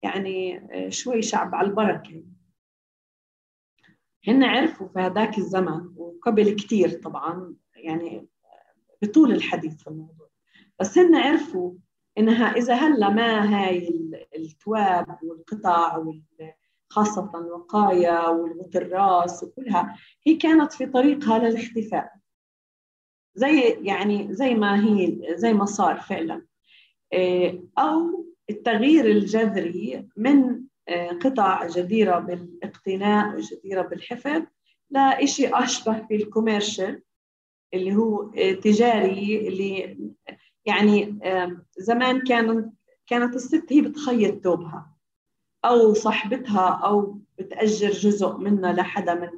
يعني 0.04 0.68
شوي 0.92 1.22
شعب 1.22 1.56
على 1.56 1.68
البركة. 1.68 2.24
هن 4.28 4.44
عرفوا 4.44 4.88
في 4.88 5.00
هذاك 5.00 5.38
الزمن 5.38 5.94
وقبل 5.96 6.56
كثير 6.56 6.90
طبعا 6.90 7.56
يعني 7.76 8.28
بطول 9.02 9.32
الحديث 9.32 9.84
في 9.84 9.88
الموضوع. 9.88 10.30
بس 10.80 10.98
هن 10.98 11.16
عرفوا 11.16 11.74
إنها 12.18 12.52
إذا 12.52 12.74
هلأ 12.74 13.10
ما 13.10 13.56
هاي 13.56 13.88
التواب 14.36 15.18
والقطع 15.24 16.04
خاصة 16.90 17.32
الوقاية 17.36 18.30
والغط 18.30 18.76
الرأس 18.76 19.44
وكلها 19.44 19.98
هي 20.28 20.36
كانت 20.36 20.74
في 20.74 20.86
طريقها 20.86 21.40
للاختفاء 21.40 22.14
زي 23.36 23.78
يعني 23.82 24.34
زي 24.34 24.56
ما 24.56 24.86
هي 24.86 25.18
زي 25.36 25.54
ما 25.54 25.66
صار 25.66 26.00
فعلا. 26.00 26.46
آه، 27.14 27.64
أو 27.78 28.26
التغيير 28.50 29.06
الجذري 29.06 30.08
من 30.18 30.64
قطع 31.24 31.68
جديرة 31.68 32.20
بالاقتناء 32.20 33.36
وجديرة 33.36 33.82
بالحفظ 33.82 34.42
لشيء 34.92 35.64
أشبه 35.64 36.08
في 36.08 36.16
الكوميرشل 36.16 37.02
اللي 37.74 37.96
هو 37.96 38.32
آه، 38.38 38.52
تجاري 38.52 39.48
اللي 39.48 39.98
يعني 40.66 41.20
زمان 41.78 42.22
كانت 42.22 42.74
كانت 43.08 43.36
الست 43.36 43.74
هي 43.74 43.82
بتخيط 43.82 44.44
ثوبها 44.44 44.96
أو 45.66 45.94
صاحبتها 45.94 46.70
أو 46.84 47.20
بتأجر 47.38 47.90
جزء 47.90 48.38
منها 48.38 48.74
لحدا 48.74 49.14
من 49.14 49.30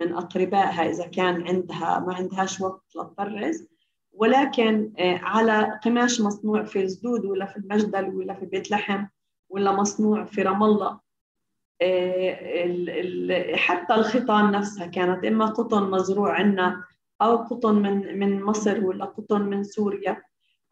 من 0.00 0.12
أقربائها 0.12 0.90
إذا 0.90 1.06
كان 1.06 1.46
عندها 1.46 1.98
ما 1.98 2.14
عندهاش 2.14 2.60
وقت 2.60 2.96
لتطرز. 2.96 3.68
ولكن 4.12 4.92
آه، 4.98 5.18
على 5.18 5.80
قماش 5.84 6.20
مصنوع 6.20 6.64
في 6.64 6.82
الزدود 6.82 7.24
ولا 7.24 7.46
في 7.46 7.56
المجدل 7.56 8.16
ولا 8.16 8.34
في 8.34 8.46
بيت 8.46 8.70
لحم 8.70 9.04
ولا 9.48 9.72
مصنوع 9.72 10.24
في 10.24 10.42
رام 10.42 10.62
الله. 10.62 11.00
آه، 11.82 13.56
حتى 13.56 13.94
الخيطان 13.94 14.50
نفسها 14.50 14.86
كانت 14.86 15.24
إما 15.24 15.46
قطن 15.46 15.90
مزروع 15.90 16.32
عندنا 16.32 16.84
أو 17.22 17.36
قطن 17.36 17.74
من 17.74 18.18
من 18.18 18.42
مصر 18.42 18.84
ولا 18.84 19.04
قطن 19.04 19.42
من 19.42 19.64
سوريا 19.64 20.22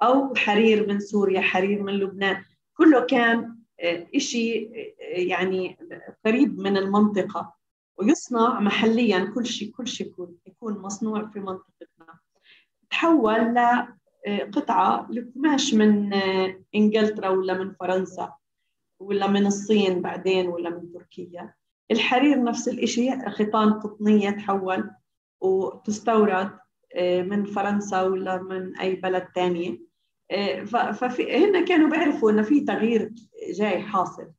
أو 0.02 0.34
حرير 0.34 0.88
من 0.88 1.00
سوريا 1.00 1.40
حرير 1.40 1.82
من 1.82 1.92
لبنان. 1.92 2.44
كله 2.76 3.00
كان 3.00 3.56
آه، 3.80 4.06
شيء 4.18 4.70
يعني 5.00 5.78
قريب 6.24 6.58
من 6.58 6.76
المنطقة. 6.76 7.56
ويصنع 7.98 8.60
محليا 8.60 9.32
كل 9.34 9.46
شيء 9.46 9.70
كل 9.70 9.88
شيء 9.88 10.06
يكون 10.06 10.36
يكون 10.46 10.78
مصنوع 10.78 11.26
في 11.26 11.40
منطقتنا. 11.40 12.18
تحول 12.90 13.54
لقطعه 13.54 15.06
لقماش 15.10 15.74
من 15.74 16.14
إنجلترا 16.74 17.28
ولا 17.28 17.54
من 17.54 17.72
فرنسا. 17.72 18.32
ولا 19.00 19.26
من 19.26 19.46
الصين 19.46 20.02
بعدين 20.02 20.48
ولا 20.48 20.70
من 20.70 20.92
تركيا. 20.92 21.54
الحرير 21.90 22.44
نفس 22.44 22.68
الشيء 22.68 23.28
خيطان 23.28 23.72
قطنية 23.72 24.30
تحول 24.30 24.90
وتستورد 25.40 26.58
آه، 26.94 27.22
من 27.22 27.44
فرنسا 27.44 28.02
ولا 28.02 28.42
من 28.42 28.76
أي 28.76 28.94
بلد 28.94 29.28
ثاني 29.34 29.86
آه، 30.30 30.64
فهن 30.92 31.64
كانوا 31.64 31.90
بيعرفوا 31.90 32.30
إنه 32.30 32.42
في 32.42 32.60
تغيير 32.60 33.12
جاي 33.50 33.82
حاصل 33.82 34.32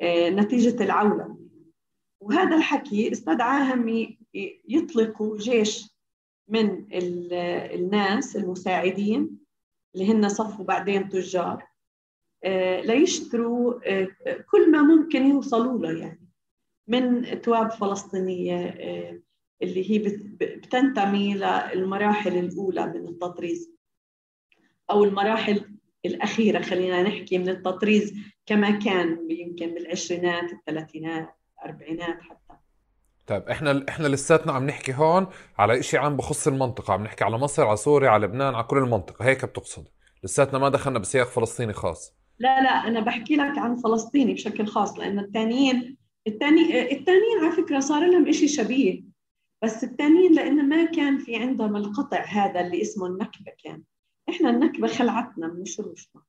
آه، 0.00 0.30
نتيجة 0.30 0.84
العولمة 0.84 1.38
وهذا 2.20 2.56
الحكي 2.56 3.12
استدعاهم 3.12 4.16
يطلقوا 4.68 5.38
جيش 5.38 5.98
من 6.48 6.86
الناس 6.92 8.36
المساعدين 8.36 9.38
اللي 9.94 10.12
هن 10.12 10.28
صفوا 10.28 10.64
بعدين 10.64 11.08
تجار. 11.08 11.66
ليشتروا 12.84 13.74
آه، 13.84 14.08
كل 14.50 14.70
ما 14.70 14.82
ممكن 14.82 15.26
يوصلوا 15.26 15.78
له 15.78 15.98
يعني 15.98 16.28
من 16.88 17.40
تواب 17.40 17.70
فلسطينية 17.70 18.66
آه، 18.66 19.20
اللي 19.62 19.90
هي 19.90 19.98
بتنتمي 20.40 21.34
للمراحل 21.34 22.38
الأولى 22.38 22.86
من 22.86 23.08
التطريز 23.08 23.70
أو 24.90 25.04
المراحل 25.04 25.64
الأخيرة 26.06 26.62
خلينا 26.62 27.02
نحكي 27.02 27.38
من 27.38 27.48
التطريز 27.48 28.14
كما 28.46 28.70
كان 28.70 29.30
يمكن 29.30 29.74
بالعشرينات 29.74 30.52
الثلاثينات 30.52 31.36
الأربعينات 31.58 32.20
حتى. 32.22 32.54
طيب 33.26 33.42
إحنا 33.48 33.84
إحنا 33.88 34.08
لساتنا 34.08 34.52
عم 34.52 34.66
نحكي 34.66 34.94
هون 34.94 35.26
على 35.58 35.82
شيء 35.82 36.00
عم 36.00 36.16
بخص 36.16 36.46
المنطقة 36.46 36.94
عم 36.94 37.02
نحكي 37.02 37.24
على 37.24 37.38
مصر 37.38 37.66
على 37.66 37.76
سوريا 37.76 38.10
على 38.10 38.26
لبنان 38.26 38.54
على 38.54 38.64
كل 38.64 38.78
المنطقة 38.78 39.24
هيك 39.24 39.44
بتقصد. 39.44 39.88
لساتنا 40.24 40.58
ما 40.58 40.68
دخلنا 40.68 40.98
بسياق 40.98 41.26
فلسطيني 41.26 41.72
خاص. 41.72 42.18
لا 42.38 42.62
لا 42.62 42.70
أنا 42.88 43.00
بحكي 43.00 43.36
لك 43.36 43.58
عن 43.58 43.76
فلسطيني 43.76 44.34
بشكل 44.34 44.66
خاص 44.66 44.98
لأن 44.98 45.18
الثانيين 45.18 45.96
الثاني 46.26 46.92
الثانيين 46.92 47.38
على 47.42 47.52
فكرة 47.52 47.80
صار 47.80 48.06
لهم 48.06 48.32
شيء 48.32 48.48
شبيه 48.48 49.02
بس 49.62 49.84
الثانيين 49.84 50.32
لأنه 50.32 50.62
ما 50.62 50.84
كان 50.84 51.18
في 51.18 51.36
عندهم 51.36 51.76
القطع 51.76 52.24
هذا 52.24 52.60
اللي 52.60 52.82
اسمه 52.82 53.06
النكبة 53.06 53.52
كان. 53.64 53.82
إحنا 54.28 54.50
النكبة 54.50 54.88
خلعتنا 54.88 55.48
من 55.48 55.64
شروشنا 55.64 56.22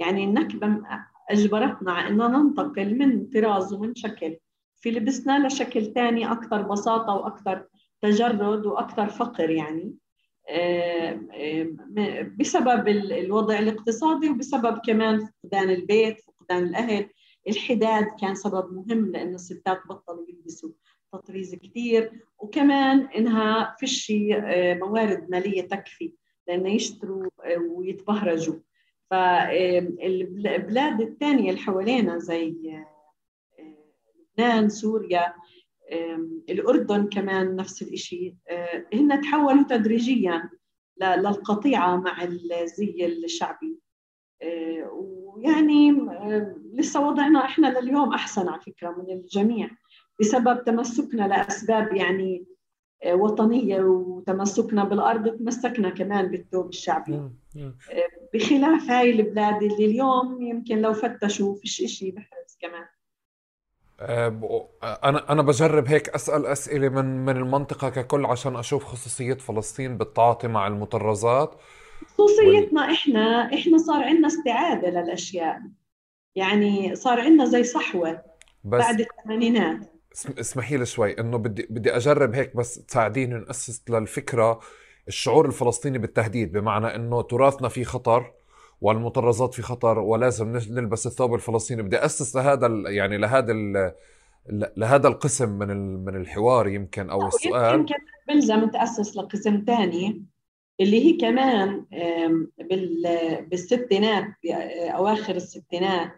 يعني 0.00 0.24
النكبة 0.24 0.82
أجبرتنا 1.30 1.92
على 1.92 2.08
ان 2.08 2.16
ننتقل 2.16 2.98
من 2.98 3.26
طراز 3.26 3.72
ومن 3.72 3.94
شكل. 3.94 4.36
في 4.76 4.90
لبسنا 4.90 5.46
لشكل 5.46 5.92
ثاني 5.92 6.32
أكثر 6.32 6.62
بساطة 6.62 7.14
وأكثر 7.14 7.66
تجرد 8.00 8.66
وأكثر 8.66 9.08
فقر 9.08 9.50
يعني. 9.50 9.94
بسبب 12.38 12.88
الوضع 12.88 13.58
الاقتصادي 13.58 14.30
وبسبب 14.30 14.78
كمان 14.86 15.26
فقدان 15.26 15.70
البيت 15.70 16.20
فقدان 16.20 16.62
الأهل. 16.62 17.08
الحداد 17.48 18.06
كان 18.20 18.34
سبب 18.34 18.72
مهم 18.72 19.10
لأنه 19.12 19.34
الستات 19.34 19.80
بطلوا 19.88 20.26
يلبسوا 20.28 20.70
تطريز 21.12 21.54
كثير 21.54 22.12
وكمان 22.38 23.06
إنها 23.06 23.76
فيش 23.78 24.12
آه، 24.34 24.74
موارد 24.74 25.30
مالية 25.30 25.62
تكفي 25.62 26.14
لأنه 26.48 26.70
يشتروا 26.70 27.30
آه، 27.44 27.58
ويتبهرجوا. 27.58 28.56
فالبلاد 29.10 31.00
الثانية 31.00 31.50
اللي 31.50 31.60
حوالينا 31.60 32.18
زي 32.18 32.54
آه، 32.72 32.86
لبنان 34.38 34.68
سوريا 34.68 35.34
الأردن 36.50 37.08
كمان 37.08 37.56
نفس 37.56 37.82
الشيء 37.82 38.34
آه، 38.48 38.86
هن 38.94 39.20
تحولوا 39.20 39.64
تدريجيا 39.68 40.50
للقطيعة 41.02 41.96
مع 41.96 42.22
الزي 42.22 43.06
الشعبي. 43.06 43.78
آه، 44.42 44.90
ويعني 44.92 45.90
آه، 45.90 46.56
لسه 46.72 47.08
وضعنا 47.08 47.44
إحنا 47.44 47.80
لليوم 47.80 48.12
أحسن 48.12 48.48
على 48.48 48.60
فكرة 48.60 48.90
من 48.90 49.14
الجميع 49.16 49.70
بسبب 50.20 50.64
تمسكنا 50.64 51.28
لأسباب 51.28 51.94
يعني 51.94 52.46
وطنية 53.06 53.80
وتمسكنا 53.80 54.84
بالأرض 54.84 55.36
تمسكنا 55.36 55.90
كمان 55.90 56.30
بالثوب 56.30 56.68
الشعبي. 56.68 57.30
بخلاف 58.34 58.90
هاي 58.90 59.10
البلاد 59.10 59.62
اللي 59.62 59.84
اليوم 59.84 60.42
يمكن 60.42 60.78
لو 60.78 60.92
فتشوا 60.92 61.54
فيش 61.54 61.76
شيء 61.76 62.14
بحرز 62.14 62.56
كمان. 62.60 62.82
آه، 62.82 62.91
أنا 65.04 65.32
أنا 65.32 65.42
بجرب 65.42 65.86
هيك 65.86 66.08
أسأل 66.08 66.46
أسئلة 66.46 66.88
من 66.88 67.24
من 67.24 67.36
المنطقة 67.36 67.88
ككل 67.88 68.26
عشان 68.26 68.56
أشوف 68.56 68.84
خصوصية 68.84 69.34
فلسطين 69.34 69.98
بالتعاطي 69.98 70.48
مع 70.48 70.66
المطرزات. 70.66 71.54
خصوصيتنا 72.14 72.80
وال... 72.80 72.90
إحنا 72.90 73.54
إحنا 73.54 73.78
صار 73.78 74.04
عندنا 74.04 74.26
استعادة 74.26 74.90
للأشياء. 74.90 75.60
يعني 76.34 76.94
صار 76.94 77.20
عندنا 77.20 77.44
زي 77.44 77.64
صحوة 77.64 78.12
بس 78.64 78.80
بعد 78.80 79.00
الثمانينات. 79.00 79.92
اسمحي 80.40 80.76
لي 80.76 80.86
شوي 80.86 81.20
إنه 81.20 81.38
بدي 81.38 81.66
بدي 81.70 81.96
أجرب 81.96 82.34
هيك 82.34 82.56
بس 82.56 82.86
تساعديني 82.86 83.34
نأسس 83.34 83.90
للفكرة 83.90 84.60
الشعور 85.08 85.46
الفلسطيني 85.46 85.98
بالتهديد 85.98 86.52
بمعنى 86.52 86.94
إنه 86.94 87.22
تراثنا 87.22 87.68
فيه 87.68 87.84
خطر 87.84 88.32
والمطرزات 88.82 89.54
في 89.54 89.62
خطر 89.62 89.98
ولازم 89.98 90.56
نلبس 90.70 91.06
الثوب 91.06 91.34
الفلسطيني. 91.34 91.82
بدي 91.82 91.96
أسس 91.96 92.36
لهذا 92.36 92.66
يعني 92.86 93.18
لهذا 93.18 93.52
لهذا 94.76 95.08
القسم 95.08 95.48
من 95.48 96.04
من 96.04 96.16
الحوار 96.16 96.68
يمكن 96.68 97.10
أو 97.10 97.26
السؤال. 97.26 97.74
يمكن 97.74 97.94
بلزم 98.28 98.70
تاسس 98.70 99.16
لقسم 99.16 99.64
ثاني 99.66 100.24
اللي 100.80 101.04
هي 101.04 101.12
كمان 101.12 101.86
بالستينات 103.50 104.26
أواخر 104.94 105.36
الستينات. 105.36 106.12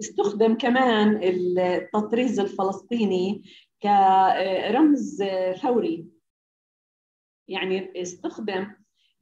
استخدم 0.00 0.54
كمان 0.54 1.20
التطريز 1.22 2.40
الفلسطيني 2.40 3.42
كرمز 3.82 5.22
ثوري. 5.62 6.06
يعني 7.48 8.02
استخدم 8.02 8.66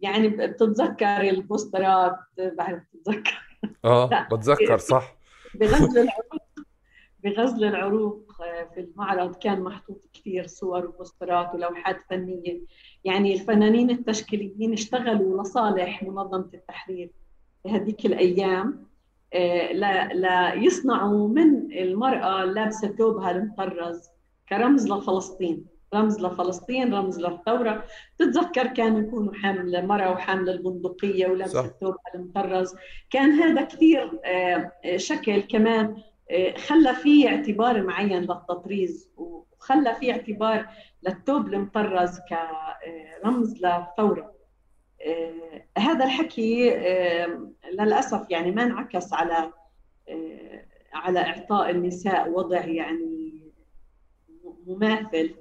يعني 0.05 0.29
بتتذكر 0.29 1.21
البوسترات 1.21 2.17
بعرف 2.39 2.83
بتتذكر. 2.95 3.43
آه 3.85 4.27
بتذكر 4.33 4.79
صح. 4.79 5.17
بغزل 5.61 5.99
العروق 5.99 6.45
بغزل 7.25 7.65
العروق 7.65 8.43
آه، 8.43 8.69
في 8.75 8.81
المعرض 8.81 9.37
كان 9.37 9.61
محطوط 9.61 10.05
كثير 10.15 10.47
صور 10.47 10.87
وبوسترات 10.87 11.55
ولوحات 11.55 11.97
فنية. 12.11 12.61
يعني 13.05 13.35
الفنانين 13.35 13.91
التشكيليين 13.91 14.73
اشتغلوا 14.73 15.43
لصالح 15.43 16.03
منظمة 16.03 16.49
التحرير 16.55 17.11
هذيك 17.67 18.07
الأيام. 18.07 18.87
آه، 19.33 19.73
ليصنعوا 20.55 21.29
من 21.29 21.73
المرأة 21.73 22.45
لابسة 22.45 22.89
ثوبها 22.89 23.31
المطرز 23.31 24.09
كرمز 24.49 24.93
لفلسطين. 24.93 25.74
رمز 25.95 26.21
لفلسطين 26.21 26.95
رمز 26.95 27.21
للثورة. 27.21 27.85
تتذكر 28.19 28.67
كانوا 28.67 29.01
يكونوا 29.01 29.35
حامل 29.35 29.87
مرة 29.87 30.11
وحامل 30.11 30.51
البندقية 30.51 31.27
ولابسة 31.27 31.65
الثوب 31.65 31.95
المطرز. 32.15 32.75
كان 33.11 33.31
هذا 33.31 33.63
كثير 33.63 34.21
آه، 34.25 34.71
شكل 34.97 35.41
كمان 35.41 35.97
آه، 36.31 36.57
خلى 36.57 36.95
فيه 36.95 37.29
اعتبار 37.29 37.83
معين 37.83 38.21
للتطريز 38.21 39.11
وخلى 39.17 39.95
فيه 39.95 40.13
اعتبار 40.13 40.69
للثوب 41.03 41.47
المطرز 41.47 42.19
كرمز 42.29 43.55
للثورة. 43.55 44.35
آه، 45.07 45.65
هذا 45.79 46.05
الحكي 46.05 46.71
للأسف 47.73 48.31
يعني 48.31 48.51
ما 48.51 48.63
انعكس 48.63 49.13
على 49.13 49.53
على 50.95 51.21
إعطاء 51.21 51.71
النساء 51.71 52.31
وضع 52.31 52.65
يعني 52.65 53.53
مماثل. 54.67 55.35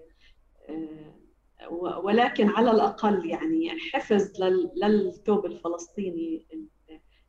ولكن 2.04 2.49
على 2.49 2.71
الأقل 2.71 3.30
يعني 3.30 3.69
حفظ 3.93 4.43
للثوب 4.84 5.45
الفلسطيني 5.45 6.47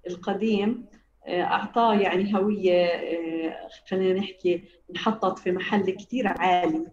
القديم. 0.07 0.87
أعطاه 1.29 1.95
يعني 1.95 2.37
هوية 2.37 2.91
خلينا 3.91 4.21
نحكي 4.21 4.65
انحطت 4.91 5.39
في 5.39 5.53
محل 5.53 5.91
كثير 5.91 6.29
عالي 6.29 6.87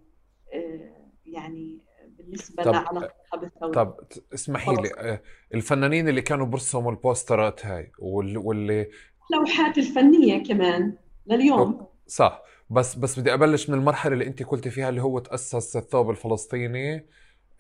يعني 1.26 1.80
بالنسبة 2.08 2.64
لعلاقتها 2.64 3.38
بالثورة. 3.38 3.72
طب 3.72 3.96
اسمحي 4.34 4.72
لي 4.76 5.20
الفنانين 5.54 6.10
اللي 6.10 6.22
كانوا 6.22 6.46
برسموا 6.46 6.92
البوسترات 6.92 7.66
هاي 7.66 7.92
واللي 8.00 8.90
اللوحات 9.32 9.78
الفنية 9.78 10.44
كمان 10.44 10.98
لليوم. 11.28 11.88
صح. 12.08 12.44
بس 12.72 12.96
بس 12.96 13.20
بدي 13.20 13.34
أبلش 13.34 13.70
من 13.70 13.78
المرحلة 13.78 14.14
اللي 14.14 14.28
انت 14.28 14.44
قلتي 14.44 14.70
فيها 14.70 14.90
اللي 14.90 15.02
هو 15.02 15.20
تأسس 15.20 15.76
الثوب 15.78 16.10
الفلسطيني 16.10 17.06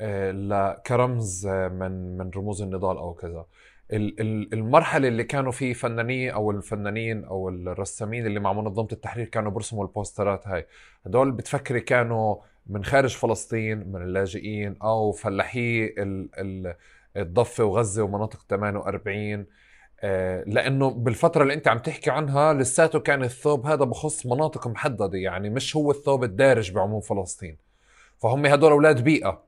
آه، 0.01 0.81
كرمز 0.85 1.47
آه، 1.47 1.67
من 1.67 2.17
من 2.17 2.29
رموز 2.35 2.61
النضال 2.61 2.97
أو 2.97 3.13
كذا. 3.13 3.45
المرحلة 4.53 5.07
اللي 5.07 5.23
كانوا 5.23 5.51
في 5.51 5.73
فنانين 5.73 6.29
أو 6.31 6.51
الفنانين 6.51 7.25
أو 7.25 7.49
الرسامين 7.49 8.25
اللي 8.25 8.39
مع 8.39 8.53
منظمة 8.53 8.87
التحرير 8.91 9.25
كانوا 9.25 9.51
بيرسموا 9.51 9.83
البوسترات 9.83 10.47
هاي. 10.47 10.67
هدول 11.05 11.31
بتفكري 11.31 11.79
كانوا 11.81 12.35
من 12.67 12.83
خارج 12.85 13.15
فلسطين 13.17 13.77
من 13.91 14.01
اللاجئين 14.01 14.75
أو 14.83 15.11
فلاحي 15.11 15.93
الضفة 17.17 17.63
وغزة 17.63 18.03
ومناطق 18.03 18.45
48 18.49 19.39
آه، 19.39 19.45
لأنه 20.47 20.89
بالفترة 20.89 21.43
اللي 21.43 21.53
أنت 21.53 21.67
عم 21.67 21.79
تحكي 21.79 22.09
عنها 22.09 22.53
لساته 22.53 22.99
كان 22.99 23.23
الثوب 23.23 23.65
هذا 23.65 23.85
بخص 23.85 24.25
مناطق 24.25 24.67
محددة 24.67 25.17
يعني 25.17 25.49
مش 25.49 25.75
هو 25.75 25.91
الثوب 25.91 26.23
الدارج 26.23 26.71
بعموم 26.71 27.01
فلسطين. 27.01 27.57
فهم 28.21 28.45
هدول 28.45 28.71
أولاد 28.71 29.03
بيئة. 29.03 29.43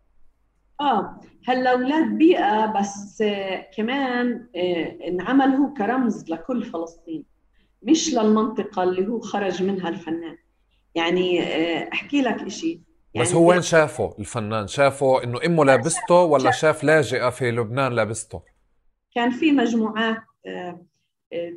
آه 0.81 1.19
هلأ 1.47 1.71
أولاد 1.71 2.17
بيئة 2.17 2.65
بس 2.65 3.21
آه 3.21 3.67
كمان 3.77 4.47
آه 4.55 4.97
انعمل 5.07 5.55
هو 5.55 5.73
كرمز 5.73 6.29
لكل 6.29 6.63
فلسطين 6.63 7.23
مش 7.83 8.13
للمنطقة 8.13 8.83
اللي 8.83 9.07
هو 9.07 9.19
خرج 9.19 9.63
منها 9.63 9.89
الفنان. 9.89 10.37
يعني 10.95 11.43
آه 11.43 11.89
أحكي 11.93 12.21
لك 12.21 12.47
شيء 12.47 12.81
يعني 13.13 13.27
بس 13.27 13.33
هو 13.33 13.49
وين 13.49 13.61
شافه 13.61 14.15
الفنان؟ 14.19 14.67
شافه 14.67 15.23
إنه 15.23 15.39
إمه 15.45 15.65
لابسته 15.65 16.15
ولا 16.15 16.51
شاف 16.51 16.83
لاجئة 16.83 17.29
في 17.29 17.51
لبنان 17.51 17.93
لابسته؟ 17.93 18.41
كان 19.15 19.29
في 19.31 19.51
مجموعات 19.51 20.17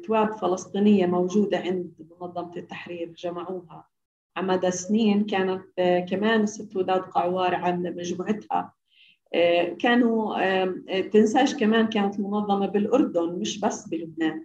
تواب 0.05 0.33
فلسطينية 0.33 1.07
موجودة 1.07 1.59
عند 1.59 1.93
منظمة 2.21 2.57
التحرير 2.57 3.13
جمعوها. 3.19 3.89
على 4.37 4.47
مدى 4.47 4.71
سنين 4.71 5.25
كانت 5.25 5.65
آه، 5.79 6.01
كمان 6.01 6.43
الست 6.43 6.77
وداد 6.77 7.01
قعوار 7.01 7.55
عاملة 7.55 7.91
مجموعتها. 7.91 8.73
آه، 9.35 9.65
كانوا 9.65 10.37
تنساش 11.01 11.55
كمان 11.55 11.87
كانت 11.87 12.21
منظمة 12.21 12.67
بالأردن 12.67 13.39
مش 13.39 13.61
بس 13.61 13.89
بلبنان. 13.89 14.45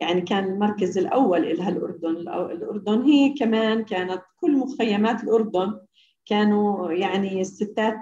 يعني 0.00 0.20
كان 0.20 0.44
المركز 0.44 0.98
الأول 0.98 1.56
لها 1.56 1.68
الأردن. 1.68 2.16
الأردن 2.28 3.02
هي 3.02 3.34
كمان 3.34 3.84
كانت 3.84 4.22
كل 4.40 4.56
مخيمات 4.56 5.24
الأردن 5.24 5.80
كانوا 6.26 6.92
يعني 6.92 7.40
الستات 7.40 7.98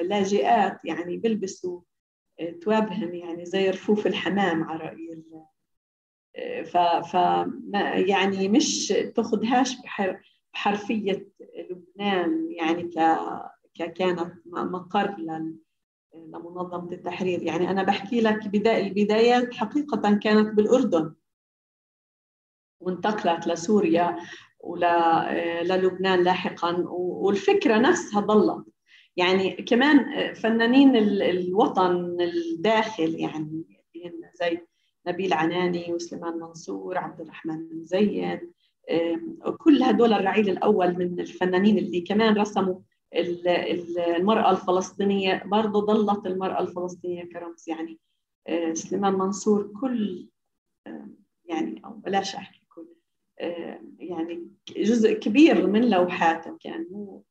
اللاجئات 0.00 0.84
يعني 0.84 1.16
بيلبسوا 1.16 1.80
توابهم 2.62 3.14
يعني 3.14 3.44
زي 3.44 3.70
رفوف 3.70 4.06
الحمام 4.06 4.64
على 4.64 4.78
رأي 4.84 5.22
ف, 6.64 6.76
ف 6.76 7.14
يعني 8.08 8.48
مش 8.48 8.88
تاخذهاش 9.16 9.76
بحرفية 10.54 11.28
لبنان 11.70 12.50
يعني 12.50 12.82
ك 12.82 12.94
كانت 13.94 14.32
مقر 14.46 15.16
لمنظمة 16.14 16.92
التحرير. 16.92 17.42
يعني 17.42 17.70
أنا 17.70 17.82
بحكي 17.82 18.20
لك 18.20 18.48
بداية 18.48 18.86
البدايات 18.86 19.54
حقيقة 19.54 20.18
كانت 20.18 20.54
بالأردن 20.54 21.14
وانتقلت 22.80 23.46
لسوريا 23.46 24.16
وللبنان 24.60 26.22
لاحقا 26.22 26.84
والفكرة 26.88 27.78
نفسها 27.78 28.20
ظلت 28.20 28.66
يعني 29.16 29.50
كمان 29.50 30.32
فنانين 30.34 30.96
الوطن 31.22 32.20
الداخل 32.20 33.14
يعني 33.14 33.64
زي 34.40 34.58
نبيل 35.06 35.32
عناني 35.32 35.92
وسليمان 35.92 36.38
منصور 36.38 36.98
عبد 36.98 37.20
الرحمن 37.20 37.84
زين 37.84 38.40
كل 39.58 39.82
هدول 39.82 40.12
الرعيل 40.12 40.48
الأول 40.48 40.98
من 40.98 41.20
الفنانين 41.20 41.78
اللي 41.78 42.00
كمان 42.00 42.38
رسموا 42.38 42.80
المرأة 44.16 44.50
الفلسطينية 44.50 45.42
برضه 45.46 45.86
ظلت 45.86 46.26
المرأة 46.26 46.60
الفلسطينية 46.60 47.24
كرمز. 47.24 47.68
يعني 47.68 47.98
سليمان 48.72 49.12
منصور 49.12 49.72
كل 49.80 50.28
يعني 51.44 51.82
أو 51.84 51.90
بلاش 51.92 52.34
أحكي 52.34 52.66
كل 52.74 52.86
يعني 53.98 54.50
جزء 54.76 55.12
كبير 55.12 55.66
من 55.66 55.90
لوحاته 55.90 56.56
كان. 56.60 56.86
مو 56.90 57.24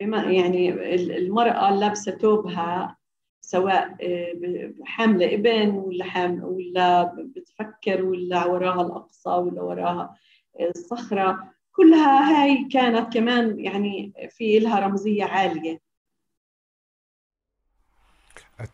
بما 0.00 0.22
يعني 0.32 0.70
المرأة 1.18 1.76
لابسة 1.76 2.12
ثوبها 2.12 2.96
سواء 3.40 3.96
آه، 4.02 4.72
حاملة 4.84 5.34
ابن 5.34 5.70
ولا 5.70 6.04
حامل 6.04 6.44
ولا 6.44 7.14
بتفكر 7.36 8.04
ولا 8.04 8.44
وراها 8.46 8.82
الأقصى 8.86 9.30
ولا 9.30 9.62
وراها 9.62 10.16
الصخرة 10.60 11.54
كلها 11.72 12.42
هاي 12.42 12.68
كانت 12.72 13.12
كمان 13.12 13.60
يعني 13.60 14.12
في 14.30 14.58
لها 14.58 14.80
رمزية 14.80 15.24
عالية. 15.24 15.80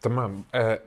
تمام. 0.02 0.44
أه 0.54 0.80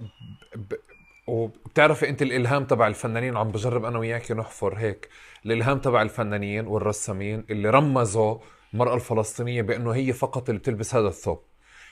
وبتعرفي 1.28 2.10
أنت 2.10 2.22
الإلهام 2.22 2.66
تبع 2.66 2.88
الفنانين 2.88 3.38
عم 3.38 3.52
بجرب 3.52 3.86
أنا 3.86 4.00
وياك 4.00 4.32
نحفر 4.32 4.78
هيك. 4.78 5.10
الإلهام 5.46 5.80
تبع 5.80 6.02
الفنانين 6.02 6.68
والرسامين 6.68 7.46
اللي 7.50 7.70
رمزوا 7.70 8.38
المرأة 8.78 8.96
الفلسطينية 8.96 9.62
بأنه 9.62 9.92
هي 9.92 10.14
فقط 10.14 10.50
اللي 10.50 10.60
بتلبس 10.60 10.96
هذا 10.96 11.08
الثوب. 11.08 11.44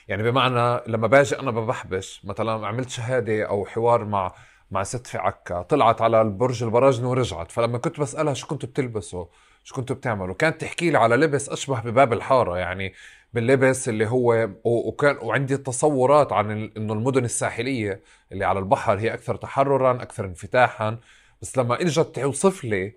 يعني 0.08 0.22
بمعنى 0.22 0.82
لما 0.86 1.06
باجي 1.06 1.38
أنا 1.38 1.50
ببحبش 1.50 2.24
مثلا 2.24 2.66
عملت 2.66 2.88
شهادة 2.90 3.44
أو 3.44 3.66
حوار 3.66 4.04
مع 4.04 4.34
مع 4.70 4.82
ست 4.82 5.06
في 5.06 5.18
عكا 5.18 5.62
طلعت 5.62 6.02
على 6.02 6.22
البرج 6.22 6.62
البراجن 6.62 7.04
ورجعت 7.04 7.52
فلما 7.52 7.78
كنت 7.78 8.00
بسألها 8.00 8.34
شو 8.34 8.46
كنتوا 8.46 8.68
بتلبسوا؟ 8.68 9.24
شو 9.64 9.74
كنتوا 9.74 9.96
بتعملوا؟ 9.96 10.34
كانت 10.34 10.60
تحكي 10.60 10.90
لي 10.90 10.98
على 10.98 11.16
لبس 11.16 11.48
أشبه 11.48 11.80
بباب 11.80 12.12
الحارة 12.12 12.58
يعني 12.58 12.92
باللبس 13.32 13.88
اللي 13.88 14.06
هو 14.06 14.48
وكان 14.64 15.16
وعندي 15.22 15.56
تصورات 15.56 16.32
عن 16.32 16.70
إنه 16.76 16.92
المدن 16.92 17.24
الساحلية 17.24 18.02
اللي 18.32 18.44
على 18.44 18.58
البحر 18.58 18.98
هي 18.98 19.14
أكثر 19.14 19.36
تحررا 19.36 20.02
أكثر 20.02 20.24
انفتاحا. 20.24 20.98
بس 21.42 21.58
لما 21.58 21.80
إجت 21.82 22.14
توصف 22.20 22.64
لي 22.64 22.94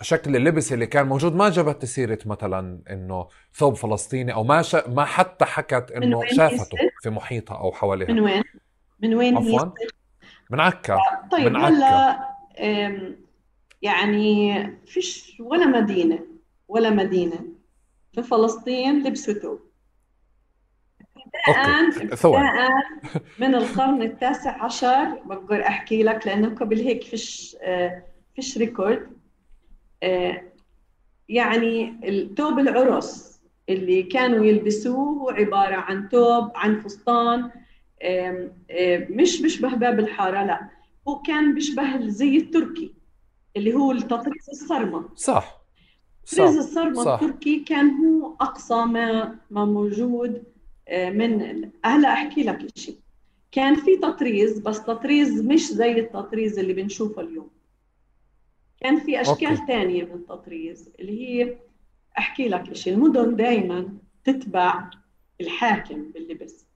شكل 0.00 0.36
اللبس 0.36 0.72
اللي 0.72 0.86
كان 0.86 1.06
موجود 1.06 1.34
ما 1.34 1.50
جابت 1.50 1.84
سيرة 1.84 2.18
مثلا 2.26 2.82
إنه 2.90 3.28
ثوب 3.54 3.74
فلسطيني 3.74 4.32
أو 4.34 4.44
ما 4.44 4.62
شا... 4.62 4.88
ما 4.88 5.04
حتى 5.04 5.44
حكت 5.44 5.90
إنه 5.90 6.20
شافته 6.26 6.78
في 7.02 7.10
محيطها 7.10 7.56
أو 7.56 7.72
حواليها. 7.72 8.08
من 8.08 8.20
وين؟ 8.20 8.42
من 9.02 9.14
وين 9.14 9.36
عفوا؟ 9.36 9.60
هي 9.60 9.86
من 10.50 10.60
عكا 10.60 10.98
طيب 11.32 11.46
من 11.46 11.56
عكا. 11.56 11.68
هلا 11.68 12.28
يعني 13.82 14.66
فيش 14.86 15.36
ولا 15.40 15.66
مدينة 15.66 16.18
ولا 16.68 16.90
مدينة 16.90 17.44
في 18.12 18.22
فلسطين 18.22 19.06
لبسوا 19.06 19.34
ثوب. 19.34 19.60
ابتداء 21.48 22.70
من 23.40 23.54
القرن 23.54 24.02
التاسع 24.02 24.64
عشر 24.64 25.04
بقدر 25.24 25.66
أحكي 25.66 26.02
لك 26.02 26.26
لأنه 26.26 26.54
قبل 26.54 26.80
هيك 26.80 27.04
فيش 27.04 27.56
آه، 27.62 28.02
فيش 28.36 28.58
ريكورد. 28.58 28.98
آه، 29.02 29.17
يعني 31.28 32.00
الثوب 32.08 32.58
العرس 32.58 33.40
اللي 33.68 34.02
كانوا 34.02 34.44
يلبسوه 34.44 34.96
هو 34.96 35.30
عبارة 35.30 35.74
عن 35.76 36.08
ثوب 36.08 36.50
عن 36.54 36.80
فستان 36.80 37.50
مش 39.10 39.42
بيشبه 39.42 39.74
باب 39.74 40.00
الحارة 40.00 40.44
لا. 40.44 40.68
هو 41.08 41.22
كان 41.22 41.54
بيشبه 41.54 41.94
الزي 41.94 42.36
التركي 42.36 42.94
اللي 43.56 43.74
هو 43.74 43.92
التطريز 43.92 44.48
الصرمة. 44.52 45.08
صح. 45.16 45.58
تطريز 46.26 46.56
الصرمة 46.56 47.04
صح. 47.04 47.20
التركي 47.22 47.60
كان 47.60 47.90
هو 47.90 48.34
أقصى 48.40 48.84
ما 48.84 49.38
ما 49.50 49.64
موجود 49.64 50.42
آه، 50.88 51.10
من 51.10 51.42
هلا 51.84 52.12
أحكي 52.12 52.42
لك 52.42 52.78
شيء 52.78 52.96
كان 53.52 53.74
في 53.74 53.96
تطريز 53.96 54.58
بس 54.58 54.82
تطريز 54.84 55.42
مش 55.42 55.66
زي 55.66 55.92
التطريز 55.92 56.58
اللي 56.58 56.72
بنشوفه 56.72 57.22
اليوم. 57.22 57.50
كان 58.80 59.00
في 59.00 59.20
أشكال 59.20 59.66
ثانية 59.66 60.04
من 60.04 60.12
التطريز 60.14 60.92
اللي 61.00 61.28
هي 61.28 61.56
أحكي 62.18 62.48
لك 62.48 62.72
شيء 62.72 62.94
المدن 62.94 63.36
دائما 63.36 63.88
تتبع 64.24 64.90
الحاكم 65.40 66.12
باللبس. 66.12 66.66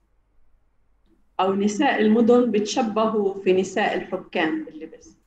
أو 1.39 1.53
نساء 1.53 2.01
المدن 2.01 2.51
بتشبهوا 2.51 3.33
في 3.43 3.53
نساء 3.53 3.97
الحكام 3.97 4.65
باللبس. 4.65 5.17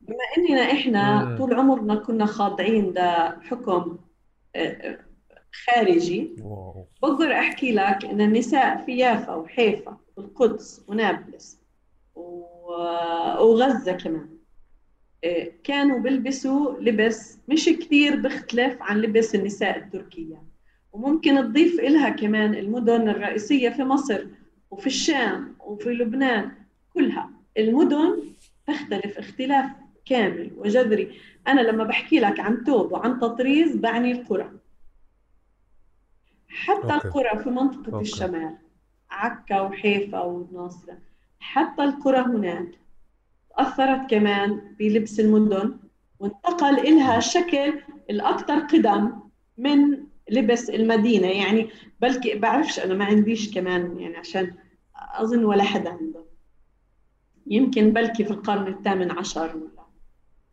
بما 0.00 0.24
إننا 0.38 0.72
إحنا 0.72 1.36
طول 1.38 1.54
عمرنا 1.54 1.94
كنا 1.94 2.26
خاضعين 2.26 2.92
لحكم 2.94 3.98
آه، 4.56 4.58
آه، 4.58 4.98
خارجي 5.66 6.36
بقدر 7.02 7.32
أحكي 7.32 7.72
لك 7.72 8.04
إن 8.04 8.20
النساء 8.20 8.84
في 8.84 8.98
يافا 8.98 9.34
وحيفا 9.34 9.98
والقدس 10.16 10.84
ونابلس 10.88 11.60
وغزة 12.14 13.92
كمان. 13.92 14.28
آه، 14.32 14.37
كانوا 15.64 15.98
بيلبسوا 15.98 16.80
لبس 16.80 17.38
مش 17.48 17.64
كثير 17.68 18.16
بيختلف 18.16 18.82
عن 18.82 19.00
لبس 19.00 19.34
النساء 19.34 19.78
التركية 19.78 20.42
وممكن 20.92 21.36
تضيف 21.36 21.80
إلها 21.80 22.08
كمان 22.08 22.54
المدن 22.54 23.08
الرئيسية 23.08 23.68
في 23.68 23.84
مصر 23.84 24.26
وفي 24.70 24.86
الشام 24.86 25.56
وفي 25.60 25.88
لبنان 25.90 26.52
كلها 26.94 27.30
المدن 27.58 28.32
تختلف 28.66 29.18
اختلاف 29.18 29.66
كامل 30.04 30.50
وجذري 30.56 31.18
أنا 31.48 31.60
لما 31.60 31.84
بحكي 31.84 32.20
لك 32.20 32.40
عن 32.40 32.64
توب 32.64 32.92
وعن 32.92 33.20
تطريز 33.20 33.76
بعني 33.76 34.12
القرى 34.12 34.50
حتى 36.48 36.94
okay. 36.94 37.08
القرى 37.08 37.42
في 37.42 37.50
منطقة 37.50 37.92
okay. 37.92 38.02
الشمال 38.02 38.56
عكا 39.10 39.60
وحيفا 39.60 40.20
والناصرة 40.20 40.98
حتى 41.40 41.84
القرى 41.84 42.18
هناك 42.18 42.68
أثرت 43.58 44.10
كمان 44.10 44.74
بلبس 44.78 45.20
المدن 45.20 45.76
وانتقل 46.20 46.78
إلها 46.78 47.20
شكل 47.20 47.80
الأكثر 48.10 48.58
قدم 48.58 49.12
من 49.58 49.98
لبس 50.30 50.70
المدينة. 50.70 51.28
يعني 51.28 51.68
بلكي 52.00 52.34
بعرفش 52.34 52.78
أنا 52.80 52.94
ما 52.94 53.04
عنديش 53.04 53.54
كمان 53.54 54.00
يعني 54.00 54.16
عشان 54.16 54.54
أظن 55.14 55.44
ولا 55.44 55.62
حدا 55.62 55.90
عنده. 55.90 56.24
يمكن 57.46 57.90
بلكي 57.92 58.24
في 58.24 58.30
القرن 58.30 58.66
الثامن 58.66 59.10
عشر 59.10 59.56
ولا 59.56 59.78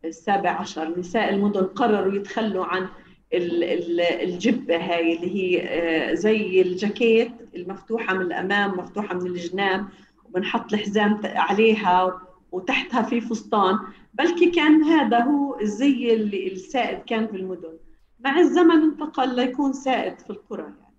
السابع 0.04 0.50
عشر 0.50 0.98
نساء 0.98 1.34
المدن 1.34 1.62
قرروا 1.62 2.14
يتخلوا 2.14 2.64
عن 2.64 2.88
الجبة 3.32 4.76
هاي 4.76 5.16
اللي 5.16 5.34
هي 5.34 5.62
آه، 5.62 6.14
زي 6.14 6.62
الجاكيت 6.62 7.32
المفتوحة 7.56 8.14
من 8.14 8.22
الأمام 8.22 8.78
مفتوحة 8.78 9.14
من 9.14 9.26
الجناب 9.26 9.86
وبنحط 10.24 10.72
الحزام 10.72 11.20
عليها 11.24 12.20
وتحتها 12.56 13.02
في 13.02 13.20
فستان 13.20 13.78
بلكي 14.14 14.50
كان 14.50 14.82
هذا 14.82 15.20
هو 15.20 15.60
الزي 15.60 16.14
اللي 16.14 16.52
السائد 16.52 16.98
كان 16.98 17.26
في 17.26 17.36
المدن. 17.36 17.78
مع 18.20 18.38
الزمن 18.38 18.82
انتقل 18.82 19.36
ليكون 19.36 19.72
سائد 19.72 20.18
في 20.20 20.30
القرى 20.30 20.62
يعني. 20.62 20.96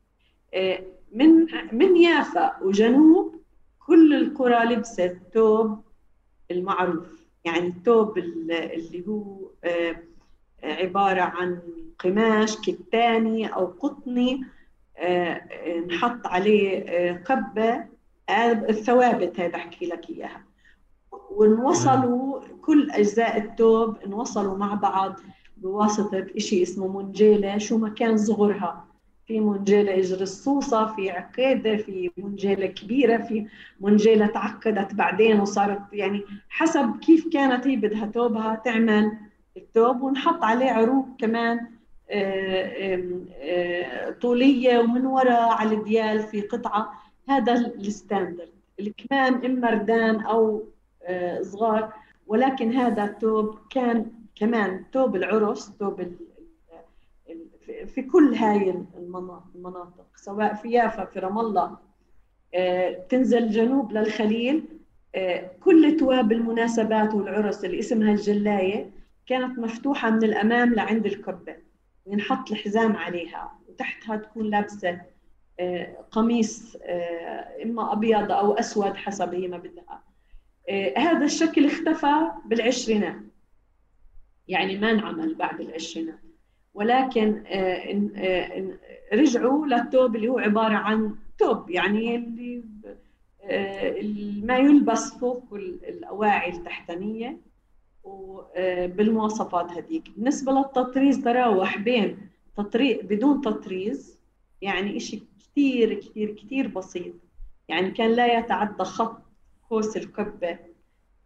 آه، 0.53 0.83
من 1.11 1.47
من 1.71 1.97
يافا 1.97 2.63
وجنوب 2.63 3.35
كل 3.79 4.13
القرى 4.13 4.65
لبست 4.65 5.17
ثوب 5.33 5.81
المعروف. 6.51 7.27
يعني 7.45 7.67
الثوب 7.67 8.17
اللي 8.17 9.07
هو 9.07 9.49
آه، 9.63 9.95
عبارة 10.63 11.21
عن 11.21 11.59
قماش 11.99 12.57
كتاني 12.57 13.47
أو 13.53 13.65
قطني 13.65 14.41
آه، 14.97 15.79
نحط 15.79 16.27
عليه 16.27 17.23
قبة 17.25 17.85
الثوابت 18.69 19.39
هذا 19.39 19.55
أحكي 19.55 19.85
لك 19.85 20.09
إياها. 20.09 20.46
وانوصلوا 21.31 22.39
كل 22.61 22.91
أجزاء 22.91 23.37
الثوب 23.37 23.97
انوصلوا 24.05 24.57
مع 24.57 24.73
بعض 24.73 25.19
بواسطة 25.57 26.27
شيء 26.37 26.63
اسمه 26.63 26.87
منجيله 26.87 27.57
شو 27.57 27.77
ما 27.77 27.89
كان 27.89 28.17
صغرها. 28.17 28.87
في 29.27 29.39
منجيله 29.39 29.99
اجر 29.99 30.21
الصوصه 30.21 30.95
في 30.95 31.09
عقيدة 31.11 31.77
في 31.77 32.11
منجيله 32.17 32.65
كبيرة 32.65 33.17
في 33.17 33.47
منجيله 33.81 34.27
تعقدت 34.27 34.93
بعدين 34.93 35.39
وصارت 35.39 35.81
يعني 35.93 36.23
حسب 36.49 36.99
كيف 36.99 37.27
كانت 37.33 37.67
هي 37.67 37.75
بدها 37.75 38.11
ثوبها 38.13 38.61
تعمل 38.65 39.11
الثوب 39.57 40.01
ونحط 40.01 40.43
عليه 40.43 40.71
عروق 40.71 41.05
كمان 41.19 41.67
آه، 42.09 43.29
آه، 43.41 44.11
طولية 44.11 44.79
ومن 44.79 45.05
وراء 45.05 45.49
على 45.49 45.75
الديال 45.75 46.19
في 46.19 46.41
قطعة. 46.41 46.91
هذا 47.29 47.53
الستاندرد. 47.53 48.49
الكمام 48.79 49.45
إما 49.45 49.69
ردان 49.69 50.19
أو 50.19 50.63
صغار. 51.41 51.93
ولكن 52.27 52.71
هذا 52.71 53.03
الثوب 53.03 53.59
كان 53.69 54.11
كمان 54.35 54.83
ثوب 54.93 55.15
العرس 55.15 55.71
ثوب 55.79 56.15
في 57.87 58.01
كل 58.01 58.33
هاي 58.35 58.83
المناطق 59.55 60.05
سواء 60.15 60.53
في 60.53 60.71
يافا 60.71 61.05
في 61.05 61.19
رام 61.19 61.39
الله. 61.39 61.77
آه، 62.55 62.91
تنزل 63.09 63.49
جنوب 63.49 63.91
للخليل. 63.91 64.63
آه، 65.15 65.51
كل 65.63 65.97
تواب 65.97 66.31
المناسبات 66.31 67.13
والعرس 67.13 67.65
اللي 67.65 67.79
اسمها 67.79 68.11
الجلاية 68.11 68.91
كانت 69.25 69.59
مفتوحة 69.59 70.09
من 70.09 70.23
الأمام 70.23 70.73
لعند 70.73 71.05
الكبة 71.05 71.55
وينحط 72.05 72.51
الحزام 72.51 72.95
عليها 72.95 73.51
وتحتها 73.69 74.17
تكون 74.17 74.45
لابسة 74.45 75.01
قميص 76.11 76.77
إما 77.63 77.93
أبيض 77.93 78.31
أو 78.31 78.53
أسود 78.53 78.95
حسب 78.95 79.33
هي 79.33 79.47
ما 79.47 79.57
بدها. 79.57 79.83
آه، 79.89 80.01
هذا 80.97 81.25
الشكل 81.25 81.65
اختفى 81.65 82.31
بالعشرينات. 82.45 83.15
يعني 84.47 84.77
ما 84.77 84.91
انعمل 84.91 85.35
بعد 85.35 85.61
العشرينات. 85.61 86.19
ولكن 86.73 87.43
آه، 87.47 88.11
آه، 88.15 88.77
رجعوا 89.13 89.65
للثوب 89.67 90.15
اللي 90.15 90.27
هو 90.27 90.39
عبارة 90.39 90.73
عن 90.73 91.15
ثوب 91.39 91.69
يعني 91.69 92.15
اللي 93.99 94.41
ما 94.43 94.57
يلبس 94.57 95.13
فوق 95.13 95.43
الأواعي 95.53 96.49
التحتانية 96.49 97.37
وبالمواصفات 98.03 99.71
هذيك. 99.71 100.09
بالنسبة 100.09 100.51
للتطريز 100.51 101.23
تراوح 101.23 101.77
بين 101.77 102.17
تطريز 102.57 102.97
بدون 103.01 103.41
تطريز 103.41 104.19
يعني 104.61 104.97
إشي 104.97 105.23
كثير 105.39 105.93
كثير 105.93 106.31
كثير 106.31 106.67
بسيط. 106.67 107.13
يعني 107.67 107.91
كان 107.91 108.11
لا 108.11 108.39
يتعدى 108.39 108.83
خط 108.83 109.26
قوس 109.69 109.97
الكبة 109.97 110.57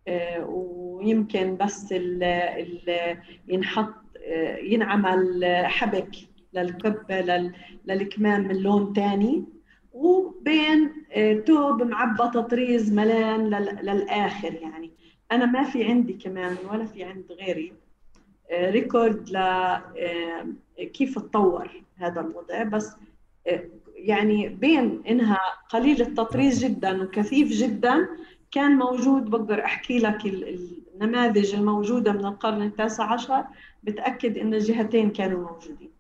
آه، 0.08 0.46
ويمكن 0.46 1.58
بس 1.58 1.92
ال 1.92 2.24
ال 2.24 3.18
ينحط 3.48 3.94
آه، 4.26 4.58
ينعمل 4.58 5.46
حبك 5.66 6.16
للكبة 6.54 7.52
للكمام 7.86 8.48
من 8.48 8.56
لون 8.56 8.94
ثاني 8.94 9.44
وبين 9.94 10.92
توب 11.46 11.82
آه، 11.82 11.86
معبى 11.86 12.32
تطريز 12.34 12.94
ملان 12.94 13.50
للآخر 13.82 14.54
يعني. 14.54 14.92
أنا 15.32 15.46
ما 15.46 15.64
في 15.64 15.84
عندي 15.84 16.14
كمان 16.14 16.58
ولا 16.72 16.86
في 16.86 17.04
عند 17.04 17.32
غيري 17.32 17.74
record 18.54 19.30
ل 19.30 19.38
كيف 20.84 21.20
تطور 21.20 21.84
هذا 21.96 22.22
الوضع 22.22 22.64
بس 22.64 22.96
يعني 23.96 24.50
بين 24.50 25.02
إنها 25.10 25.40
قليل 25.70 26.02
التطريز 26.02 26.66
جدا 26.66 27.04
وكثيف 27.04 27.48
جدا 27.48 28.08
كان 28.52 28.72
موجود 28.72 29.30
بقدر 29.30 29.66
أحكي 29.66 30.00
لك 30.00 30.26
النماذج 30.26 31.56
الموجودة 31.56 32.12
من 32.12 32.26
القرن 32.26 32.62
التاسع 32.62 33.14
عشر 33.14 33.44
بتأكد 33.84 34.38
إن 34.38 34.54
الجهتين 34.54 35.12
كانوا 35.12 35.52
موجودين. 35.52 35.92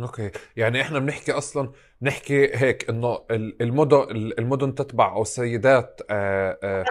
okay. 0.00 0.30
يعني 0.56 0.80
إحنا 0.80 0.98
بنحكي 0.98 1.32
أصلا 1.32 1.72
بنحكي 2.00 2.56
هيك 2.56 2.90
إنه 2.90 3.18
المدن 3.60 4.32
المدن 4.38 4.74
تتبع 4.74 5.12
أو 5.12 5.22
السيدات 5.22 6.00
آآ 6.10 6.58
آآ 6.62 6.84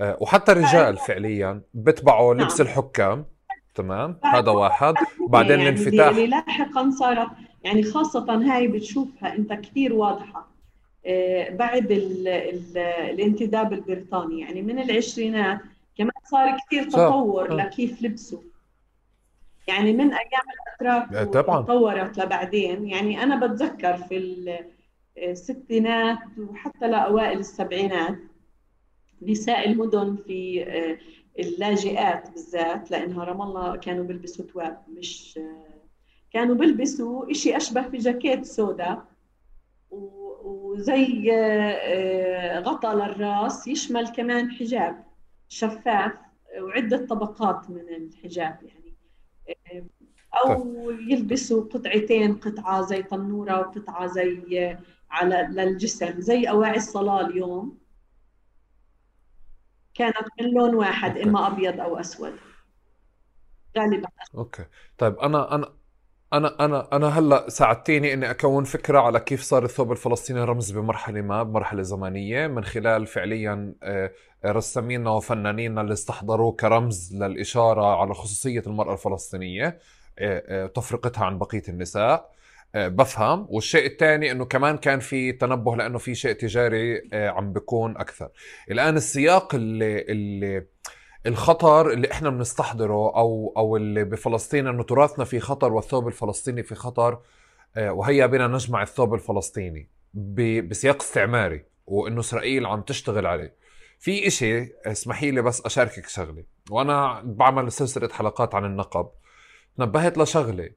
آآ 0.00 0.16
وحتى 0.20 0.52
الرجال 0.52 0.96
فعليا 0.96 1.62
بتبعوا 1.74 2.34
لبس 2.34 2.60
نعم. 2.60 2.68
الحكام. 2.68 3.26
تمام؟ 3.74 4.20
هذا 4.24 4.50
واحد. 4.50 4.94
بعدين 5.28 5.50
يعني 5.50 5.62
الانفتاح. 5.62 6.08
اللي 6.08 6.26
لاحقا 6.26 6.90
صارت 6.90 7.28
يعني 7.64 7.82
خاصة 7.82 8.34
هاي 8.34 8.68
بتشوفها 8.68 9.36
أنت 9.36 9.52
كثير 9.52 9.92
واضحة. 9.92 10.40
آه، 10.40 10.50
بعد 11.50 11.90
ال 11.90 12.28
ال 12.28 12.78
الانتداب 12.78 13.72
البريطاني. 13.72 14.40
يعني 14.40 14.62
من 14.62 14.78
العشرينات 14.78 15.60
كمان 15.96 16.12
صار 16.30 16.56
كثير 16.66 16.90
تطور 16.90 17.54
لكيف 17.54 18.02
لبسوا 18.02 18.40
يعني 19.68 19.92
من 19.92 20.12
أيام 20.12 20.46
الأتراك 20.80 21.28
طبعا. 21.28 21.62
تطورت 21.62 22.18
لبعدين. 22.18 22.88
يعني 22.88 23.22
أنا 23.22 23.46
بتذكر 23.46 23.96
في 23.96 24.16
الستينات 25.18 26.18
وحتى 26.38 26.88
لأوائل 26.88 27.38
السبعينات 27.38 28.18
نساء 29.22 29.68
المدن 29.68 30.16
في 30.26 30.64
آه، 30.64 30.98
اللاجئات 31.38 32.30
بالذات 32.30 32.90
لانها 32.90 33.24
رام 33.24 33.42
الله 33.42 33.76
كانوا 33.76 34.04
بيلبسوا 34.04 34.44
تواب 34.44 34.78
مش 34.98 35.38
آه، 35.38 35.80
كانوا 36.32 36.54
بيلبسوا 36.54 37.32
شيء 37.32 37.56
أشبه 37.56 37.80
بجاكيت 37.80 38.44
سوداء 38.44 39.04
وزي 40.42 41.32
آه، 41.32 42.60
غطاء 42.60 42.96
للراس 42.96 43.68
يشمل 43.68 44.08
كمان 44.08 44.50
حجاب 44.50 45.04
شفاف 45.48 46.12
وعدة 46.60 47.06
طبقات 47.06 47.70
من 47.70 47.80
الحجاب 47.80 48.58
يعني. 48.62 48.96
أو 50.34 50.54
طيب. 50.54 51.00
يلبسوا 51.10 51.64
قطعتين 51.64 52.34
قطعة 52.36 52.82
زي 52.82 53.02
تنوره 53.02 53.58
وقطعة 53.60 54.06
زي 54.06 54.76
على 55.10 55.48
للجسم 55.50 56.20
زي 56.20 56.50
أواعي 56.50 56.76
الصلاة 56.76 57.26
اليوم. 57.26 57.78
كانت 59.94 60.28
من 60.40 60.50
لون 60.50 60.74
واحد 60.74 61.10
okay. 61.10 61.24
إما 61.24 61.46
أبيض 61.46 61.80
أو 61.80 61.96
أسود. 61.96 62.32
غالبا. 63.78 64.08
okay. 64.34 64.64
طيب 64.98 65.18
أنا 65.18 65.54
أنا 65.54 65.79
أنا 66.32 66.64
أنا 66.64 66.88
أنا 66.92 67.18
هلأ 67.18 67.48
ساعدتيني 67.48 68.12
إني 68.12 68.30
أكون 68.30 68.64
فكرة 68.64 68.98
على 68.98 69.20
كيف 69.20 69.42
صار 69.42 69.64
الثوب 69.64 69.92
الفلسطيني 69.92 70.44
رمز 70.44 70.70
بمرحلة 70.70 71.20
ما 71.20 71.42
بمرحلة 71.42 71.82
زمنية. 71.82 72.46
من 72.46 72.64
خلال 72.64 73.06
فعليا 73.06 73.74
آه، 73.82 74.10
رسامينا 74.46 75.10
وفنانينا 75.10 75.80
اللي 75.80 75.92
استحضروه 75.92 76.52
كرمز 76.52 77.14
للإشارة 77.14 78.00
على 78.00 78.14
خصوصية 78.14 78.62
المرأة 78.66 78.92
الفلسطينية 78.92 79.66
آه، 80.18 80.42
آه، 80.46 80.66
تفرقتها 80.66 81.24
عن 81.24 81.38
بقية 81.38 81.62
النساء. 81.68 82.30
بفهم. 82.74 83.46
والشيء 83.50 83.86
الثاني 83.86 84.30
إنه 84.30 84.44
كمان 84.44 84.76
كان 84.76 85.00
في 85.00 85.32
تنبه 85.32 85.76
لأنه 85.76 85.98
في 85.98 86.14
شيء 86.14 86.32
تجاري 86.32 87.02
عم 87.12 87.52
بيكون 87.52 87.96
أكثر. 87.96 88.28
الآن 88.70 88.96
السياق 88.96 89.54
اللي 89.54 90.02
اللي 90.02 90.66
الخطر 91.26 91.90
اللي 91.90 92.12
إحنا 92.12 92.30
بنستحضره 92.30 93.16
أو 93.16 93.52
أو 93.56 93.76
اللي 93.76 94.04
بفلسطين 94.04 94.66
إنه 94.66 94.82
تراثنا 94.82 95.24
في 95.24 95.40
خطر 95.40 95.72
والثوب 95.72 96.08
الفلسطيني 96.08 96.62
في 96.62 96.74
خطر 96.74 97.18
آه، 97.76 97.92
وهيا 97.92 98.26
بنا 98.26 98.46
نجمع 98.46 98.82
الثوب 98.82 99.14
الفلسطيني 99.14 99.88
بسياق 100.14 101.02
استعماري 101.02 101.64
وإنه 101.86 102.20
إسرائيل 102.20 102.66
عم 102.66 102.80
تشتغل 102.82 103.26
عليه. 103.26 103.54
في 103.98 104.26
إشي 104.26 104.72
اسمحي 104.86 105.30
لي 105.30 105.42
بس 105.42 105.66
أشاركك 105.66 106.08
شغلة 106.08 106.44
وأنا 106.70 107.22
بعمل 107.24 107.72
سلسلة 107.72 108.08
حلقات 108.08 108.54
عن 108.54 108.64
النقب. 108.64 109.08
تنبهت 109.76 110.18
لشغلة 110.18 110.70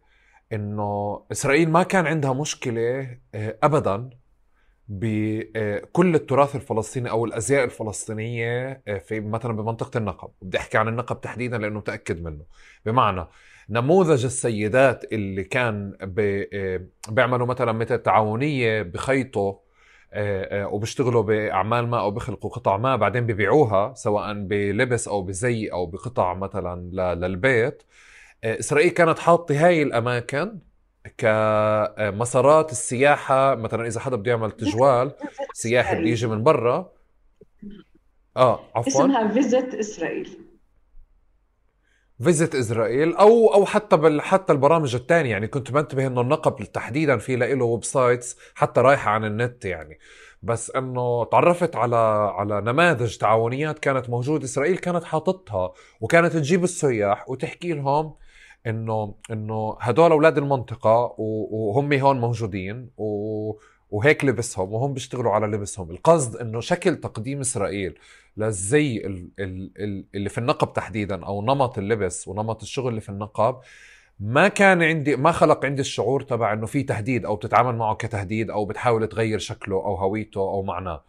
إنه 0.53 1.21
إسرائيل 1.31 1.69
ما 1.69 1.83
كان 1.83 2.07
عندها 2.07 2.33
مشكلة 2.33 3.17
آه، 3.35 3.57
ابدا 3.63 4.09
بكل 4.99 6.15
التراث 6.15 6.55
الفلسطيني 6.55 7.09
أو 7.09 7.25
الأزياء 7.25 7.63
الفلسطينية 7.63 8.81
آه، 8.87 8.97
في 8.97 9.19
مثلا 9.19 9.53
بمنطقة 9.53 9.97
النقب. 9.97 10.29
بدي 10.41 10.57
أحكي 10.57 10.77
عن 10.77 10.87
النقب 10.87 11.21
تحديدا 11.21 11.57
لأنه 11.57 11.79
متأكد 11.79 12.23
منه. 12.23 12.45
بمعنى 12.85 13.27
نموذج 13.69 14.25
السيدات 14.25 15.13
اللي 15.13 15.43
كان 15.43 15.97
آه، 16.19 16.81
بيعملوا 17.09 17.47
مثلا 17.47 17.71
مثل 17.71 17.97
تعاونية 17.97 18.81
بخيطوا 18.81 19.53
آه، 20.13 20.67
وبيشتغلوا 20.67 21.23
بأعمال 21.23 21.87
ما 21.87 21.99
أو 21.99 22.11
بيخلقوا 22.11 22.49
قطع 22.51 22.77
ما 22.77 22.95
بعدين 22.95 23.25
ببيعوها 23.25 23.93
سواء 23.93 24.33
بلبس 24.33 25.07
أو 25.07 25.21
بزي 25.21 25.67
أو 25.67 25.85
بقطع 25.85 26.33
مثلا 26.33 27.15
للبيت. 27.15 27.83
إسرائيل 28.43 28.89
كانت 28.91 29.19
حاطة 29.19 29.65
هاي 29.65 29.83
الأماكن 29.83 30.59
كمسارات 31.17 32.71
السياحة 32.71 33.55
مثلا 33.55 33.87
إذا 33.87 33.99
حدا 33.99 34.15
بده 34.15 34.31
يعمل 34.31 34.51
تجوال 34.51 35.11
سياحي 35.53 35.95
بده 35.95 36.09
يجي 36.09 36.27
من 36.27 36.43
برا. 36.43 36.93
آه 38.37 38.59
عفوا. 38.75 38.91
اسمها 38.91 39.27
فيزيت 39.27 39.73
اسرائيل 39.73 40.37
visit 42.23 42.55
Israel 42.55 43.15
أو 43.15 43.53
أو 43.53 43.65
حتى 43.65 43.97
بال 43.97 44.21
حتى 44.21 44.53
البرامج 44.53 44.95
الثانية 44.95 45.29
يعني 45.31 45.47
كنت 45.47 45.71
بنتبه 45.71 46.07
إنه 46.07 46.21
النقب 46.21 46.63
تحديدا 46.63 47.17
في 47.17 47.35
له 47.35 47.65
websites 47.65 48.37
حتى 48.55 48.81
رايحة 48.81 49.11
عن 49.11 49.25
النت 49.25 49.65
يعني. 49.65 49.99
بس 50.41 50.71
إنه 50.71 51.25
تعرفت 51.25 51.75
على 51.75 51.95
على 52.35 52.61
نماذج 52.61 53.17
تعاونيات 53.17 53.79
كانت 53.79 54.09
موجودة. 54.09 54.43
إسرائيل 54.45 54.77
كانت 54.77 55.03
حاططها 55.03 55.73
وكانت 56.01 56.33
تجيب 56.33 56.63
السياح 56.63 57.29
وتحكي 57.29 57.73
لهم 57.73 58.15
إنه 58.67 59.15
إنه 59.31 59.77
هدول 59.79 60.11
أولاد 60.11 60.37
المنطقة 60.37 61.15
وهم 61.17 61.93
هون 61.93 62.21
موجودين 62.21 62.89
وهيك 63.91 64.25
لبسهم 64.25 64.73
وهم 64.73 64.93
بيشتغلوا 64.93 65.31
على 65.31 65.47
لبسهم. 65.47 65.91
القصد 65.91 66.35
إنه 66.35 66.59
شكل 66.59 66.95
تقديم 66.95 67.39
إسرائيل 67.39 67.99
للزي 68.37 69.01
اللي 70.15 70.29
في 70.29 70.37
النقب 70.37 70.73
تحديدا 70.73 71.25
أو 71.25 71.41
نمط 71.41 71.77
اللبس 71.77 72.27
ونمط 72.27 72.61
الشغل 72.61 72.89
اللي 72.89 73.01
في 73.01 73.09
النقب. 73.09 73.59
ما 74.19 74.47
كان 74.47 74.83
عندي 74.83 75.15
ما 75.15 75.31
خلق 75.31 75.65
عندي 75.65 75.81
الشعور 75.81 76.21
تبع 76.21 76.53
إنه 76.53 76.65
في 76.65 76.83
تهديد 76.83 77.25
أو 77.25 77.35
بتتعامل 77.35 77.75
معه 77.75 77.95
كتهديد 77.95 78.49
أو 78.49 78.65
بتحاول 78.65 79.07
تغير 79.07 79.39
شكله 79.39 79.75
أو 79.75 79.95
هويته 79.95 80.41
أو 80.41 80.63
معناه. 80.63 81.03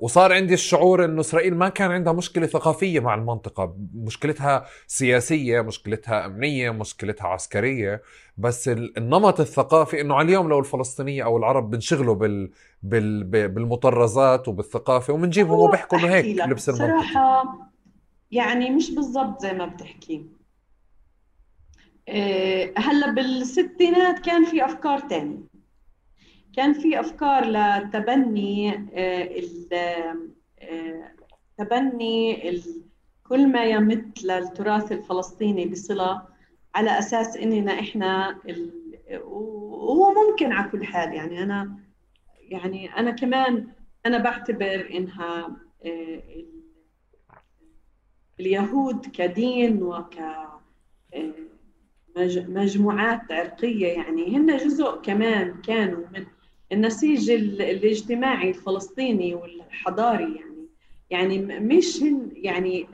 وصار 0.00 0.32
عندي 0.32 0.54
الشعور 0.54 1.04
إنه 1.04 1.20
إسرائيل 1.20 1.54
ما 1.54 1.68
كان 1.68 1.90
عندها 1.90 2.12
مشكلة 2.12 2.46
ثقافية 2.46 3.00
مع 3.00 3.14
المنطقة. 3.14 3.76
مشكلتها 3.94 4.66
سياسية 4.86 5.60
مشكلتها 5.60 6.26
أمنية 6.26 6.70
مشكلتها 6.70 7.26
عسكرية. 7.26 8.02
بس 8.36 8.68
النمط 8.68 9.40
الثقافي 9.40 10.00
إنه 10.00 10.14
على 10.14 10.28
اليوم 10.28 10.48
لو 10.48 10.58
الفلسطينية 10.58 11.24
أو 11.24 11.36
العرب 11.36 11.70
بنشغلوا 11.70 12.14
بال, 12.14 12.50
بال... 12.82 13.24
بالمطرزات 13.48 14.48
وبالثقافة 14.48 15.12
وبنجيبهم 15.12 15.58
وبيحكوا 15.58 15.98
إنه 15.98 16.08
هيك 16.08 16.38
لبس 16.38 16.68
المنطقة. 16.68 16.86
صراحة 16.86 17.44
يعني 18.30 18.70
مش 18.70 18.90
بالضبط 18.90 19.42
زي 19.42 19.52
ما 19.52 19.66
بتحكي. 19.66 20.26
آه، 22.08 22.72
هلا 22.76 23.10
بالستينات 23.10 24.18
كان 24.18 24.44
في 24.44 24.64
أفكار 24.64 24.98
تانية. 24.98 25.49
كان 26.56 26.72
في 26.72 27.00
أفكار 27.00 27.44
لتبني 27.44 28.74
آه، 28.94 29.42
آه، 29.72 31.12
تبني 31.58 32.60
كل 33.28 33.52
ما 33.52 33.64
يمت 33.64 34.22
للتراث 34.24 34.92
الفلسطيني 34.92 35.66
بصلة 35.66 36.22
على 36.74 36.98
أساس 36.98 37.36
إننا 37.36 37.80
إحنا 37.80 38.40
وهو 39.24 40.14
ممكن 40.14 40.52
على 40.52 40.70
كل 40.70 40.84
حال 40.84 41.14
يعني 41.14 41.42
أنا 41.42 41.76
يعني 42.40 42.96
أنا 42.96 43.10
كمان 43.10 43.68
أنا 44.06 44.18
بعتبر 44.18 44.90
إنها 44.94 45.56
آه، 45.86 46.22
اليهود 48.40 49.06
كدين 49.06 49.82
وك 49.82 50.14
مجموعات 52.48 53.32
عرقية 53.32 53.86
يعني 53.86 54.36
هن 54.36 54.56
جزء 54.56 54.96
كمان 54.96 55.60
كانوا 55.62 56.04
من 56.12 56.26
النسيج 56.72 57.30
الاجتماعي 57.30 58.48
الفلسطيني 58.48 59.34
والحضاري 59.34 60.34
يعني. 60.36 60.50
يعني 61.10 61.38
مش 61.60 62.00
يعني 62.32 62.86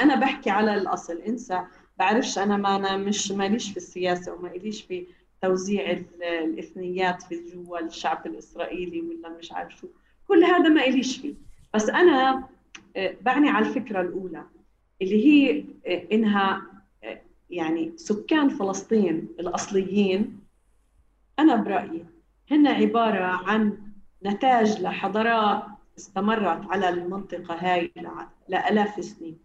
أنا 0.00 0.14
بحكي 0.14 0.50
على 0.50 0.74
الأصل. 0.74 1.18
إنسى 1.18 1.60
بعرفش 1.98 2.38
أنا 2.38 2.56
ما 2.56 2.76
أنا 2.76 2.96
مش 2.96 3.32
ماليش 3.32 3.70
في 3.70 3.76
السياسة 3.76 4.34
وما 4.34 4.50
إليش 4.50 4.82
في 4.82 5.06
توزيع 5.42 6.02
الإثنيات 6.22 7.22
في 7.22 7.40
جوا 7.54 7.78
الشعب 7.78 8.26
الإسرائيلي 8.26 9.00
ولا 9.00 9.28
مش 9.28 9.52
عارف 9.52 9.76
شو. 9.76 9.86
كل 10.28 10.44
هذا 10.44 10.68
ما 10.68 10.84
إليش 10.84 11.16
فيه. 11.16 11.34
بس 11.74 11.88
أنا 11.88 12.48
بعني 12.96 13.48
على 13.48 13.66
الفكرة 13.66 14.00
الأولى 14.00 14.44
اللي 15.02 15.26
هي 15.26 15.64
إنها 16.12 16.62
يعني 17.50 17.92
سكان 17.96 18.48
فلسطين 18.48 19.28
الأصليين 19.40 20.38
أنا 21.38 21.56
برأيي 21.56 22.04
هن 22.52 22.66
عبارة 22.66 23.24
عن 23.24 23.78
نتاج 24.24 24.82
لحضارات 24.82 25.62
استمرت 25.98 26.66
على 26.70 26.88
المنطقة 26.88 27.54
هاي 27.54 27.92
لآلاف 28.48 28.98
السنين. 28.98 29.38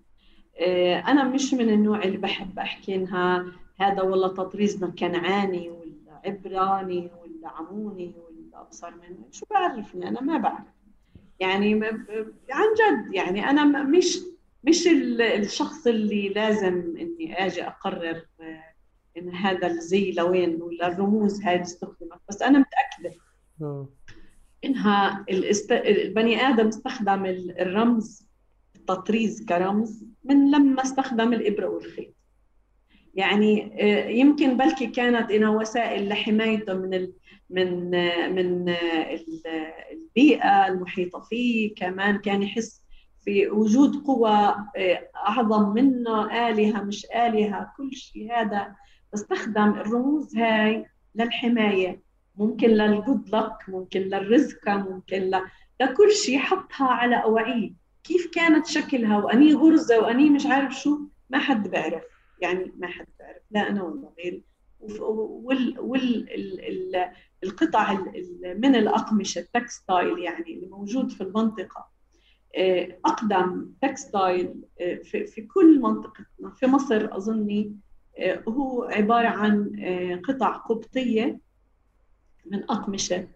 أنا 1.08 1.24
مش 1.24 1.54
من 1.54 1.70
النوع 1.70 2.04
اللي 2.04 2.18
بحب 2.18 2.60
أحكي 2.60 2.96
إنها 2.96 3.46
هذا 3.80 4.02
والله 4.02 4.28
تطريزنا 4.28 4.90
كنعاني 5.00 5.70
ولا 5.70 6.22
عبراني 6.26 6.98
ولا 7.22 7.50
عموني 7.50 8.14
ولا 8.18 8.62
أبصر 8.62 8.92
منه 8.92 9.26
شو 9.32 9.46
بعرفني؟ 9.52 10.08
أنا 10.08 10.22
ما 10.22 10.38
بعرف. 10.38 10.66
يعني 11.40 11.74
عن 12.52 12.68
جد 12.80 13.14
يعني 13.14 13.50
أنا 13.50 13.84
مش 13.84 14.20
مش 14.64 14.88
الشخص 15.22 15.88
اللي 15.88 16.30
لازم 16.30 16.96
إني 17.00 17.46
أجي 17.46 17.68
أقرر 17.68 18.22
إن 19.18 19.36
هذا 19.36 19.68
الزي 19.68 20.12
لوين 20.12 20.62
ولا 20.62 20.88
الرموز 20.88 21.42
هاي 21.42 21.62
استخدمت 21.62 22.20
بس 22.30 22.42
أنا 22.42 22.60
متأكدة 22.60 23.20
آه. 23.62 23.90
إنها 24.66 25.26
البني 25.72 26.42
آدم 26.42 26.68
استخدم 26.68 27.26
الرمز 27.60 28.28
التطريز 28.76 29.46
كرمز 29.46 30.06
من 30.24 30.52
لما 30.52 30.82
استخدم 30.82 31.34
الإبرة 31.34 31.68
والخيط. 31.68 32.14
يعني 33.14 33.82
آه، 33.82 34.10
يمكن 34.10 34.58
بلكي 34.58 34.88
كانت 34.88 35.32
إنها 35.32 35.50
وسائل 35.50 36.10
لحمايته 36.10 36.74
من 36.74 36.94
ال 36.94 37.14
من 37.50 37.96
آه، 37.96 38.28
من 38.28 38.76
البيئة 39.92 40.68
المحيطة 40.68 41.20
فيه. 41.20 41.76
كمان 41.76 42.18
كان 42.18 42.44
يحس 42.44 42.84
في 43.26 43.50
وجود 43.50 43.96
قوى 43.96 44.56
أعظم 45.16 45.74
منه 45.74 46.48
آلهة 46.50 46.84
مش 46.84 47.06
آلهة 47.06 47.74
كل 47.78 47.94
شيء 47.94 48.34
هذا 48.34 48.76
استخدم 49.14 49.70
الرموز 49.70 50.38
هاي 50.38 50.86
للحماية. 51.16 52.02
ممكن 52.36 52.68
لل 52.68 52.90
good 52.90 53.36
luck 53.36 53.58
ممكن 53.68 54.00
للرزقة 54.00 54.78
ممكن 54.78 55.18
ل... 55.18 55.42
لكل 55.82 56.12
شيء 56.12 56.40
حطها 56.40 56.88
على 56.88 57.24
أواعيه. 57.24 57.74
كيف 58.04 58.28
كانت 58.34 58.66
شكلها؟ 58.66 59.18
وأني 59.18 59.54
غرزة 59.54 60.00
وأني 60.00 60.30
مش 60.30 60.46
عارف 60.46 60.74
شو؟ 60.74 61.00
ما 61.30 61.40
حد 61.40 61.68
بيعرف 61.68 62.04
يعني 62.42 62.74
ما 62.78 62.88
حد 62.88 63.06
بيعرف 63.20 63.42
لا 63.52 63.70
أنا 63.70 63.84
ولا 63.84 64.10
غيري 64.18 64.44
وال 64.80 65.80
وال 65.80 66.34
ال 66.34 66.60
ال 66.96 67.12
القطع 67.44 67.94
من 68.44 68.76
الأقمشة 68.76 69.40
ال 69.40 69.50
textile 69.50 70.20
يعني 70.20 70.54
اللي 70.54 70.68
موجود 70.68 71.12
في 71.12 71.22
المنطقة. 71.22 71.90
آه، 72.58 73.00
أقدم 73.06 73.72
textile 73.82 74.62
آه، 74.82 74.96
في, 74.96 75.26
في 75.26 75.42
كل 75.42 75.80
منطقتنا 75.82 76.50
في 76.56 76.68
مصر 76.68 77.18
أظني 77.18 77.76
هو 78.48 78.84
عبارة 78.84 79.28
عن 79.28 79.72
قطع 80.28 80.56
قبطية 80.58 81.40
من 82.46 82.64
أقمشة 82.64 83.28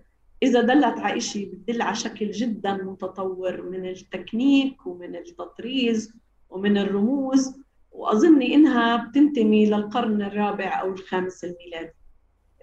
إذا 0.44 0.62
دلت 0.62 1.00
على 1.00 1.20
شيء 1.20 1.52
بتدل 1.52 1.82
على 1.82 1.96
شكل 1.96 2.32
جدا 2.32 2.74
متطور 2.74 3.62
من 3.62 3.86
التكنيك 3.86 4.86
ومن 4.88 5.16
التطريز 5.16 6.14
ومن 6.50 6.78
الرموز 6.78 7.62
وأظني 7.92 8.56
إنها 8.56 8.96
بتنتمي 8.98 9.66
للقرن 9.66 10.22
الرابع 10.22 10.82
أو 10.82 10.92
الخامس 10.92 11.44
الميلادي 11.44 11.94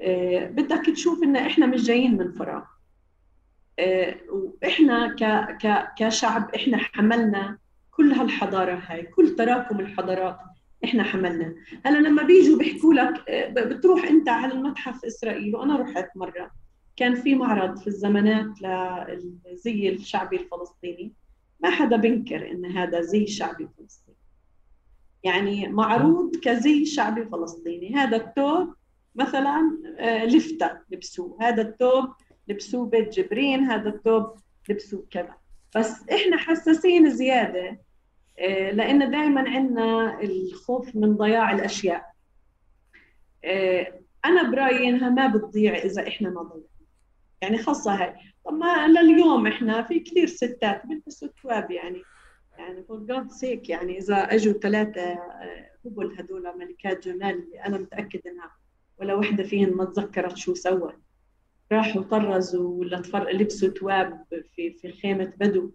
آه، 0.00 0.44
بدك 0.44 0.86
تشوف 0.86 1.22
إن 1.22 1.36
إحنا 1.36 1.66
مش 1.66 1.82
جايين 1.82 2.16
من 2.16 2.32
فراغ. 2.32 2.64
آه، 3.78 4.14
وإحنا 4.30 5.16
كشعب 5.98 6.54
إحنا 6.54 6.76
حملنا 6.76 7.58
كل 7.90 8.12
هالحضارة 8.12 8.82
هاي 8.86 9.02
كل 9.02 9.36
تراكم 9.36 9.80
الحضارات. 9.80 10.38
إحنا 10.84 11.02
حملنا. 11.02 11.54
هلا 11.84 12.08
لما 12.08 12.22
بيجوا 12.22 12.58
بيحكوا 12.58 12.94
لك 12.94 13.28
آه، 13.28 13.48
بتروح 13.48 14.04
أنت 14.04 14.28
على 14.28 14.52
المتحف 14.52 15.04
اسرائيل 15.04 15.56
وأنا 15.56 15.76
رحت 15.76 16.16
مرة. 16.16 16.50
كان 16.96 17.14
في 17.14 17.34
معرض 17.34 17.78
في 17.78 17.86
الزمانات 17.86 18.62
للزي 18.62 19.88
الشعبي 19.88 20.36
الفلسطيني. 20.36 21.12
ما 21.60 21.70
حدا 21.70 21.96
بينكر 21.96 22.50
إن 22.50 22.66
هذا 22.66 23.00
زي 23.00 23.26
شعبي 23.26 23.68
فلسطيني. 23.78 24.16
يعني 25.24 25.68
معروض 25.68 26.36
كزي 26.36 26.84
شعبي 26.84 27.24
فلسطيني. 27.24 27.94
هذا 27.94 28.16
الثوب 28.16 28.74
مثلا 29.14 29.78
آه، 29.98 30.24
لفتة 30.24 30.70
لبسوه. 30.90 31.38
هذا 31.40 31.62
الثوب 31.62 32.08
لبسوه 32.48 32.86
بيت 32.86 33.12
جبرين 33.18 33.60
هذا 33.60 33.88
الثوب 33.88 34.34
لبسوه 34.68 35.06
كذا. 35.10 35.34
بس 35.76 36.08
إحنا 36.08 36.36
حساسين 36.36 37.10
زيادة 37.10 37.68
آه، 37.68 37.78
لأن 38.72 39.10
دائما 39.10 39.50
عندنا 39.50 40.20
الخوف 40.20 40.96
من 40.96 41.16
ضياع 41.16 41.52
الأشياء. 41.52 42.12
آه، 43.44 44.00
أنا 44.24 44.50
برأيي 44.50 44.88
إنها 44.88 45.10
ما 45.10 45.26
بتضيع 45.26 45.76
إذا 45.76 46.08
إحنا 46.08 46.30
ما 46.30 46.42
ضيعنا. 46.42 46.68
يعني 47.42 47.58
خاصة 47.58 47.94
هاي. 47.94 48.14
طب 48.44 48.52
ما 48.52 48.88
لليوم 48.88 49.46
إحنا 49.46 49.82
في 49.82 50.00
كثير 50.00 50.26
ستات 50.26 50.86
بيلبسوا 50.86 51.28
ثواب 51.42 51.70
يعني. 51.70 52.02
يعني 52.58 52.82
for 52.82 52.98
God's 52.98 53.30
sake 53.30 53.68
يعني 53.68 53.98
إذا 53.98 54.16
أجوا 54.16 54.52
ثلاثة 54.52 55.02
آه، 55.02 55.70
هبل 55.86 56.14
هدول 56.18 56.58
ملكات 56.58 57.08
جمال 57.08 57.44
اللي 57.44 57.64
أنا 57.64 57.78
متأكد 57.78 58.20
إنها 58.26 58.50
ولا 58.98 59.14
وحدة 59.14 59.44
فيهن 59.44 59.70
ما 59.70 59.84
تذكرت 59.84 60.36
شو 60.36 60.54
سوت 60.54 60.94
راحوا 61.72 62.02
طرزوا 62.02 62.80
ولا 62.80 63.02
لبسوا 63.32 63.68
ثواب 63.68 64.24
في 64.54 64.70
في 64.72 64.92
خيمة 64.92 65.32
بدو. 65.36 65.72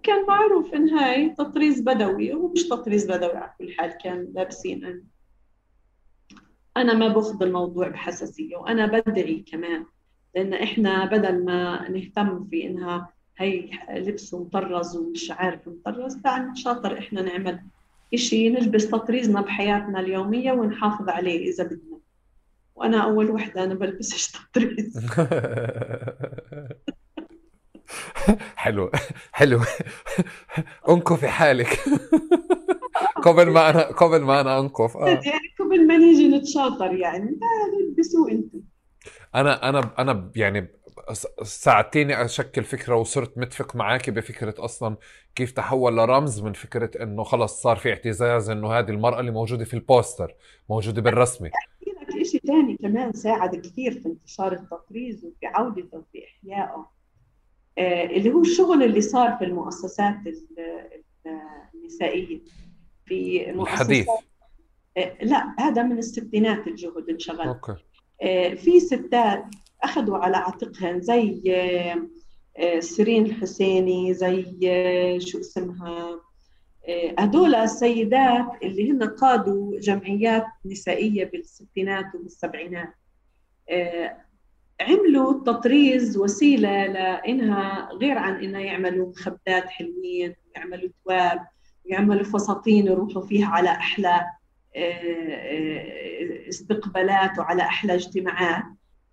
وكان 0.00 0.26
معروف 0.26 0.74
إن 0.74 0.88
هاي 0.88 1.28
تطريز 1.28 1.80
بدوي 1.80 2.34
ومش 2.34 2.68
تطريز 2.68 3.10
بدوي 3.10 3.36
على 3.36 3.52
كل 3.58 3.72
حال 3.72 3.90
كان 3.90 4.32
لابسين 4.34 5.04
أنا 6.76 6.94
ما 6.94 7.08
باخذ 7.08 7.42
الموضوع 7.42 7.88
بحساسية 7.88 8.56
وأنا 8.56 8.86
بدعي 8.86 9.44
كمان 9.52 9.84
لأن 10.34 10.54
إحنا 10.54 11.04
بدل 11.04 11.44
ما 11.44 11.88
نهتم 11.88 12.44
في 12.44 12.66
إنها 12.66 13.12
هي 13.36 13.70
لبس 13.90 14.34
مطرز 14.34 14.96
ومش 14.96 15.30
عارف 15.30 15.68
مطرز 15.68 16.16
تعال 16.16 16.58
شاطر 16.58 16.98
إحنا 16.98 17.22
نعمل 17.22 17.60
إشي 18.14 18.48
نلبس 18.48 18.90
تطريزنا 18.90 19.40
بحياتنا 19.40 20.00
اليومية 20.00 20.52
ونحافظ 20.52 21.08
عليه 21.08 21.50
إذا 21.50 21.64
بدنا. 21.64 22.00
وأنا 22.74 23.04
أول 23.04 23.30
وحدة 23.30 23.64
أنا 23.64 23.74
بلبسش 23.74 24.32
تطريز. 24.32 24.98
حلو 28.56 28.90
حلو. 29.32 29.60
انكفي 30.88 31.28
حالك. 31.28 31.80
قبل 33.22 33.50
ما 33.50 33.70
أنا 33.70 33.82
قبل 33.82 34.20
ما 34.20 34.40
أنا 34.40 34.60
انكف 34.60 34.96
آه. 34.96 35.08
يعني 35.08 35.20
قبل 35.60 35.86
ما 35.86 35.96
نيجي 35.96 36.28
نتشاطر 36.28 36.92
يعني. 36.92 37.38
البسوا 37.88 38.30
أنتم 38.30 38.60
أنا 39.34 39.68
أنا 39.68 39.90
أنا 39.98 40.30
يعني 40.36 40.80
ساعدتيني 41.42 42.24
أشكل 42.24 42.64
فكرة 42.64 42.94
وصرت 42.94 43.38
متفق 43.38 43.76
معك 43.76 44.10
بفكرة 44.10 44.54
أصلا 44.58 44.96
كيف 45.34 45.52
تحول 45.52 45.96
لرمز 45.96 46.40
من 46.40 46.52
فكرة 46.52 47.02
إنه 47.02 47.22
خلص 47.22 47.62
صار 47.62 47.76
في 47.76 47.90
اعتزاز 47.90 48.50
إنه 48.50 48.72
هذه 48.72 48.90
المرأة 48.90 49.20
اللي 49.20 49.30
موجودة 49.30 49.64
في 49.64 49.74
البوستر 49.74 50.34
موجودة 50.68 51.02
بالرسمه 51.02 51.50
احكي 51.54 51.90
لك 51.90 52.26
شيء 52.26 52.40
ثاني 52.46 52.76
كمان 52.76 53.12
ساعد 53.12 53.56
كثير 53.56 53.92
في 53.92 54.06
انتشار 54.06 54.52
التطريز 54.52 55.24
وفي 55.24 55.46
عودته 55.46 55.98
وفي 55.98 56.24
إحيائه. 56.24 56.62
آه، 56.62 56.90
اللي 57.80 58.32
هو 58.32 58.40
الشغل 58.40 58.82
اللي 58.82 59.00
صار 59.00 59.36
في 59.38 59.44
المؤسسات 59.44 60.16
النسائية. 61.74 62.40
في 63.04 63.52
مؤسسات 63.52 63.80
الحديث 63.80 64.08
آه، 64.96 65.16
لا 65.22 65.54
هذا 65.58 65.82
من 65.82 65.98
الستينات 65.98 66.66
الجهد 66.66 67.08
انشغل. 67.10 67.48
okay. 67.48 67.74
آه، 68.22 68.54
في 68.54 68.80
ستات 68.80 69.44
أخذوا 69.82 70.18
على 70.18 70.36
عاتقهن 70.36 71.00
زي 71.00 71.42
سيرين 72.78 73.26
الحسيني 73.26 74.14
زي 74.14 74.44
شو 75.20 75.40
اسمها؟ 75.40 76.20
هدول 77.18 77.54
السيدات 77.54 78.46
اللي 78.62 78.90
هن 78.90 79.02
قادوا 79.02 79.78
جمعيات 79.78 80.46
نسائية 80.66 81.24
بالستينات 81.24 82.14
وبالسبعينات. 82.14 82.94
عملوا 84.80 85.32
التطريز 85.32 86.18
وسيلة 86.18 86.86
لإنها 86.86 87.88
غير 87.92 88.18
عن 88.18 88.44
إنها 88.44 88.60
يعملوا 88.60 89.08
مخبات 89.08 89.68
حلوين 89.68 90.34
يعملوا 90.56 90.90
تواب 91.04 91.46
يعملوا 91.84 92.24
فساتين 92.24 92.86
يروحوا 92.86 93.22
فيها 93.22 93.46
على 93.46 93.68
أحلى 93.68 94.26
آه، 94.76 94.80
آه، 94.80 96.48
استقبالات 96.48 97.38
وعلى 97.38 97.62
أحلى 97.62 97.94
اجتماعات. 97.94 98.64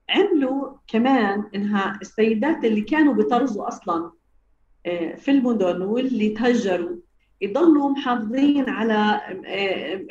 عملوا 0.09 0.77
كمان 0.87 1.43
إنها 1.55 1.99
السيدات 2.01 2.65
اللي 2.65 2.81
كانوا 2.81 3.13
بيطرزوا 3.13 3.67
أصلا 3.67 4.11
آه، 4.85 5.15
في 5.15 5.31
المدن 5.31 5.81
واللي 5.81 6.29
تهجروا 6.29 6.97
يضلوا 7.41 7.89
محافظين 7.89 8.69
على 8.69 9.21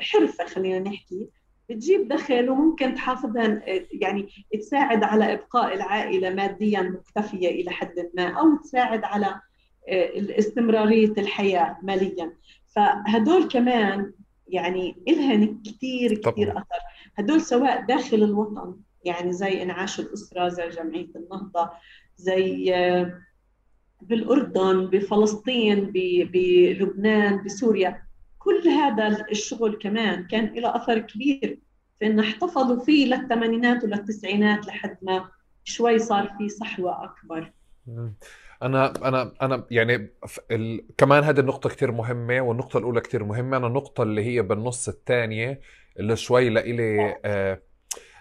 حرفة 0.01 0.47
خلينا 0.47 0.79
نحكي. 0.79 1.29
بتجيب 1.71 2.09
دخل 2.09 2.51
وممكن 2.51 2.95
تحافظها 2.95 3.63
يعني 3.93 4.29
تساعد 4.61 5.05
على 5.05 5.33
إبقاء 5.33 5.75
العائلة 5.75 6.31
ماديا 6.31 6.81
مكتفية 6.83 7.49
إلى 7.49 7.71
حد 7.71 8.11
ما 8.15 8.29
أو 8.29 8.57
تساعد 8.57 9.05
على 9.05 9.41
آه، 9.89 10.39
استمراريه 10.39 11.13
الحياة 11.19 11.79
ماليا. 11.83 12.33
فهدول 12.67 13.49
كمان 13.49 14.13
يعني 14.49 14.97
إلهن 15.09 15.63
كثير 15.67 16.15
كثير 16.15 16.53
أثر. 16.53 16.81
هدول 17.19 17.41
سواء 17.41 17.87
داخل 17.87 18.17
الوطن 18.17 18.77
يعني 19.05 19.33
زي 19.33 19.63
انعاش 19.63 20.01
الأسرة 20.01 20.49
زي 20.49 20.69
جمعية 20.69 21.11
النهضة 21.17 21.71
زي 22.17 22.75
بالأردن 24.03 24.87
بفلسطين 24.87 25.91
بلبنان 26.33 27.45
بسوريا. 27.45 28.06
كل 28.47 28.69
هذا 28.69 29.27
الشغل 29.31 29.79
كمان 29.83 30.27
كان 30.27 30.55
له 30.55 30.77
أثر 30.77 30.99
كبير 30.99 31.59
في 31.99 32.07
أن 32.07 32.21
احتفظوا 32.21 32.85
فيه 32.85 33.07
للثمانينات 33.07 33.85
وللتسعينات 33.85 34.67
لحد 34.67 34.97
ما 35.03 35.29
شوي 35.65 35.99
صار 35.99 36.33
في 36.39 36.49
صحوة 36.49 37.05
أكبر. 37.05 37.53
أنا 38.63 39.09
أنا 39.09 39.33
أنا 39.43 39.67
يعني 39.71 40.11
ال... 40.51 40.87
كمان 40.99 41.25
هذه 41.25 41.41
النقطة 41.41 41.69
كتير 41.69 41.93
مهمة 41.93 42.41
والنقطة 42.41 42.79
الأولى 42.79 43.01
كتير 43.01 43.25
مهمة. 43.25 43.57
أنا 43.57 43.67
النقطة 43.67 44.03
اللي 44.03 44.25
هي 44.25 44.43
بالنص 44.43 44.89
الثانية 44.89 45.61
اللي 45.99 46.17
شوي 46.17 46.49
لإلي 46.49 47.17
آه 47.25 47.63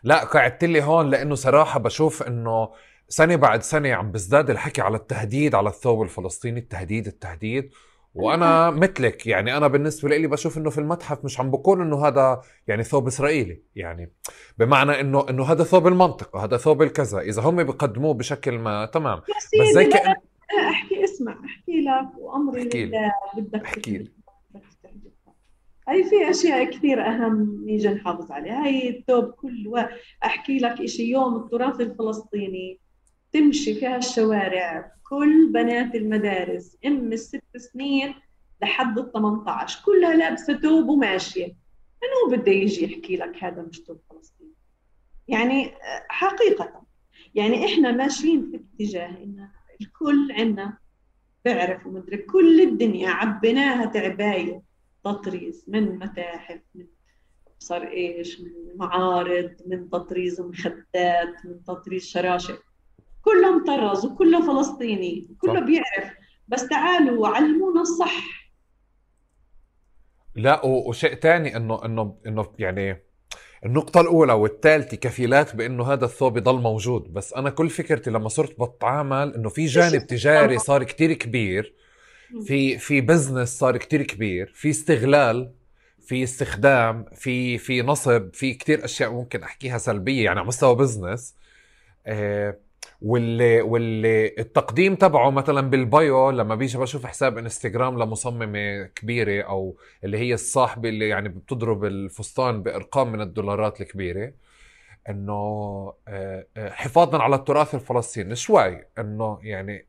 لا 0.03 0.23
قعدت 0.23 0.63
لي 0.63 0.83
هون 0.83 1.09
لأنه 1.09 1.35
صراحة 1.35 1.79
بشوف 1.79 2.23
إنه 2.23 2.69
سنة 3.07 3.35
بعد 3.35 3.63
سنة 3.63 3.93
عم 3.93 4.11
بزداد 4.11 4.49
الحكي 4.49 4.81
على 4.81 4.97
التهديد 4.97 5.55
على 5.55 5.69
الثوب 5.69 6.01
الفلسطيني 6.01 6.59
التهديد 6.59 7.07
التهديد. 7.07 7.71
وأنا 8.15 8.71
مثلك 8.71 9.27
يعني 9.27 9.57
أنا 9.57 9.67
بالنسبة 9.67 10.09
لي 10.09 10.27
بشوف 10.27 10.57
إنه 10.57 10.69
في 10.69 10.77
المتحف 10.77 11.25
مش 11.25 11.39
عم 11.39 11.51
بقول 11.51 11.81
إنه 11.81 12.07
هذا 12.07 12.41
يعني 12.67 12.83
ثوب 12.83 13.07
إسرائيلي 13.07 13.61
يعني 13.75 14.11
بمعنى 14.57 14.99
إنه 15.01 15.29
إنه 15.29 15.43
هذا 15.43 15.63
ثوب 15.63 15.87
المنطقة 15.87 16.43
هذا 16.43 16.57
ثوب 16.57 16.81
الكذا 16.81 17.19
إذا 17.19 17.41
هم 17.41 17.63
بيقدموه 17.63 18.13
بشكل 18.13 18.59
ما 18.59 18.85
تمام. 18.85 19.19
بس 19.61 19.73
زي 19.73 19.85
كأن... 19.85 20.15
احكي 20.69 21.03
اسمع 21.03 21.31
احكي 21.45 21.81
لك 21.81 22.17
وأمري 22.17 22.69
لله 22.73 23.11
بدك 23.37 23.63
احكي 23.63 24.11
هي 25.89 26.03
في 26.03 26.29
أشياء 26.29 26.63
كثير 26.63 27.07
أهم 27.07 27.65
نيجي 27.65 27.89
نحافظ 27.89 28.31
عليها. 28.31 28.65
هي 28.65 28.89
الثوب 28.89 29.31
كل 29.31 29.85
أحكي 30.25 30.57
لك 30.57 30.85
شيء 30.85 31.11
يوم 31.11 31.35
التراث 31.35 31.81
الفلسطيني 31.81 32.79
تمشي 33.31 33.75
في 33.75 33.85
هالشوارع 33.85 34.91
كل 35.09 35.51
بنات 35.53 35.95
المدارس 35.95 36.77
أم 36.85 37.13
الست 37.13 37.57
سنين 37.57 38.15
لحد 38.61 38.99
ال 38.99 39.11
18 39.11 39.83
كلها 39.85 40.15
لابسة 40.15 40.59
ثوب 40.59 40.89
وماشية. 40.89 41.45
من 42.03 42.09
هو 42.33 42.37
بده 42.37 42.51
يجي 42.51 42.83
يحكي 42.83 43.15
لك 43.17 43.43
هذا 43.43 43.61
مش 43.61 43.81
ثوب 43.87 43.99
فلسطيني. 44.09 44.53
يعني 45.27 45.71
حقيقة. 46.09 46.83
يعني 47.35 47.65
إحنا 47.65 47.91
ماشيين 47.91 48.51
في 48.51 48.83
اتجاه 48.83 49.09
إن 49.09 49.49
الكل 49.81 50.31
عندنا 50.31 50.77
بعرف 51.45 51.87
ومدري 51.87 52.17
كل 52.17 52.61
الدنيا 52.61 53.09
عبيناها 53.09 53.85
تعباية. 53.85 54.61
تطريز 55.03 55.65
من 55.67 55.99
متاحف 55.99 56.61
من 56.75 56.85
صار 57.59 57.87
إيش 57.87 58.41
من 58.41 58.51
معارض 58.75 59.55
من 59.65 59.89
تطريز 59.89 60.41
مخدات 60.41 61.45
من 61.45 61.63
تطريز 61.63 62.05
شراشف 62.05 62.59
كله 63.25 63.57
مطرز 63.59 64.05
وكله 64.05 64.47
فلسطيني 64.47 65.27
كله 65.41 65.59
صح. 65.59 65.65
بيعرف. 65.65 66.13
بس 66.47 66.67
تعالوا 66.67 67.27
علمونا 67.27 67.81
الصح. 67.81 68.45
لا 70.35 70.65
وشيء 70.65 71.15
ثاني 71.15 71.55
إنه 71.55 71.85
إنه 71.85 72.17
إنه 72.27 72.53
يعني 72.59 73.03
النقطة 73.65 74.01
الأولى 74.01 74.33
والثالثة 74.33 74.97
كفيلات 74.97 75.55
بأنه 75.55 75.93
هذا 75.93 76.05
الثوب 76.05 76.37
يضل 76.37 76.61
موجود. 76.61 77.13
بس 77.13 77.33
أنا 77.33 77.49
كل 77.49 77.69
فكرتي 77.69 78.09
لما 78.09 78.29
صرت 78.29 78.61
بتعامل 78.61 79.35
إنه 79.35 79.49
في 79.49 79.65
جانب 79.65 80.07
تجاري 80.07 80.57
صار 80.57 80.83
كتير 80.83 81.13
كبير 81.13 81.75
في 82.45 82.77
في 82.77 83.01
business 83.01 83.59
صار 83.59 83.77
كتير 83.77 84.01
كبير 84.03 84.51
في 84.55 84.69
استغلال 84.69 85.51
في 85.99 86.23
استخدام 86.23 87.05
في 87.13 87.57
في 87.57 87.81
نصب 87.81 88.29
في 88.33 88.53
كتير 88.53 88.85
أشياء 88.85 89.11
ممكن 89.11 89.43
أحكيها 89.43 89.77
سلبية 89.77 90.25
يعني 90.25 90.39
على 90.39 90.47
مستوى 90.47 90.75
business 90.75 91.35
آه 92.05 92.57
واللي 93.05 93.61
واللي 93.61 94.27
التقديم 94.39 94.95
تبعه 94.95 95.29
مثلا 95.29 95.69
بال 95.69 95.93
bio 95.93 96.29
لما 96.29 96.55
بيجي 96.55 96.77
بشوف 96.77 97.05
حساب 97.05 97.37
إنستغرام 97.37 98.03
لمصممة 98.03 98.83
كبيرة 98.83 99.43
أو 99.43 99.77
اللي 100.03 100.17
هي 100.17 100.33
الصاحبة 100.33 100.89
اللي 100.89 101.07
يعني 101.07 101.29
بتضرب 101.29 101.85
الفستان 101.85 102.63
بأرقام 102.63 103.11
من 103.11 103.21
الدولارات 103.21 103.81
الكبيرة 103.81 104.33
إنه 105.09 105.33
آه، 106.07 106.47
آه، 106.57 106.69
حفاظا 106.69 107.23
على 107.23 107.35
التراث 107.35 107.75
الفلسطيني. 107.75 108.35
شوي 108.35 108.85
إنه 108.99 109.39
يعني 109.43 109.87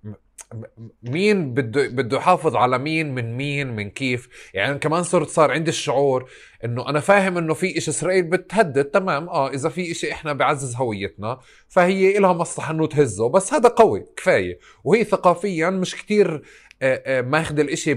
مين 1.02 1.54
بده 1.54 1.88
بده 1.88 2.16
يحافظ 2.16 2.56
على 2.56 2.78
مين 2.78 3.14
من 3.14 3.36
مين 3.36 3.76
من 3.76 3.90
كيف؟ 3.90 4.28
يعني 4.54 4.78
كمان 4.78 5.02
صرت 5.02 5.28
صار 5.28 5.50
عندي 5.50 5.70
الشعور 5.70 6.30
إنه 6.64 6.88
أنا 6.88 7.00
فاهم 7.00 7.38
إنه 7.38 7.54
في 7.54 7.78
إشي 7.78 7.90
إسرائيل 7.90 8.22
بتهدد 8.22 8.84
تمام. 8.84 9.28
آه 9.28 9.50
إذا 9.50 9.68
في 9.68 9.90
إشي 9.90 10.12
إحنا 10.12 10.32
بعزز 10.32 10.76
هويتنا 10.76 11.38
فهي 11.68 12.18
لها 12.18 12.32
مصلحة 12.32 12.72
إنه 12.72 12.86
تهزه 12.86 13.28
بس 13.28 13.54
هذا 13.54 13.68
قوي 13.68 14.06
كفاية. 14.16 14.58
وهي 14.84 15.04
ثقافيا 15.04 15.70
مش 15.70 15.94
كتير 15.96 16.42
آه، 16.82 17.20
ماخذ 17.20 17.58
الإشي 17.58 17.94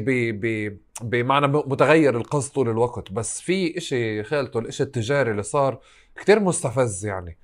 بمعنى 1.02 1.48
متغير 1.48 2.18
القصد 2.18 2.52
طول 2.54 2.70
الوقت. 2.70 3.12
بس 3.12 3.42
في 3.42 3.78
إشي 3.78 4.24
خالته 4.24 4.60
الإشي 4.60 4.84
التجاري 4.84 5.32
اللي 5.32 5.44
صار 5.44 5.80
كتير 6.22 6.40
مستفز 6.40 7.06
يعني. 7.06 7.38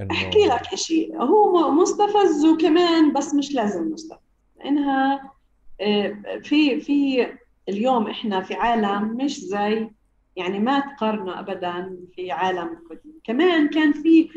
إنه... 0.00 0.14
أحكي 0.14 0.44
لك 0.46 0.72
إشي 0.72 1.10
هو 1.16 1.70
مستفز 1.70 2.44
وكمان 2.54 3.12
بس 3.12 3.34
مش 3.34 3.54
لازم 3.54 3.82
مستفز. 3.92 4.23
لانها 4.64 5.32
آه، 5.80 6.16
في 6.44 6.80
في 6.80 7.26
اليوم 7.68 8.06
إحنا 8.06 8.40
في 8.40 8.54
عالم 8.54 9.16
مش 9.16 9.40
زي 9.40 9.90
يعني 10.36 10.58
ما 10.58 10.80
تقارنوا 10.80 11.40
ابدا 11.40 11.96
في 12.16 12.30
عالم 12.32 12.68
قديم. 12.90 13.20
كمان 13.24 13.68
كان 13.68 13.92
في 13.92 14.28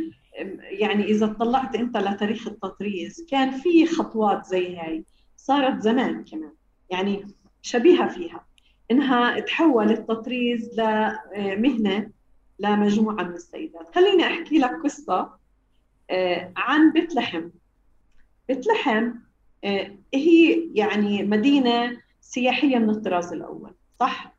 يعني 0.61 1.03
إذا 1.03 1.27
طلعت 1.27 1.75
أنت 1.75 1.97
لتاريخ 1.97 2.47
التطريز 2.47 3.25
كان 3.31 3.51
في 3.51 3.85
خطوات 3.85 4.45
زي 4.45 4.77
هاي 4.77 5.05
صارت 5.37 5.81
زمان 5.81 6.23
كمان 6.23 6.51
يعني 6.89 7.27
شبيهة 7.61 8.07
فيها. 8.07 8.45
إنها 8.91 9.39
تحول 9.39 9.91
التطريز 9.91 10.79
لمهنه 10.79 12.09
لمجموعة 12.59 13.23
من 13.23 13.33
السيدات. 13.33 13.95
خليني 13.95 14.23
أحكي 14.27 14.57
لك 14.59 14.71
قصة 14.83 15.33
آه، 16.09 16.51
عن 16.57 16.91
بيت 16.91 17.15
لحم. 17.15 17.49
بيت 18.47 18.67
لحم 18.67 19.05
آه، 19.05 19.13
هي 20.13 20.69
يعني 20.73 21.23
مدينة 21.23 21.97
سياحية 22.21 22.77
من 22.77 22.89
الطراز 22.89 23.33
الأول 23.33 23.71
صح؟ 23.99 24.37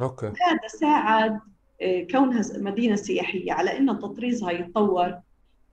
أوكي. 0.00 0.26
هذا 0.26 0.68
ساعد 0.68 1.40
آه، 1.82 2.06
كونها 2.10 2.42
مدينة 2.54 2.96
سياحية 2.96 3.52
على 3.52 3.78
أن 3.78 3.98
تطريزها 3.98 4.50
يتطور 4.50 5.14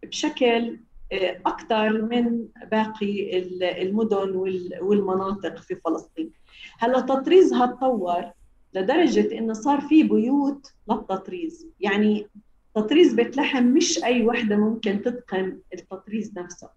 بشكل 0.03 0.79
آه، 1.11 1.41
أكثر 1.45 2.01
من 2.01 2.47
باقي 2.71 3.39
المدن 3.81 4.36
والمناطق 4.81 5.57
في 5.57 5.75
فلسطين. 5.75 6.31
هلا 6.79 6.99
تطريزها 6.99 7.65
تطور 7.65 8.31
لدرجة 8.73 9.38
إنه 9.38 9.53
صار 9.53 9.81
في 9.81 10.03
بيوت 10.03 10.73
للتطريز. 10.89 11.67
يعني 11.79 12.27
تطريز 12.75 13.13
بيت 13.13 13.38
لحم 13.38 13.63
مش 13.63 14.03
أي 14.03 14.25
وحدة 14.25 14.55
ممكن 14.55 15.01
تتقن 15.01 15.59
التطريز 15.73 16.38
نفسه. 16.38 16.69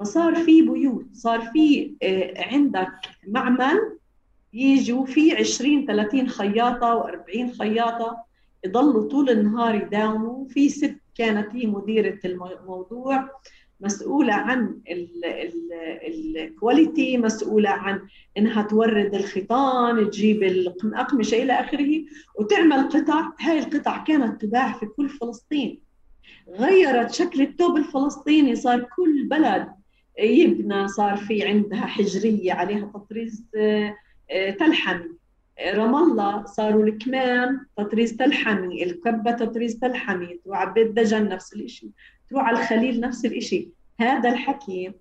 فصار 0.00 0.34
في 0.34 0.62
بيوت 0.62 1.06
صار 1.12 1.40
في 1.40 1.94
آه، 2.02 2.34
عندك 2.36 2.92
معمل 3.28 3.98
يجوا 4.52 5.06
في 5.06 5.32
20 5.36 5.86
30 5.86 6.28
خياطة 6.28 7.02
و40 7.02 7.58
خياطة 7.58 8.24
يضلوا 8.64 9.08
طول 9.08 9.30
النهار 9.30 9.74
يداوموا. 9.74 10.48
في 10.48 10.68
ست 10.68 10.96
كانت 11.14 11.54
هي 11.54 11.66
مديرة 11.66 12.18
الموضوع 12.24 13.28
مسؤولة 13.80 14.34
عن 14.34 14.80
الكواليتي 16.06 17.18
مسؤولة 17.18 17.70
عن 17.70 18.00
إنها 18.38 18.62
تورد 18.62 19.14
الخيطان 19.14 20.10
تجيب 20.10 20.42
الأقمشة 20.42 21.42
إلى 21.42 21.52
آخره 21.52 22.04
وتعمل 22.38 22.88
قطع. 22.88 23.32
هاي 23.40 23.58
القطع 23.58 24.04
كانت 24.04 24.42
تباع 24.42 24.72
في 24.72 24.86
كل 24.86 25.08
فلسطين. 25.08 25.80
غيرت 26.48 27.10
شكل 27.14 27.42
الثوب 27.42 27.76
الفلسطيني 27.76 28.56
صار 28.56 28.88
كل 28.96 29.28
بلد 29.28 29.68
يبنى 30.18 30.88
صار 30.88 31.16
في 31.16 31.46
عندها 31.46 31.86
حجرية 31.86 32.52
عليها 32.52 32.90
تطريز 32.94 33.46
آه، 33.56 33.96
آه، 34.30 34.50
تلحمي. 34.50 35.12
رام 35.74 35.94
الله 35.94 36.44
صاروا 36.44 36.84
الكمام 36.84 37.66
تطريز 37.76 38.16
تلحمي 38.16 38.84
الكبة 38.84 39.30
تطريز 39.30 39.78
تلحمي 39.78 40.40
تروح 40.44 40.58
على 40.58 40.72
بيت 40.72 40.90
دجن 40.90 41.28
نفس 41.28 41.54
الشيء 41.54 41.90
تروح 42.30 42.44
على 42.44 42.58
الخليل 42.58 43.00
نفس 43.00 43.24
الشيء 43.24 43.68
هذا 44.00 44.28
الحكي 44.28 44.92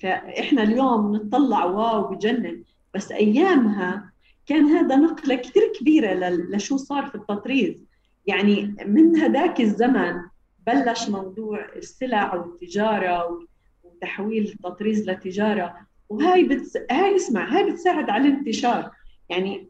فإحنا 0.00 0.62
اليوم 0.62 1.16
نطلع 1.16 1.64
واو 1.64 2.14
بجنن 2.14 2.62
بس 2.94 3.12
أيامها 3.12 4.12
كان 4.46 4.64
هذا 4.64 4.96
نقلة 4.96 5.34
كثير 5.34 5.72
كبيرة 5.80 6.28
لشو 6.28 6.76
صار 6.76 7.06
في 7.06 7.14
التطريز. 7.14 7.86
يعني 8.26 8.76
من 8.86 9.16
هذاك 9.16 9.60
الزمن 9.60 10.20
بلش 10.66 11.08
موضوع 11.08 11.74
السلع 11.76 12.34
والتجارة 12.34 13.46
تحويل 14.00 14.44
التطريز 14.44 15.10
لتجارة. 15.10 15.76
وهي 16.08 16.44
بتس... 16.44 16.76
هاي 16.90 17.16
اسمع 17.16 17.56
هاي 17.56 17.70
بتساعد 17.70 18.10
على 18.10 18.28
الانتشار. 18.28 18.90
يعني 19.28 19.68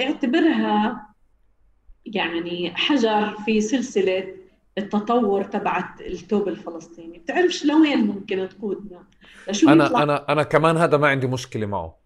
اعتبرها 0.00 1.06
يعني 2.06 2.76
حجر 2.76 3.36
في 3.44 3.60
سلسلة 3.60 4.34
التطور 4.78 5.44
تبعت 5.44 6.00
الثوب 6.00 6.48
الفلسطيني. 6.48 7.18
بتعرفش 7.18 7.64
لوين 7.64 7.98
ممكن 7.98 8.48
تقودنا؟ 8.48 9.04
لشو 9.48 9.68
أنا 9.68 10.02
أنا 10.02 10.32
أنا 10.32 10.42
كمان 10.42 10.76
هذا 10.76 10.96
ما 10.96 11.08
عندي 11.08 11.26
مشكلة 11.26 11.66
معه. 11.66 11.98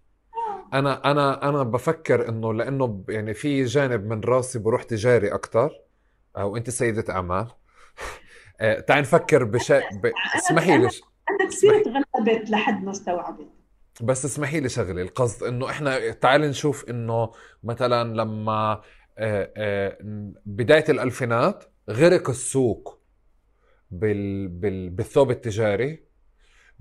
أنا 0.74 1.10
أنا 1.10 1.48
أنا 1.48 1.62
بفكر 1.62 2.28
إنه 2.28 2.54
لأنه 2.54 3.04
يعني 3.08 3.34
في 3.34 3.64
جانب 3.64 4.06
من 4.06 4.20
راسي 4.20 4.58
بروح 4.58 4.82
تجاري 4.82 5.34
أكثر 5.34 5.70
أو 6.36 6.56
انت 6.56 6.70
سيدة 6.70 7.04
أعمال. 7.14 7.46
آه، 8.60 8.80
تعال 8.80 9.00
نفكر 9.00 9.44
بشيء 9.44 9.98
ب... 10.02 10.12
اسمحي 10.36 10.78
لي 10.78 10.88
كثير 11.56 11.84
تغلبت 11.84 12.50
لحد 12.50 12.84
ما 12.84 12.90
استوعبت 12.90 13.48
بس 14.00 14.24
اسمحي 14.24 14.60
لي 14.60 14.68
شغله 14.68 15.02
القصد 15.02 15.46
إنه 15.46 15.70
إحنا 15.70 16.10
تعال 16.10 16.40
نشوف 16.40 16.90
إنه 16.90 17.30
مثلا 17.64 18.14
لما 18.14 18.82
آه، 19.18 19.52
آه، 19.56 19.98
بداية 20.46 20.84
الألفينات 20.88 21.64
غرق 21.90 22.30
السوق 22.30 23.02
بال... 23.90 24.48
بال... 24.48 24.90
بالثوب 24.90 25.30
التجاري. 25.30 26.04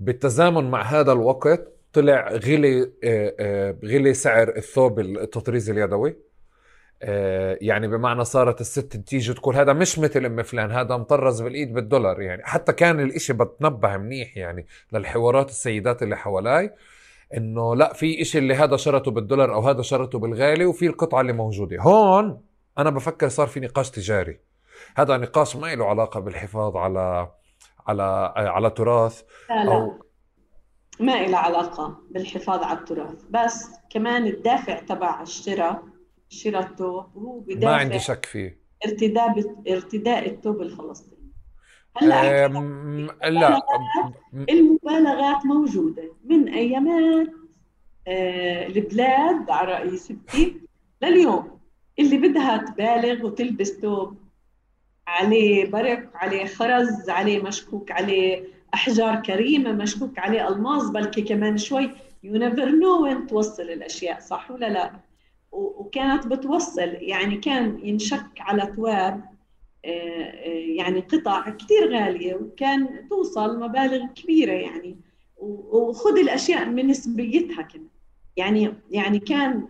بالتزامن 0.00 0.70
مع 0.70 0.82
هذا 0.82 1.12
الوقت 1.12 1.72
طلع 1.92 2.28
غلي 2.32 2.92
غلي 3.84 4.14
سعر 4.14 4.56
الثوب 4.56 5.00
التطريز 5.00 5.70
اليدوي. 5.70 6.10
آه، 6.10 6.16
يعني 7.60 7.88
بمعنى 7.88 8.24
صارت 8.24 8.60
الست 8.60 8.96
تيجي 8.96 9.34
تقول 9.34 9.56
هذا 9.56 9.72
مش 9.72 9.98
مثل 9.98 10.24
أم 10.24 10.42
فلان 10.42 10.70
هذا 10.70 10.96
مطرز 10.96 11.42
بالإيد 11.42 11.72
بالدولار 11.72 12.20
يعني 12.20 12.42
حتى 12.44 12.72
كان 12.72 13.00
الإشي 13.00 13.32
بتنبه 13.32 13.96
منيح 13.96 14.36
يعني 14.36 14.66
للحوارات 14.92 15.48
السيدات 15.48 16.02
اللي 16.02 16.16
حوالي 16.16 16.74
إنه 17.36 17.76
لا 17.76 17.92
في 17.92 18.22
إشي 18.22 18.38
اللي 18.38 18.54
هذا 18.54 18.76
شرته 18.76 19.10
بالدولار 19.10 19.54
أو 19.54 19.60
هذا 19.60 19.82
شرته 19.82 20.18
بالغالي 20.18 20.64
وفي 20.64 20.86
القطعة 20.86 21.20
اللي 21.20 21.32
موجودة 21.32 21.76
هون 21.80 22.40
أنا 22.78 22.90
بفكر 22.90 23.28
صار 23.28 23.46
في 23.46 23.60
نقاش 23.60 23.90
تجاري 23.90 24.40
هذا 24.96 25.16
نقاش 25.16 25.56
ما 25.56 25.74
له 25.74 25.86
علاقة 25.86 26.20
بالحفاظ 26.20 26.76
على 26.76 27.28
على 27.86 28.32
على 28.36 28.70
تراث 28.70 29.22
لا 29.50 29.64
لا. 29.64 29.72
أو 29.72 30.02
ما 31.00 31.26
له 31.26 31.38
علاقة 31.38 31.96
بالحفاظ 32.10 32.62
على 32.62 32.78
التراث 32.78 33.24
بس 33.30 33.70
كمان 33.90 34.26
الدافع 34.26 34.78
تبع 34.78 35.22
الشراء 35.22 35.91
شراء 36.32 36.62
الثوب 36.62 37.06
هو 37.16 37.40
بدافع 37.40 37.70
ما 37.70 37.76
عندي 37.76 37.98
شك 37.98 38.24
فيه. 38.24 38.58
ارتداء 38.86 39.54
ارتداء 39.68 40.28
الثوب 40.28 40.62
الفلسطيني. 40.62 41.32
هلأ 41.96 42.48
لا 43.28 43.62
المبالغات 44.50 45.46
موجودة. 45.46 46.12
من 46.24 46.48
أيامات 46.48 47.28
آه 48.08 48.66
البلاد 48.66 49.50
على 49.50 49.72
رأي 49.72 49.96
ستي 49.96 50.60
لليوم 51.02 51.58
اللي 51.98 52.16
بدها 52.16 52.56
تبالغ 52.56 53.26
وتلبس 53.26 53.72
ثوب 53.72 54.16
عليه 55.06 55.70
برك 55.70 56.10
عليه 56.14 56.46
خرز 56.46 57.10
عليه 57.10 57.42
مشكوك 57.42 57.90
عليه 57.90 58.44
أحجار 58.74 59.16
كريمة 59.16 59.72
مشكوك 59.72 60.18
عليه 60.18 60.48
ألماظ 60.48 60.90
بلكي 60.90 61.22
كمان 61.22 61.58
شوي 61.58 61.90
you 62.22 62.36
never 62.36 62.68
know 62.68 63.02
وين 63.04 63.26
توصل 63.26 63.62
الأشياء 63.62 64.20
صح 64.20 64.50
ولا 64.50 64.68
لا؟ 64.68 64.92
وكانت 65.52 66.26
بتوصل 66.26 66.96
يعني 67.00 67.36
كان 67.36 67.80
ينشك 67.82 68.40
على 68.40 68.66
تواب 68.66 69.24
آه، 69.84 69.88
آه، 69.88 70.48
يعني 70.76 71.00
قطع 71.00 71.50
كثير 71.50 71.92
غالية 71.92 72.34
وكان 72.34 73.08
توصل 73.08 73.60
مبالغ 73.60 74.06
كبيرة 74.06 74.52
يعني. 74.52 74.96
وخذ 75.72 76.18
الأشياء 76.18 76.68
من 76.68 76.86
نسبيتها 76.86 77.62
كمان 77.62 77.86
يعني 78.36 78.74
يعني 78.90 79.18
كان 79.18 79.68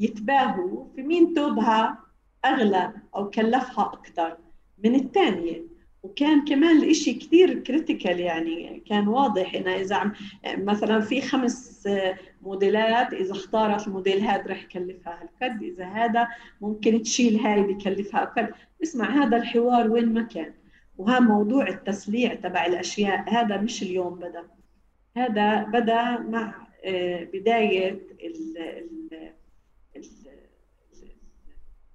يتباهوا 0.00 0.84
في 0.96 1.02
مين 1.02 1.34
توبها 1.34 1.98
أغلى 2.44 2.92
أو 3.16 3.30
كلفها 3.30 3.84
أكثر 3.92 4.36
من 4.84 4.94
الثانية. 4.94 5.62
وكان 6.02 6.44
كمان 6.44 6.76
الإشي 6.76 7.14
كثير 7.14 7.58
critical 7.58 8.20
يعني 8.20 8.82
كان 8.88 9.08
واضح 9.08 9.54
إنه 9.54 9.74
إذا 9.74 10.12
مثلا 10.46 11.00
في 11.00 11.20
خمس 11.20 11.88
موديلات 12.46 13.12
إذا 13.12 13.32
اختارت 13.32 13.86
الموديل 13.86 14.20
هذا 14.20 14.46
رح 14.46 14.62
يكلفها 14.62 15.20
هالقد 15.22 15.62
إذا 15.62 15.84
هذا 15.84 16.28
ممكن 16.60 17.02
تشيل 17.02 17.36
هاي 17.36 17.62
بكلفها 17.62 18.22
أقل. 18.22 18.48
اسمع 18.82 19.10
هذا 19.10 19.36
الحوار 19.36 19.90
وين 19.90 20.14
ما 20.14 20.22
كان. 20.22 20.54
وها 20.98 21.20
موضوع 21.20 21.68
التسليع 21.68 22.34
تبع 22.34 22.66
الأشياء 22.66 23.30
هذا 23.30 23.56
مش 23.56 23.82
اليوم 23.82 24.14
بدأ. 24.14 24.44
هذا 25.16 25.62
بدأ 25.62 26.18
مع 26.18 26.66
آه، 26.84 27.24
بداية 27.24 27.90
ال 28.24 28.58
ال 28.58 29.32
ال 29.96 30.04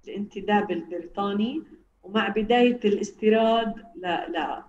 الانتداب 0.08 0.70
البريطاني 0.70 1.62
ومع 2.02 2.28
بداية 2.28 2.80
الاستيراد 2.84 3.74
ل 3.96 4.06
ل 4.06 4.62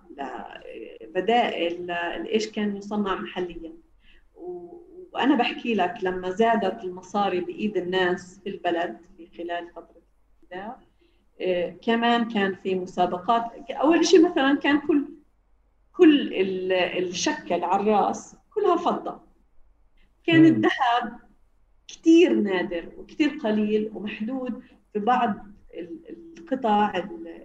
لبدائل 1.02 1.90
إيش 1.90 2.48
كان 2.50 2.76
يصنع 2.76 3.14
محليا. 3.14 3.72
وأنا 5.14 5.34
بحكي 5.34 5.74
لك 5.74 5.94
لما 6.02 6.30
زادت 6.30 6.84
المصاري 6.84 7.40
بإيد 7.40 7.76
الناس 7.76 8.40
في 8.44 8.50
البلد 8.50 8.98
في 9.16 9.28
خلال 9.38 9.70
فترة 9.70 10.02
الاستيراد 10.42 10.76
آه، 11.40 11.76
كمان 11.82 12.28
كان 12.28 12.54
في 12.54 12.74
مسابقات. 12.74 13.70
أول 13.70 14.06
شيء 14.06 14.30
مثلا 14.30 14.54
كان 14.54 14.80
كل 14.80 15.04
كل 15.92 16.32
الشكل 16.72 17.64
على 17.64 17.82
الرأس 17.82 18.36
كلها 18.54 18.76
فضة. 18.76 19.20
كان 20.24 20.44
الذهب 20.44 21.18
كثير 21.88 22.34
نادر 22.34 22.88
وكثير 22.98 23.28
قليل 23.28 23.90
ومحدود 23.94 24.62
في 24.92 24.98
بعض 24.98 25.34
القطع 26.38 26.92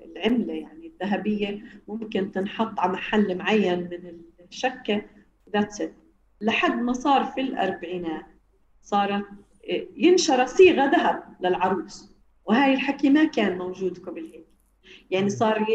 العملة 0.05 0.53
يعني 0.53 0.87
الذهبية. 0.87 1.63
ممكن 1.87 2.31
تنحط 2.31 2.79
على 2.79 2.91
محل 2.91 3.37
معين 3.37 3.79
من 3.79 4.21
الشكه 4.49 5.01
ذاتس 5.53 5.81
لحد 6.41 6.81
ما 6.81 6.93
صار 6.93 7.23
في 7.25 7.41
الأربعينات 7.41 8.25
صارت 8.81 9.25
ينشر 9.97 10.45
صيغة 10.45 10.85
ذهب 10.85 11.23
للعروس 11.41 12.09
وهاي 12.45 12.73
الحكي 12.73 13.09
ما 13.09 13.23
كان 13.23 13.57
موجود 13.57 13.97
قبل 13.97 14.21
هيك. 14.33 14.45
يعني 15.11 15.29
صار 15.29 15.65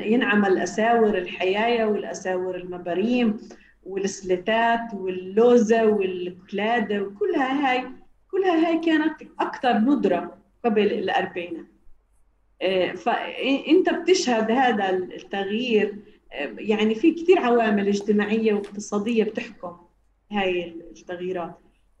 ينعمل 0.00 0.58
أساور 0.58 1.18
الحيايه 1.18 1.84
والأساور 1.84 2.56
المباريم 2.56 3.40
والسلتات 3.82 4.94
واللوزة 4.94 5.86
والكلادة 5.86 7.02
وكلها 7.02 7.70
هاي 7.70 7.84
كلها 8.30 8.68
هاي 8.68 8.78
كانت 8.78 9.22
أكثر 9.40 9.78
ندرة 9.78 10.38
قبل 10.64 10.92
الأربعينات. 10.92 11.66
آه، 12.62 12.92
فانت 12.92 13.90
بتشهد 13.90 14.50
هذا 14.50 14.90
التغيير 14.90 15.94
يعني 16.58 16.94
في 16.94 17.10
كثير 17.12 17.38
عوامل 17.38 17.88
اجتماعية 17.88 18.54
واقتصادية 18.54 19.24
بتحكم. 19.24 19.76
هاي 20.32 20.74
التغييرات. 20.96 21.58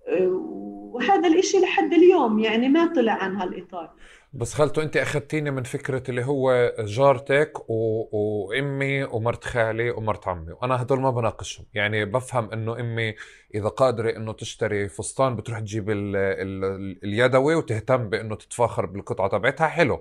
آه، 0.08 0.60
وهذا 0.92 1.28
الإشي 1.28 1.58
لحد 1.58 1.92
اليوم 1.92 2.38
يعني 2.38 2.68
ما 2.68 2.92
طلع 2.94 3.12
عن 3.12 3.36
هالإطار. 3.36 3.90
بس 4.32 4.54
خالته 4.54 4.82
أنت 4.82 4.96
أخذتيني 4.96 5.50
من 5.50 5.62
فكرة 5.62 6.02
اللي 6.08 6.24
هو 6.24 6.72
جارتك 6.78 7.70
و... 7.70 8.08
وأمي 8.12 9.04
ومرت 9.04 9.44
خالي 9.44 9.90
ومرت 9.90 10.28
عمي 10.28 10.52
وأنا 10.52 10.82
هدول 10.82 11.00
ما 11.00 11.10
بناقشهم. 11.10 11.66
يعني 11.74 12.04
بفهم 12.04 12.50
إنه 12.50 12.80
أمي 12.80 13.14
إذا 13.54 13.68
قادرة 13.68 14.16
إنه 14.16 14.32
تشتري 14.32 14.88
فستان 14.88 15.36
بتروح 15.36 15.58
تجيب 15.60 15.90
ال... 15.90 16.16
ال... 16.16 16.98
اليدوي 17.04 17.54
وتهتم 17.54 18.08
بإنه 18.08 18.34
تتفاخر 18.34 18.86
بالقطعة 18.86 19.28
تبعتها 19.28 19.66
حلو 19.66 20.00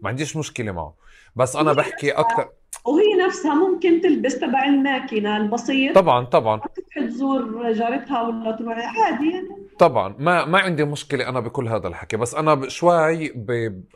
ما 0.00 0.08
عنديش 0.08 0.36
مشكلة 0.36 0.72
معه. 0.72 0.94
بس 1.36 1.56
أنا 1.56 1.72
بحكي 1.72 2.10
أكثر 2.10 2.48
وهي 2.88 3.26
نفسها 3.26 3.54
ممكن 3.54 4.00
تلبس 4.00 4.38
تبع 4.38 4.64
الماكينة 4.64 5.36
البسيط. 5.36 5.94
طبعا 5.94 6.24
طبعا. 6.24 6.60
تزور 6.96 7.72
جارتها 7.72 8.22
ولا 8.22 8.56
تروح 8.56 8.76
عادي 8.78 9.30
يعني. 9.30 9.48
طبعا. 9.78 10.14
ما 10.18 10.44
ما 10.44 10.58
عندي 10.58 10.84
مشكلة 10.84 11.28
أنا 11.28 11.40
بكل 11.40 11.68
هذا 11.68 11.88
الحكي 11.88 12.16
بس 12.16 12.34
أنا 12.34 12.68
شوي 12.68 13.28
ب... 13.28 13.50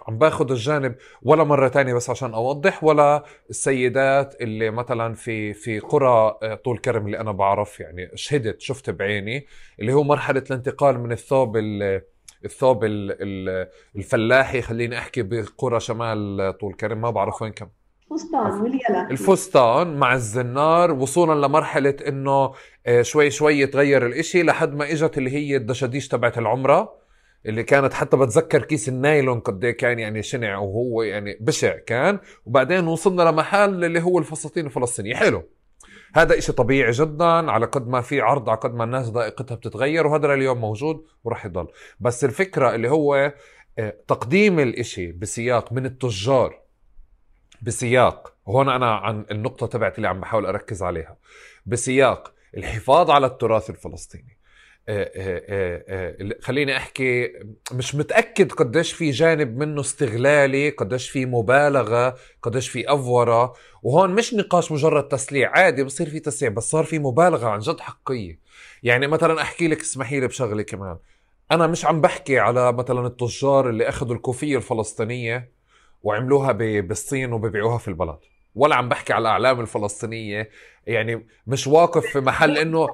عم 0.09 0.19
باخذ 0.19 0.51
الجانب 0.51 0.95
ولا 1.23 1.45
مرة 1.45 1.69
تانية 1.69 1.95
بس 1.95 2.11
عشان 2.11 2.35
أوضح 2.35 2.85
ولا 2.85 3.25
السيدات 3.51 4.41
اللي 4.41 4.71
مثلا 4.71 5.15
في 5.15 5.55
في 5.55 5.79
قرى 5.79 6.39
آه، 6.43 6.55
طول 6.55 6.79
كرم 6.79 7.07
اللي 7.07 7.21
أنا 7.21 7.33
بعرف 7.33 7.81
يعني 7.81 8.11
شهدت 8.15 8.61
شفت 8.61 8.91
بعيني 8.91 9.47
اللي 9.81 9.93
هو 9.93 10.03
مرحلة 10.03 10.45
الانتقال 10.51 11.01
من 11.01 11.13
الثوب 11.13 11.57
اللي 11.57 12.03
الثوب 12.45 12.85
الفلاحي 13.97 14.63
خليني 14.63 14.99
أحكي 14.99 15.23
بقرى 15.23 15.81
شمال 15.81 16.55
طول 16.61 16.75
كرم 16.75 17.01
ما 17.01 17.11
بعرف 17.11 17.43
وين 17.43 17.53
كم. 17.53 17.69
فستان 18.11 18.61
واليلا 18.61 19.11
الفستان 19.11 19.97
مع 19.97 20.15
الزنار 20.15 20.93
وصولا 20.93 21.47
لمرحلة 21.47 21.97
إنه 22.09 22.53
آه، 22.87 23.03
شوي 23.03 23.31
شوي 23.31 23.61
يتغير 23.61 24.07
الإشي 24.07 24.43
لحد 24.43 24.75
ما 24.75 24.93
إجت 24.93 25.19
اللي 25.19 25.31
هي 25.31 25.57
الدشاديش 25.57 26.09
تبعت 26.09 26.39
العمرة 26.39 27.01
اللي 27.47 27.63
كانت 27.63 27.93
حتى 27.93 28.17
بتذكر 28.17 28.63
كيس 28.63 28.89
النايلون 28.89 29.41
قد 29.41 29.65
إيه 29.65 29.77
كان 29.77 29.99
يعني 29.99 30.23
شنع 30.23 30.59
وهو 30.59 31.03
يعني 31.03 31.37
بشع 31.41 31.77
كان. 31.79 32.19
وبعدين 32.47 32.87
وصلنا 32.87 33.23
لمحل 33.23 33.85
اللي 33.85 34.03
هو 34.03 34.19
الفساتين 34.19 34.67
الفلسطينية. 34.67 35.15
حلو. 35.15 35.43
هذا 36.15 36.39
إشي 36.39 36.53
طبيعي 36.53 36.91
جدا 36.91 37.51
على 37.51 37.67
قد 37.67 37.89
ما 37.89 38.01
في 38.01 38.21
عرض 38.21 38.49
على 38.49 38.59
قد 38.59 38.75
ما 38.75 38.85
الناس 38.85 39.09
ذائقتها 39.09 39.55
بتتغير 39.55 40.07
وهذا 40.07 40.35
اليوم 40.35 40.61
موجود 40.61 41.05
وراح 41.25 41.47
يضل. 41.47 41.67
بس 42.01 42.25
الفكرة 42.25 42.75
اللي 42.75 42.89
هو 42.91 43.33
آه، 43.79 43.97
تقديم 44.09 44.59
الإشي 44.59 45.13
بسياق 45.13 45.73
من 45.73 45.87
التجار 45.87 46.61
بسياق. 47.63 48.35
وهون 48.47 48.69
أنا 48.69 48.95
عن 48.95 49.25
النقطة 49.31 49.67
تبعت 49.67 49.97
اللي 49.97 50.09
عم 50.09 50.21
بحاول 50.21 50.47
أركز 50.47 50.83
عليها. 50.83 51.17
بسياق 51.67 52.35
الحفاظ 52.57 53.11
على 53.11 53.27
التراث 53.27 53.71
الفلسطيني. 53.71 54.37
آه، 54.89 55.11
آه، 55.17 55.85
آه، 55.89 56.41
خليني 56.41 56.77
أحكي 56.77 57.33
مش 57.73 57.95
متأكد 57.95 58.53
قديش 58.53 58.93
في 58.93 59.11
جانب 59.11 59.57
منه 59.57 59.81
استغلالي 59.81 60.71
قديش 60.71 61.11
في 61.11 61.27
مبالغة 61.27 62.17
قديش 62.43 62.69
في 62.69 62.93
أفورة. 62.95 63.55
وهون 63.83 64.11
مش 64.11 64.35
نقاش 64.35 64.73
مجرد 64.73 65.09
تسليع 65.09 65.51
عادي 65.51 65.85
بصير 65.85 66.11
في 66.11 66.21
تسليع 66.21 66.51
بس 66.51 66.71
صار 66.71 66.85
في 66.85 66.99
مبالغة 66.99 67.49
عن 67.49 67.59
جد 67.59 67.81
حقيه 67.81 68.39
يعني 68.83 69.07
مثلا 69.07 69.43
أحكي 69.43 69.69
لك 69.69 69.81
اسمحي 69.81 70.21
لي 70.21 70.27
بشغلة 70.27 70.63
كمان. 70.63 70.97
أنا 71.53 71.67
مش 71.67 71.85
عم 71.85 72.01
بحكي 72.01 72.39
على 72.39 72.73
مثلا 72.73 73.07
التجار 73.07 73.71
اللي 73.71 73.89
أخذوا 73.89 74.15
الكوفية 74.17 74.57
الفلسطينية 74.57 75.60
وعملوها 76.03 76.53
بالصين 76.53 77.33
وببيعوها 77.33 77.79
في 77.79 77.89
البلد. 77.89 78.19
ولا 78.55 78.77
عم 78.77 78.89
بحكي 78.89 79.13
على 79.13 79.23
الأعلام 79.23 79.61
الفلسطينية. 79.61 80.51
يعني 80.87 81.27
مش 81.47 81.67
واقف 81.67 82.07
في 82.07 82.21
محل 82.21 82.59
انه 82.59 82.89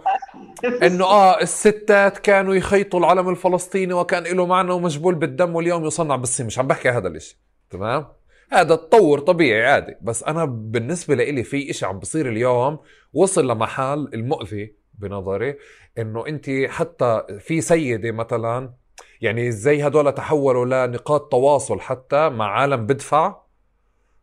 إنه 0.83 1.05
آه 1.05 1.41
الستات 1.41 2.19
كانوا 2.19 2.55
يخيطوا 2.55 3.01
العلم 3.01 3.29
الفلسطيني 3.29 3.93
وكان 3.93 4.23
له 4.23 4.47
معنى 4.47 4.73
ومجبول 4.73 5.15
بالدم 5.15 5.55
واليوم 5.55 5.85
يصنع 5.85 6.17
بالصين. 6.17 6.47
مش 6.47 6.59
عم 6.59 6.67
بحكي 6.67 6.89
هذا 6.89 7.09
الإشي. 7.09 7.41
تمام؟ 7.71 8.07
هذا 8.53 8.77
تطور 8.77 9.21
طبيعي 9.21 9.67
عادي. 9.67 9.95
بس 10.03 10.25
أنا 10.25 10.45
بالنسبة 10.45 11.15
لإلي 11.15 11.43
في 11.43 11.71
إشي 11.71 11.87
عم 11.87 11.99
بصير 11.99 12.29
اليوم 12.29 12.79
وصل 13.13 13.51
لمحل 13.51 14.11
المؤذي 14.15 14.75
بنظري 14.95 15.57
إنه 15.99 16.27
انت 16.27 16.51
حتى 16.69 17.23
في 17.41 17.61
سيدة 17.61 18.13
مثلا 18.13 18.73
يعني 19.21 19.53
زي 19.53 19.87
هدول 19.87 20.13
تحولوا 20.13 20.87
لنقاط 20.87 21.33
تواصل 21.33 21.81
حتى 21.81 22.29
مع 22.29 22.51
عالم 22.51 22.87
بدفع؟ 22.87 23.37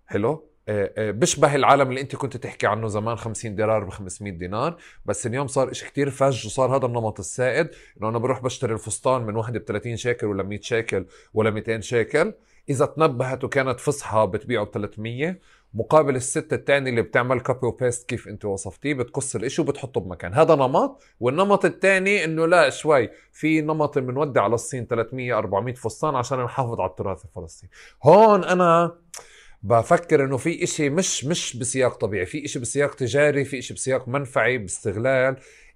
حلو. 0.05 0.49
آه، 0.67 0.93
آه، 0.97 1.11
بيشبه 1.11 1.55
العالم 1.55 1.89
اللي 1.89 2.01
أنت 2.01 2.15
كنت 2.15 2.37
تحكي 2.37 2.67
عنه 2.67 2.87
زمان 2.87 3.15
50 3.15 3.55
دينار 3.55 3.83
ب 3.83 3.89
500 3.89 4.33
دينار. 4.33 4.77
بس 5.05 5.27
اليوم 5.27 5.47
صار 5.47 5.71
إشي 5.71 5.85
كتير 5.85 6.09
فج 6.09 6.45
وصار 6.45 6.77
هذا 6.77 6.85
النمط 6.85 7.19
السائد. 7.19 7.69
إنه 7.97 8.09
أنا 8.09 8.17
بروح 8.17 8.41
بشتري 8.41 8.73
الفستان 8.73 9.21
من 9.21 9.35
واحدة 9.35 9.59
ب 9.59 9.63
30 9.63 9.95
شيكل 9.95 10.27
ولا 10.27 10.43
100 10.43 10.59
شيكل 10.61 11.05
ولا 11.33 11.49
200 11.49 11.79
شيكل. 11.79 12.33
إذا 12.69 12.85
تنبهت 12.85 13.43
وكانت 13.43 13.79
فصحى 13.79 14.27
بتبيعه 14.33 14.65
ب 14.65 14.69
300 14.69 15.39
مقابل 15.73 16.15
الست 16.15 16.53
الثاني 16.53 16.89
اللي 16.89 17.01
بتعمل 17.01 17.39
copy 17.39 17.67
و 17.67 17.74
paste 17.74 18.09
كيف 18.09 18.27
انت 18.27 18.45
وصفتيه 18.45 18.93
بتقص 18.93 19.35
الإشي 19.35 19.61
وبتحطه 19.61 20.01
بمكان. 20.01 20.33
هذا 20.33 20.55
نمط 20.55 21.03
والنمط 21.19 21.65
الثاني 21.65 22.23
إنه 22.23 22.45
لا 22.47 22.69
شوي 22.69 23.09
في 23.31 23.61
نمط 23.61 23.97
بنودي 23.97 24.39
على 24.39 24.55
الصين 24.55 24.87
300 24.87 25.37
400 25.37 25.73
فستان 25.73 26.15
عشان 26.15 26.39
نحافظ 26.39 26.79
على 26.79 26.89
التراث 26.89 27.25
الفلسطيني. 27.25 27.71
هون 28.03 28.43
أنا 28.43 28.95
بفكر 29.63 30.25
إنه 30.25 30.37
في 30.37 30.63
إشي 30.63 30.89
مش 30.89 31.25
مش 31.25 31.57
بسياق 31.57 31.95
طبيعي 31.97 32.25
في 32.25 32.45
إشي 32.45 32.59
بسياق 32.59 32.95
تجاري 32.95 33.45
في 33.45 33.59
إشي 33.59 33.73
بسياق 33.73 34.07
منفعي 34.07 34.57
باستغلال 34.57 35.35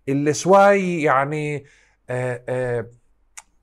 اللي 0.10 0.34
شوي 0.34 1.02
يعني 1.02 1.66
آآ 2.10 2.44
آآ 2.50 2.92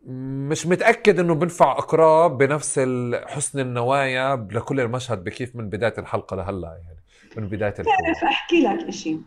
مش 0.06 0.66
متأكد 0.66 1.18
إنه 1.18 1.34
بنفع 1.34 1.72
اقراب 1.72 2.38
بنفس 2.38 2.78
حسن 3.26 3.60
النوايا 3.60 4.48
لكل 4.52 4.80
المشهد 4.80 5.24
بكيف 5.24 5.56
من 5.56 5.68
بداية 5.68 5.94
الحلقة 5.98 6.36
لهلا 6.36 6.68
يعني 6.84 7.00
من 7.36 7.48
بداية 7.48 7.74
الحلقة 7.78 8.02
تعرف 8.02 8.24
احكي 8.24 8.60
لك 8.60 8.88
إشي. 8.88 9.18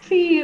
في 0.00 0.42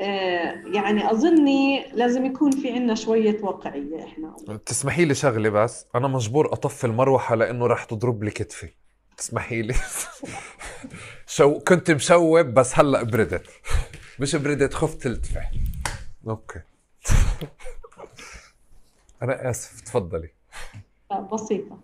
آه 0.00 0.62
يعني 0.72 1.10
أظني 1.10 1.86
لازم 1.92 2.26
يكون 2.26 2.50
في 2.50 2.72
عنا 2.72 2.94
شوية 2.94 3.38
واقعية 3.42 4.04
إحنا. 4.04 4.36
تسمحي 4.66 5.04
لي 5.04 5.14
شغلة 5.14 5.48
بس؟ 5.48 5.86
أنا 5.94 6.08
مجبور 6.08 6.52
أطفي 6.52 6.84
المروحة 6.84 7.34
لأنه 7.34 7.66
راح 7.66 7.84
تضرب 7.84 8.24
لي 8.24 8.30
كتفي. 8.30 8.68
تسمحي 9.16 9.62
لي؟ 9.62 9.74
شو 11.26 11.58
كنت 11.60 11.90
مشوب 11.90 12.46
بس 12.46 12.78
هلا 12.78 13.02
بردت. 13.02 13.46
مش 14.20 14.36
بردت 14.36 14.74
خفت 14.74 15.02
تلتفع 15.02 15.42
أوكي. 16.28 16.60
أنا 19.22 19.50
آسف 19.50 19.80
تفضلي. 19.80 20.28
بسيطة. 21.32 21.80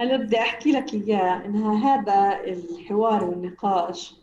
هلا 0.00 0.16
بدي 0.16 0.38
أحكي 0.38 0.72
لك 0.72 0.94
إياه 0.94 1.44
إنها 1.44 1.74
هذا 1.74 2.44
الحوار 2.44 3.24
والنقاش 3.24 4.14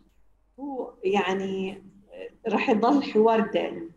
هو 0.59 0.93
يعني 1.03 1.83
رح 2.47 2.69
يضل 2.69 3.03
حوار 3.03 3.39
دائم. 3.39 3.89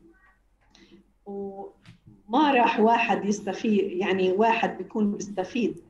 وما 1.27 2.53
راح 2.53 2.81
واحد 2.81 3.25
يستفيد 3.25 3.93
يعني 3.93 4.33
واحد 4.33 4.79
بيكون 4.79 5.13
بيستفيد 5.13 5.81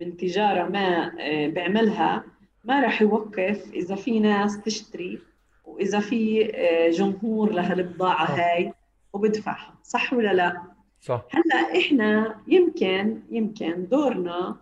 من 0.00 0.16
تجارة 0.16 0.68
ما 0.68 1.12
آه، 1.20 1.48
بيعملها 1.48 2.24
ما 2.64 2.80
راح 2.80 3.02
يوقف 3.02 3.70
إذا 3.72 3.94
في 3.94 4.20
ناس 4.20 4.60
تشتري 4.60 5.18
وإذا 5.64 6.00
في 6.00 6.50
آه، 6.54 6.90
جمهور 6.90 7.52
لهالبضاعة 7.52 8.24
هاي 8.24 8.72
وبدفعها 9.12 9.74
صح 9.82 10.12
ولا 10.12 10.32
لا؟ 10.34 10.62
صح. 11.06 11.24
هلا 11.30 11.78
إحنا 11.78 12.36
يمكن 12.46 13.20
يمكن 13.30 13.86
دورنا 13.88 14.56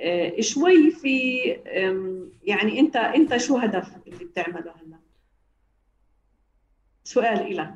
آه، 0.00 0.40
شوي 0.40 0.90
في 0.90 1.38
يعني 2.42 2.80
انت 2.80 2.96
أنت 2.96 3.36
شو 3.36 3.56
هدف 3.56 3.88
اللي 4.06 4.24
بتعمله 4.24 4.60
هلا؟ 4.60 4.96
سؤال 7.04 7.56
لك 7.56 7.74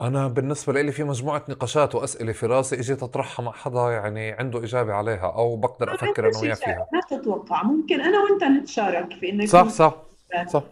أنا 0.00 0.28
بالنسبة 0.28 0.82
لي 0.82 0.92
في 0.92 1.04
مجموعة 1.04 1.44
نقاشات 1.48 1.94
وأسئلة 1.94 2.32
في 2.32 2.46
راسي 2.46 2.80
إجيت 2.80 3.02
أطرحها 3.02 3.44
مع 3.44 3.52
حدا 3.52 3.90
يعني 3.90 4.32
عنده 4.32 4.64
إجابة 4.64 4.92
عليها 4.92 5.32
أو 5.36 5.56
بقدر 5.56 5.94
أفكر 5.94 6.28
أنا 6.28 6.38
وياه 6.38 6.54
فيها. 6.54 6.86
ما 6.92 7.00
تتوقع. 7.00 7.62
ممكن 7.62 8.00
أنا 8.00 8.18
وأنت 8.20 8.44
نتشارك 8.44 9.12
في 9.12 9.30
إنه 9.30 9.46
صح 9.46 9.68
صح 9.68 10.02
صح. 10.48 10.64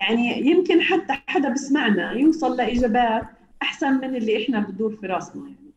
يعني 0.00 0.46
يمكن 0.46 0.80
حتى 0.80 1.12
حدا 1.26 1.48
بسمعنا 1.48 2.12
يوصل 2.12 2.56
لإجابات 2.56 3.22
أحسن 3.62 3.92
من 3.92 4.16
اللي 4.16 4.44
إحنا 4.44 4.60
بدور 4.60 4.96
في 4.96 5.06
راسنا 5.06 5.42
يعني. 5.42 5.71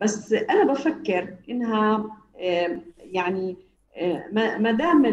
بس 0.00 0.32
أنا 0.32 0.72
بفكر 0.72 1.36
إنها 1.48 2.16
يعني 2.98 3.56
ما 4.32 4.72
دام 4.72 5.04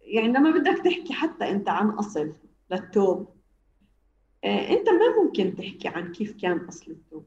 يعني 0.00 0.28
لما 0.28 0.50
بدك 0.50 0.84
تحكي 0.84 1.12
حتى 1.12 1.50
أنت 1.50 1.68
عن 1.68 1.90
أصل 1.90 2.34
للتوب 2.70 3.28
آه، 4.44 4.68
أنت 4.68 4.88
ما 4.88 5.22
ممكن 5.24 5.54
تحكي 5.56 5.88
عن 5.88 6.12
كيف 6.12 6.40
كان 6.42 6.58
أصل 6.58 6.90
الثوب 6.90 7.26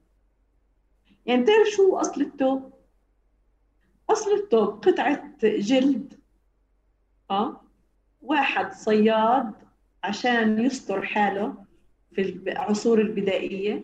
يعني 1.25 1.41
بتعرف 1.41 1.67
شو 1.67 1.95
أصل 1.97 2.21
الثوب 2.21 2.73
أصل 4.09 4.31
الثوب 4.33 4.69
قطعة 4.69 5.33
جلد 5.43 6.19
آه 7.31 7.61
واحد 8.21 8.73
صياد 8.73 9.53
عشان 10.03 10.65
يستر 10.65 11.05
حاله 11.05 11.65
في 12.13 12.21
العصور 12.21 13.01
البدائية. 13.01 13.83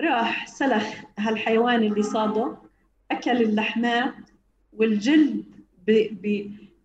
راح 0.00 0.46
سلخ 0.46 0.84
هالحيوان 1.18 1.82
اللي 1.82 2.02
صاده 2.02 2.56
أكل 3.10 3.42
اللحمات 3.42 4.14
والجلد 4.72 5.44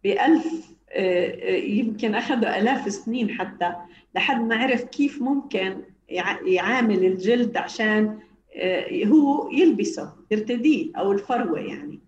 بألف 0.04 0.74
آه، 0.90 1.56
يمكن 1.56 2.16
أخذوا 2.16 2.60
آلاف 2.60 2.88
السنين 2.88 3.30
حتى 3.30 3.74
لحد 4.16 4.42
ما 4.42 4.56
عرف 4.56 4.84
كيف 4.84 5.22
ممكن 5.22 5.82
يعامل 6.46 7.06
الجلد 7.06 7.58
عشان 7.58 8.20
آه، 8.56 9.06
هو 9.06 9.50
يلبسه 9.52 10.14
يرتديه 10.32 10.92
أو 10.98 11.12
الفروة 11.12 11.60
يعني. 11.60 12.00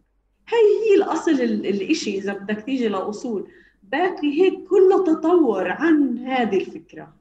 هي 0.47 0.89
هي 0.89 0.95
الأصل 0.97 1.31
الإشي 1.41 2.17
إذا 2.17 2.33
بدك 2.33 2.61
تيجي 2.61 2.87
لأصول. 2.87 3.47
باقي 3.83 4.41
هيك 4.41 4.63
كله 4.69 5.03
تطور 5.05 5.67
عن 5.67 6.17
هذه 6.17 6.57
الفكرة. 6.57 7.13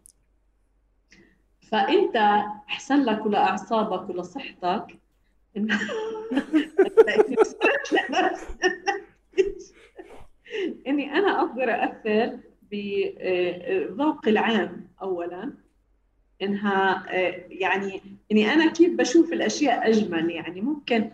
فأنت 1.71 2.17
أحسن 2.69 3.05
لك 3.05 3.27
ولأعصابك 3.27 4.11
ولصحتك. 4.11 4.99
إني 10.87 11.13
أنا 11.13 11.41
أقدر 11.41 11.85
اثر 11.85 12.39
بذوق 12.71 14.29
العام 14.29 14.89
اولا. 15.03 15.53
إنها 16.43 17.07
يعني 17.49 18.01
إني 18.33 18.53
أنا 18.53 18.73
كيف 18.73 18.95
بشوف 18.95 19.33
الأشياء 19.33 19.89
أجمل. 19.89 20.31
يعني 20.31 20.61
ممكن 20.61 21.11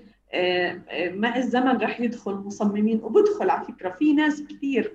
مع 0.94 1.36
الزمن 1.36 1.76
رح 1.76 2.00
يدخل 2.00 2.32
مصممين. 2.32 3.00
وبدخل 3.02 3.50
على 3.50 3.66
فكرة 3.66 3.90
في 3.90 4.12
ناس 4.12 4.42
كثير 4.42 4.92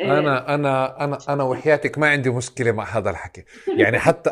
أنا 0.00 0.54
أنا 0.54 1.04
أنا 1.04 1.18
أنا 1.28 1.42
وحياتك 1.42 1.98
ما 1.98 2.08
عندي 2.08 2.30
مشكلة 2.30 2.72
مع 2.72 2.84
هذا 2.84 3.10
الحكي. 3.10 3.44
يعني 3.68 3.98
حتى 3.98 4.30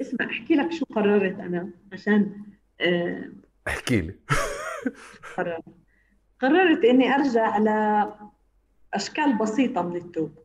اسمع 0.00 0.26
أحكي 0.26 0.54
لك 0.54 0.72
شو 0.72 0.84
قررت 0.84 1.40
أنا 1.40 1.70
عشان 1.92 2.42
احكي 3.68 4.00
لي. 4.00 4.14
قررت. 5.36 5.64
قررت 6.40 6.84
إني 6.84 7.14
أرجع 7.14 7.58
ل 7.58 7.68
أشكال 8.94 9.38
بسيطة 9.38 9.82
من 9.82 9.96
التوب. 9.96 10.38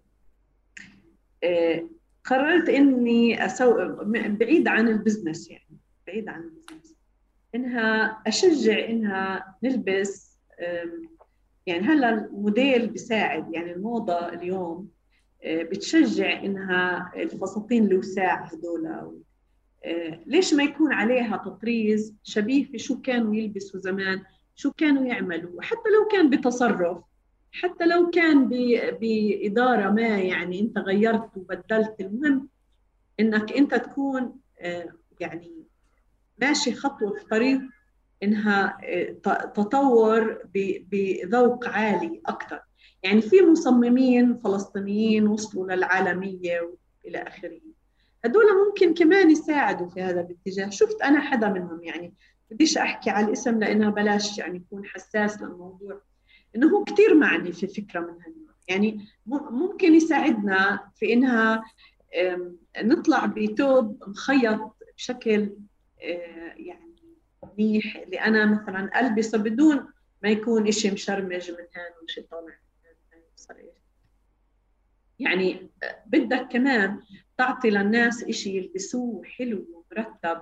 آه، 1.44 1.90
قررت 2.24 2.70
إني 2.70 3.46
أسوي 3.46 3.96
بعيد 4.30 4.68
عن 4.68 4.88
ال 4.88 4.95
business 4.95 5.50
يعني 5.52 5.78
بعيد 6.08 6.30
عن 6.30 6.42
ال 6.42 6.47
business. 6.47 6.96
إنها 7.56 8.22
أشجع 8.28 8.90
إنها 8.90 9.56
نلبس 9.64 10.40
يعني 11.66 11.88
هلا 11.88 12.10
الموديل 12.10 12.88
بيساعد 12.88 13.54
يعني 13.54 13.72
الموضة 13.74 14.30
اليوم 14.30 14.90
بتشجع 15.46 16.44
إنها 16.44 17.12
الفساتين 17.16 17.86
الوساع 17.86 18.50
هذول 18.54 19.22
ليش 20.26 20.54
ما 20.54 20.64
يكون 20.64 20.94
عليها 20.94 21.38
تطريز 21.38 22.16
شبيه 22.24 22.66
في 22.66 22.80
شو 22.80 23.02
كانوا 23.02 23.36
يلبسوا 23.36 23.80
زمان 23.80 24.22
شو 24.56 24.72
كانوا 24.72 25.06
يعملوا؟ 25.06 25.62
حتى 25.62 25.90
لو 25.90 26.08
كان 26.12 26.30
بتصرف 26.30 26.98
حتى 27.52 27.86
لو 27.86 28.10
كان 28.10 28.48
بإدارة 29.02 29.90
ما 29.90 30.02
يعني 30.20 30.60
أنت 30.60 30.78
غيرت 30.78 31.38
وبدلت. 31.38 31.96
المهم 32.00 32.50
أنك 33.20 33.52
أنت 33.54 33.76
تكون 33.76 34.36
يعني 35.20 35.64
ماشي 36.42 36.74
خطوة 36.74 37.14
في 37.20 37.26
طريق 37.26 37.62
إنها 38.24 38.78
تطور 39.56 40.38
بذوق 40.92 41.68
عالي 41.68 42.22
أكثر 42.26 42.62
يعني 43.04 43.22
في 43.22 43.42
مصممين 43.42 44.38
فلسطينيين 44.38 45.28
وصلوا 45.28 45.76
للعالمية 45.76 46.74
إلى 47.06 47.18
آخره. 47.18 47.60
هدول 48.26 48.46
ممكن 48.68 48.94
كمان 48.94 49.32
يساعدوا 49.32 49.90
في 49.90 50.02
هذا 50.02 50.22
الاتجاه. 50.22 50.70
شفت 50.70 51.02
أنا 51.02 51.22
حدا 51.22 51.50
منهم 51.50 51.84
يعني 51.84 52.14
بديش 52.52 52.78
أحكي 52.78 53.10
على 53.10 53.26
الاسم 53.26 53.60
لأنها 53.60 53.90
بلاش 53.90 54.38
يعني 54.38 54.58
يكون 54.58 54.86
حساس 54.86 55.42
للموضوع. 55.42 56.02
إنه 56.56 56.68
هو 56.68 56.84
كثير 56.84 57.16
معني 57.16 57.52
في 57.52 57.68
فكرة 57.68 58.00
من 58.00 58.22
هالنوع. 58.22 58.54
يعني 58.68 59.06
ممكن 59.52 59.94
يساعدنا 59.94 60.90
في 60.96 61.14
إنها 61.14 61.64
نطلع 62.78 63.26
بتوب 63.26 64.04
مخيط 64.08 64.76
بشكل 64.98 65.54
آه، 66.02 66.54
يعني 66.58 66.96
منيح. 67.58 67.96
اللي 67.96 68.20
أنا 68.20 68.46
مثلا 68.46 69.00
ألبسه 69.00 69.38
بدون 69.38 69.88
ما 70.24 70.30
يكون 70.30 70.68
إشي 70.68 70.92
مشرمج 70.92 71.52
من 71.52 71.58
هان 71.76 71.92
وشي 72.04 72.22
طالع. 72.22 72.63
يعني 75.20 75.70
بدك 76.06 76.48
كمان 76.52 77.00
تعطي 77.38 77.70
للناس 77.70 78.24
إشي 78.24 78.58
يلبسوه 78.58 79.24
حلو 79.24 79.66
ومرتب 79.74 80.42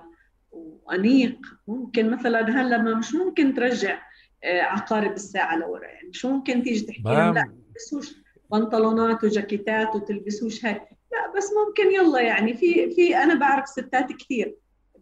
وأنيق. 0.52 1.38
ممكن 1.68 2.10
مثلا 2.10 2.62
هلأ 2.62 2.78
ما 2.78 2.94
مش 2.94 3.14
ممكن 3.14 3.54
ترجع 3.54 4.02
آه، 4.44 4.60
عقارب 4.60 5.12
الساعة 5.12 5.56
لورا 5.56 5.86
يعني 5.86 6.08
مش 6.08 6.24
ممكن 6.24 6.62
تيجي 6.62 6.86
تحكي 6.86 7.02
لهم 7.04 7.34
لا 7.34 7.52
تلبسوش 7.66 8.16
بنطلونات 8.52 9.24
وجاكيتات 9.24 9.94
وتلبسوش 9.94 10.64
هاي 10.64 10.80
لا 11.12 11.32
بس 11.36 11.50
ممكن 11.66 11.92
يلا 11.92 12.20
يعني 12.20 12.54
في 12.54 12.90
في 12.90 13.16
أنا 13.16 13.34
بعرف 13.34 13.68
ستات 13.68 14.12
كثير 14.12 14.56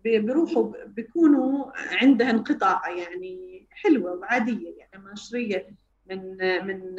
بيروحوا 0.05 0.73
بيكونوا 0.87 1.73
عندهن 1.75 2.39
قطع 2.39 2.83
يعني 2.89 3.67
حلوة 3.71 4.13
وعادية 4.13 4.79
يعني 4.79 5.05
ماشرية 5.05 5.71
من 6.07 6.37
من 6.67 6.97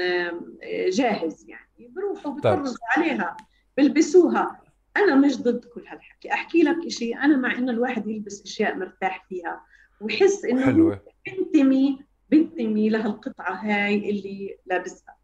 جاهز 0.89 1.45
يعني 1.49 1.91
بروحوا 1.95 2.33
بيطرزوا 2.33 2.77
عليها 2.97 3.37
بلبسوها. 3.77 4.61
أنا 4.97 5.15
مش 5.15 5.37
ضد 5.37 5.65
كل 5.65 5.87
هالحكي. 5.87 6.33
أحكي 6.33 6.61
لك 6.63 6.87
شيء 6.87 7.17
أنا 7.17 7.37
مع 7.37 7.57
إنه 7.57 7.71
الواحد 7.71 8.07
يلبس 8.07 8.43
أشياء 8.45 8.75
مرتاح 8.75 9.25
فيها 9.29 9.61
ويحس 10.01 10.45
إنه 10.45 10.65
حلوة. 10.65 11.01
بنتمي 11.27 11.99
بنتمي 12.29 12.89
لهالقطعة 12.89 13.53
هاي 13.53 14.09
اللي 14.09 14.57
لابسها. 14.65 15.15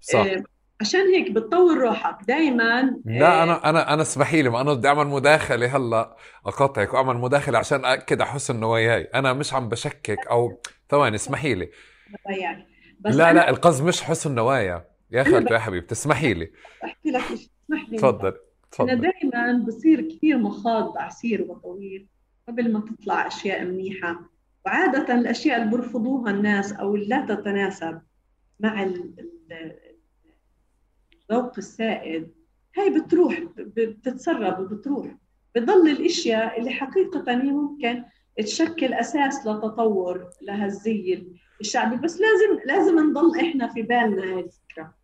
صح. 0.00 0.18
آه 0.18 0.44
عشان 0.80 1.00
هيك 1.00 1.30
بتطور 1.30 1.78
روحك 1.78 2.16
دائما 2.28 3.00
لا 3.04 3.40
آه، 3.40 3.42
أنا 3.42 3.70
أنا 3.70 3.94
أنا 3.94 4.02
اسمحي 4.02 4.42
لي 4.42 4.48
ما 4.48 4.60
أنا 4.60 4.72
بدي 4.74 4.88
أعمل 4.88 5.06
مداخلة 5.06 5.76
هلأ 5.76 6.16
أقاطعك 6.46 6.94
وأعمل 6.94 7.16
مداخلة 7.16 7.58
عشان 7.58 7.84
أكد 7.84 8.22
حسن 8.22 8.60
نواياي 8.60 9.02
أنا 9.02 9.32
مش 9.32 9.54
عم 9.54 9.68
بشكك 9.68 10.26
أو 10.30 10.60
ثواني 10.90 11.16
اسمحي 11.16 11.54
لي. 11.54 11.70
بس 13.04 13.14
لا 13.14 13.32
لا 13.32 13.50
القصد 13.50 13.84
مش 13.84 14.02
حسن 14.02 14.34
نوايا 14.34 14.84
يا 15.10 15.22
خالته 15.24 15.54
يا 15.54 15.58
حبيبي 15.58 15.86
تسمحي 15.86 16.34
لي. 16.34 16.50
أحكي 16.84 17.10
لك 17.10 17.20
اسمح 17.20 17.88
لي. 17.88 17.98
تفضل 17.98 18.36
تفضل. 18.70 18.90
أنا 18.90 19.00
دائما 19.00 19.64
بصير 19.66 20.08
كثير 20.08 20.38
مخاض 20.38 20.98
عسير 20.98 21.42
وطويل 21.42 22.06
قبل 22.48 22.72
ما 22.72 22.80
تطلع 22.80 23.26
أشياء 23.26 23.64
منيحة. 23.64 24.30
وعادة 24.66 25.14
الأشياء 25.14 25.62
اللي 25.62 25.70
برفضوها 25.76 26.30
الناس 26.30 26.72
أو 26.72 26.94
اللي 26.94 27.06
لا 27.06 27.26
تتناسب 27.26 28.00
مع 28.60 28.82
الذوق 31.30 31.52
السائد 31.58 32.30
هاي 32.78 33.00
بتروح 33.00 33.42
بتتسرب 33.56 34.60
وبتروح. 34.60 35.16
بضل 35.54 35.88
الأشياء 35.88 36.60
اللي 36.60 36.70
حقيقة 36.70 37.36
ممكن 37.36 38.04
تشكل 38.38 38.94
أساس 38.94 39.46
لتطور 39.46 40.30
لهالزي 40.42 41.26
الشعبي. 41.60 41.96
بس 41.96 42.20
لازم 42.20 42.60
لازم 42.66 42.98
نضل 43.10 43.40
إحنا 43.40 43.68
في 43.68 43.82
بالنا 43.82 44.22
هاي 44.22 44.40
الفكرة. 44.40 44.94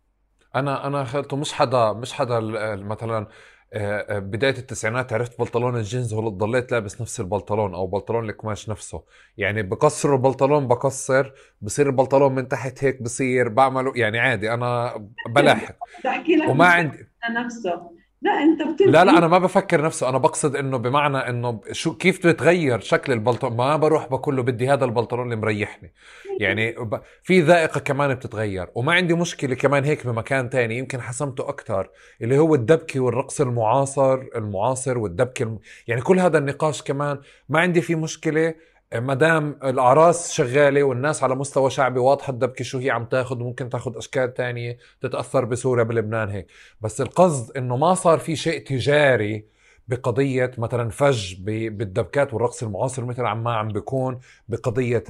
أنا 0.55 0.87
أنا 0.87 1.03
خلته 1.03 1.37
مش 1.37 1.53
حدا 1.53 1.93
مش 1.93 2.13
حدا 2.13 2.39
مثلا 2.75 3.27
آه، 3.73 4.17
آه، 4.17 4.19
بداية 4.19 4.57
التسعينات 4.57 5.13
عرفت 5.13 5.39
بنطلون 5.39 5.75
الجينز 5.75 6.13
ضليت 6.13 6.71
لابس 6.71 7.01
نفس 7.01 7.19
البنطلون 7.19 7.73
أو 7.73 7.87
بنطلون 7.87 8.29
القماش 8.29 8.69
نفسه. 8.69 9.03
يعني 9.37 9.63
بكسر 9.63 10.15
البنطلون 10.15 10.67
بكسر 10.67 11.33
بصير 11.61 11.87
البنطلون 11.87 12.35
من 12.35 12.47
تحت 12.47 12.83
هيك 12.83 13.01
بصير 13.01 13.49
بعمله 13.49 13.93
يعني 13.95 14.19
عادي 14.19 14.53
أنا 14.53 14.93
بلاحق. 15.29 15.75
وما 16.49 16.65
عندي 16.65 17.07
نفسه. 17.29 17.98
لا 18.21 18.31
انت 18.31 18.61
بتبقى 18.61 18.91
لا 18.91 19.05
لا 19.05 19.17
أنا 19.17 19.27
ما 19.27 19.37
بفكر 19.37 19.81
نفسه. 19.81 20.09
أنا 20.09 20.17
بقصد 20.17 20.55
انه 20.55 20.77
بمعنى 20.77 21.17
انه 21.17 21.61
شو 21.71 21.97
كيف 21.97 22.27
بتغير 22.27 22.79
شكل 22.79 23.13
البلطون 23.13 23.55
ما 23.55 23.77
بروح 23.77 24.07
بقول 24.07 24.35
له 24.35 24.43
بدي 24.43 24.69
هذا 24.69 24.85
البلطون 24.85 25.21
اللي 25.21 25.35
مريحني. 25.35 25.93
يعني 26.39 26.71
ب... 26.71 27.01
في 27.23 27.41
ذائقة 27.41 27.79
كمان 27.79 28.13
بتتغير. 28.13 28.67
وما 28.75 28.93
عندي 28.93 29.13
مشكلة 29.13 29.55
كمان 29.55 29.83
هيك 29.83 30.07
بمكان 30.07 30.49
تاني. 30.49 30.77
يمكن 30.77 31.01
حسمته 31.01 31.49
أكثر 31.49 31.89
اللي 32.21 32.37
هو 32.37 32.55
الدبكة 32.55 32.99
والرقص 32.99 33.41
المعاصر 33.41 34.23
المعاصر 34.35 34.97
والدبكة 34.97 35.43
الم... 35.43 35.59
يعني 35.87 36.01
كل 36.01 36.19
هذا 36.19 36.37
النقاش 36.37 36.83
كمان 36.83 37.19
ما 37.49 37.59
عندي 37.59 37.81
فيه 37.81 37.95
مشكلة. 37.95 38.53
ما 38.95 39.13
دام 39.13 39.59
الأعراس 39.63 40.31
شغالة 40.31 40.83
والناس 40.83 41.23
على 41.23 41.35
مستوى 41.35 41.69
شعبي 41.69 41.99
واضحة 41.99 42.31
الدبكه 42.31 42.63
شو 42.63 42.77
هي 42.77 42.89
عم 42.89 43.05
تاخذ 43.05 43.41
وممكن 43.41 43.69
تاخذ 43.69 43.97
أشكال 43.97 44.33
تانية 44.33 44.77
تتأثر 45.01 45.45
بسوريا 45.45 45.83
بلبنان 45.83 46.29
هيك. 46.29 46.47
بس 46.81 47.01
القصد 47.01 47.57
إنه 47.57 47.77
ما 47.77 47.93
صار 47.93 48.19
في 48.19 48.35
شيء 48.35 48.63
تجاري 48.63 49.45
بقضية 49.87 50.51
مثلا 50.57 50.89
فج 50.89 51.35
بالدبكات 51.69 52.33
والرقص 52.33 52.63
المعاصر 52.63 53.05
مثل 53.05 53.21
ما 53.21 53.53
عم 53.53 53.67
بيكون 53.67 54.19
بقضية 54.47 55.03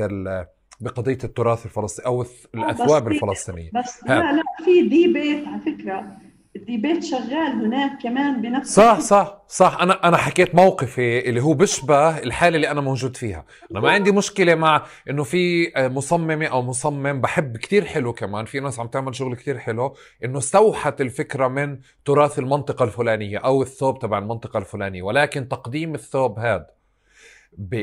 بقضية 0.81 1.17
التراث 1.23 1.65
الفلسطيني 1.65 2.07
أو 2.07 2.25
الأثواب 2.55 3.07
الفلسطينية. 3.07 3.69
بس 3.73 4.03
لا 4.07 4.31
لا 4.31 4.43
في 4.65 4.87
ديبيت 4.87 5.47
على 5.47 5.61
فكرة. 5.61 6.28
الديبيت 6.55 7.03
شغال 7.03 7.65
هناك 7.65 8.03
كمان 8.03 8.41
بنفس 8.41 8.75
صح 8.75 8.99
صح 8.99 9.41
صح. 9.47 9.77
أنا 9.81 10.07
أنا 10.07 10.17
حكيت 10.17 10.55
موقفي 10.55 11.29
اللي 11.29 11.41
هو 11.41 11.53
بيشبه 11.53 12.17
الحالة 12.17 12.55
اللي 12.55 12.71
أنا 12.71 12.81
موجود 12.81 13.17
فيها. 13.17 13.45
أنا 13.71 13.79
ما 13.79 13.91
عندي 13.91 14.11
مشكلة 14.11 14.55
مع 14.55 14.85
إنه 15.09 15.23
في 15.23 15.71
مصممة 15.77 16.45
أو 16.45 16.61
مصمم 16.61 17.21
بحب 17.21 17.57
كتير 17.57 17.85
حلو 17.85 18.13
كمان. 18.13 18.45
في 18.45 18.59
ناس 18.59 18.79
عم 18.79 18.87
تعمل 18.87 19.15
شغل 19.15 19.35
كتير 19.35 19.57
حلو. 19.57 19.95
إنه 20.25 20.37
استوحت 20.37 21.01
الفكرة 21.01 21.47
من 21.47 21.79
تراث 22.05 22.39
المنطقة 22.39 22.85
الفلانية 22.85 23.37
أو 23.37 23.61
الثوب 23.61 23.99
تبع 23.99 24.17
المنطقة 24.17 24.57
الفلانية. 24.57 25.03
ولكن 25.03 25.47
تقديم 25.47 25.95
الثوب 25.95 26.39
هذا 26.39 26.67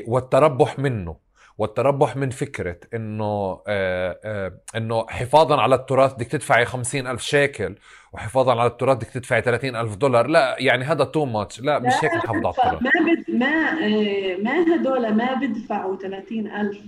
والتربح 0.07 0.79
منه 0.79 1.26
والتربح 1.59 2.17
من 2.17 2.31
فكرة 2.31 2.79
إنه 2.95 3.63
آه 3.67 4.19
آه 4.25 4.61
إنه 4.77 5.07
حفاظا 5.09 5.61
على 5.61 5.75
التراث 5.75 6.15
بدك 6.15 6.27
تدفعي 6.27 6.65
خمسين 6.65 7.07
ألف 7.07 7.23
شيكل 7.23 7.75
وحفاظا 8.13 8.61
على 8.61 8.67
التراث 8.67 8.97
بدك 8.97 9.07
تدفعي 9.11 9.43
30 9.43 9.77
ألف 9.77 9.97
دولار. 9.97 10.27
لا 10.27 10.57
يعني 10.59 10.85
هذا 10.85 11.05
تو 11.05 11.25
ماتش 11.25 11.61
لا 11.61 11.79
مش 11.79 11.93
هيك 12.03 12.15
نحافظ 12.15 12.47
على 12.47 12.51
التراث. 12.51 12.83
ما 12.83 12.91
بد 12.91 13.31
ما 13.31 13.47
آه 13.47 14.37
ما 14.37 14.75
هدول 14.75 15.15
ما 15.15 15.35
بدفعوا 15.35 15.97
30 15.97 16.47
ألف 16.47 16.79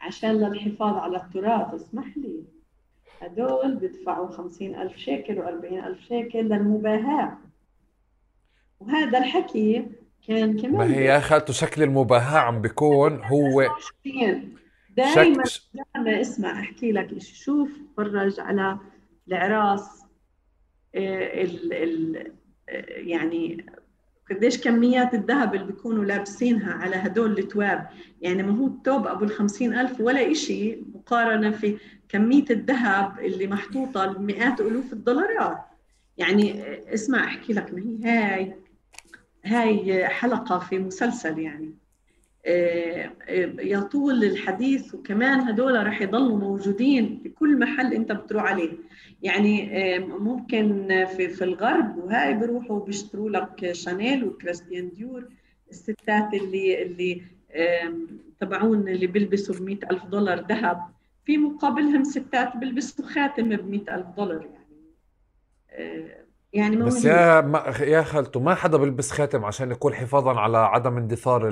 عشان 0.00 0.30
للحفاظ 0.30 0.96
على 0.96 1.16
التراث. 1.16 1.74
اسمح 1.74 2.06
لي. 2.16 2.44
هدول 3.20 3.74
بدفعوا 3.74 4.28
50 4.28 4.74
ألف 4.74 4.96
شيكل 4.96 5.42
و40 5.42 5.84
ألف 5.86 6.00
شيكل 6.08 6.38
للمباهاة. 6.38 7.38
وهذا 8.80 9.18
الحكي 9.18 9.86
كان 10.28 10.60
كمان 10.60 10.72
ما 10.88 10.96
هي 10.96 11.04
يا 11.04 11.20
خالته 11.20 11.52
شكل 11.52 11.82
المباهاة 11.82 12.38
عم 12.38 12.60
بيكون 12.60 13.20
هو 13.24 13.68
دائما 14.96 15.42
دائما 15.94 16.20
اسمع 16.20 16.60
أحكي 16.60 16.92
لك 16.92 17.18
شيء 17.18 17.34
شوف 17.34 17.70
فرج 17.96 18.40
على 18.40 18.78
العراس 19.28 20.04
آه، 20.94 21.42
ال 21.42 21.72
ال 21.72 22.32
آه، 22.68 22.84
يعني 22.88 23.66
قديش 24.30 24.60
كميات 24.60 25.14
الذهب 25.14 25.54
اللي 25.54 25.66
بيكونوا 25.66 26.04
لابسينها 26.04 26.72
على 26.72 26.96
هدول 26.96 27.38
التواب. 27.38 27.88
يعني 28.20 28.42
ما 28.42 28.58
هو 28.58 28.66
التوب 28.66 29.06
أبو 29.06 29.24
الخمسين 29.24 29.78
ألف 29.78 30.00
ولا 30.00 30.30
إشي 30.32 30.78
مقارنة 30.94 31.50
في 31.50 31.78
كمية 32.08 32.44
الذهب 32.50 33.18
اللي 33.18 33.46
محطوطة 33.46 34.04
لمئات 34.06 34.60
ألوف 34.60 34.92
الدولارات. 34.92 35.58
يعني 36.16 36.62
آه، 36.62 36.94
اسمع 36.94 37.24
أحكي 37.24 37.52
لك 37.52 37.74
ما 37.74 37.80
هي 37.80 38.10
هاي. 38.10 38.54
هاي 39.44 40.08
حلقة 40.08 40.58
في 40.58 40.78
مسلسل 40.78 41.38
يعني. 41.38 41.74
آه، 42.46 43.10
يطول 43.60 44.24
الحديث 44.24 44.94
وكمان 44.94 45.40
هدول 45.40 45.86
رح 45.86 46.00
يضلوا 46.02 46.38
موجودين 46.38 47.20
بكل 47.24 47.58
محل 47.58 47.94
انت 47.94 48.12
بتروح 48.12 48.42
عليه. 48.42 48.72
يعني 49.22 49.70
ممكن 49.98 50.88
في 51.16 51.28
في 51.28 51.44
الغرب 51.44 51.98
وهاي 51.98 52.34
بيروحوا 52.34 52.84
بيشتروا 52.84 53.30
لك 53.30 53.72
شانيل 53.72 54.24
وكريستيان 54.24 54.90
ديور 54.90 55.28
الستات 55.70 56.34
اللي 56.34 56.82
اللي 56.82 57.22
تبعون 58.40 58.88
اللي 58.88 59.06
بيلبسوا 59.06 59.54
ب 59.54 59.68
ألف 59.90 60.04
دولار 60.04 60.46
ذهب. 60.46 60.80
في 61.24 61.38
مقابلهم 61.38 62.04
ستات 62.04 62.56
بيلبسوا 62.56 63.04
خاتم 63.04 63.48
ب 63.56 63.74
ألف 63.74 64.06
دولار 64.16 64.44
يعني. 64.44 66.23
يعني 66.54 66.76
بس 66.76 67.04
يا 67.04 67.40
ما 67.40 67.74
يا 67.80 68.02
خالته 68.02 68.40
ما 68.40 68.54
حدا 68.54 68.78
بيلبس 68.78 69.10
خاتم 69.10 69.44
عشان 69.44 69.70
يكون 69.70 69.94
حفاظا 69.94 70.40
على 70.40 70.58
عدم 70.58 70.96
اندثار 70.96 71.48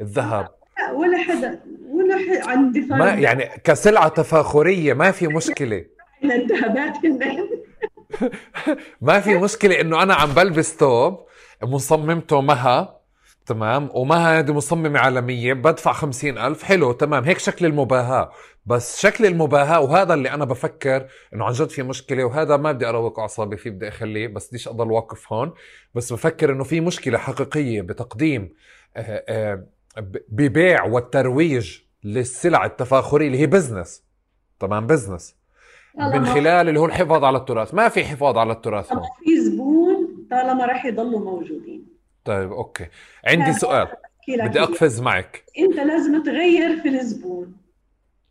الذهب. 0.00 0.48
لا 0.78 0.92
ولا 0.92 1.18
حدا 1.18 1.60
ولا 1.90 2.16
حدا 2.18 2.50
عن 2.50 2.58
اندثار 2.58 2.98
ما 2.98 3.10
يعني 3.14 3.44
كسلعة 3.64 4.08
تفاخرية 4.08 4.94
ما 4.94 5.10
في 5.10 5.28
مشكلة. 5.36 5.84
الذهبات 6.24 6.92
ما 9.00 9.20
في 9.20 9.38
مشكلة 9.38 9.80
إنه 9.80 10.02
أنا 10.02 10.14
عم 10.14 10.28
بلبس 10.32 10.76
ثوب 10.76 11.26
مصممته 11.62 12.40
مها 12.40 13.00
تمام؟ 13.46 13.90
وما 13.94 14.38
هذه 14.38 14.52
مصممة 14.52 14.98
عالمية؟ 14.98 15.52
بدفع 15.52 15.92
خمسين 15.92 16.38
ألف. 16.38 16.62
حلو 16.62 16.92
تمام. 16.92 17.24
هيك 17.24 17.38
شكل 17.38 17.66
المباهاة. 17.66 18.30
بس 18.66 19.00
شكل 19.00 19.26
المباهاة 19.26 19.80
وهذا 19.80 20.14
اللي 20.14 20.30
أنا 20.30 20.44
بفكر 20.44 21.06
إنه 21.34 21.44
عن 21.44 21.52
جد 21.52 21.68
في 21.70 21.82
مشكلة 21.82 22.24
وهذا 22.24 22.56
ما 22.56 22.72
بدي 22.72 22.86
أروق 22.88 23.20
أعصابي 23.20 23.56
فيه 23.56 23.70
بدي 23.70 23.88
أخليه 23.88 24.28
بس 24.28 24.48
بديش 24.48 24.68
أضل 24.68 24.90
واقف 24.90 25.32
هون. 25.32 25.52
بس 25.94 26.12
بفكر 26.12 26.52
إنه 26.52 26.64
في 26.64 26.80
مشكلة 26.80 27.18
حقيقية 27.18 27.82
بتقديم 27.82 28.52
آه، 28.96 29.24
آه، 29.28 29.64
ببيع 30.28 30.84
والترويج 30.84 31.78
للسلع 32.04 32.64
التفاخرية 32.64 33.26
اللي 33.26 33.38
هي 33.38 33.46
business 33.46 34.02
تمام؟ 34.60 34.86
business 34.86 35.36
من 35.98 36.26
خلال 36.26 36.68
اللي 36.68 36.80
هو 36.80 36.86
الحفاظ 36.86 37.24
على 37.24 37.38
التراث. 37.38 37.74
ما 37.74 37.88
في 37.88 38.04
حفاظ 38.04 38.38
على 38.38 38.52
التراث 38.52 38.92
هون. 38.92 39.02
في 39.24 39.40
زبون 39.40 40.26
طالما 40.30 40.66
راح 40.66 40.84
يضلوا 40.84 41.20
موجودين. 41.20 41.93
طيب 42.24 42.52
أوكي. 42.52 42.86
عندي 43.24 43.52
سؤال. 43.52 43.88
بدي 44.28 44.60
أقفز 44.62 45.00
معك. 45.00 45.44
أنت 45.58 45.76
لازم 45.76 46.22
تغير 46.22 46.80
في 46.80 46.88
الزبون. 46.88 47.56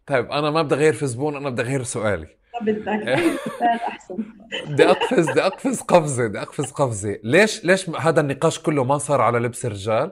طيب 0.05 0.31
أنا 0.31 0.51
ما 0.51 0.61
بدي 0.61 0.75
أغير 0.75 0.93
في 0.93 1.07
زبون 1.07 1.35
أنا 1.35 1.49
بدي 1.49 1.61
أغير 1.61 1.83
سؤالي. 1.83 2.27
بدك. 2.61 2.87
أحسن. 3.87 4.25
بدي 4.67 4.85
أقفز 4.85 5.29
بدي 5.29 5.41
أقفز 5.41 5.81
قفزة 5.81 6.27
بدي 6.27 6.39
أقفز 6.41 6.71
قفزة. 6.71 7.19
ليش 7.23 7.65
ليش 7.65 7.89
هذا 7.89 8.21
النقاش 8.21 8.59
كله 8.59 8.83
ما 8.83 8.97
صار 8.97 9.21
على 9.21 9.39
لبس 9.39 9.65
الرجال؟ 9.65 10.11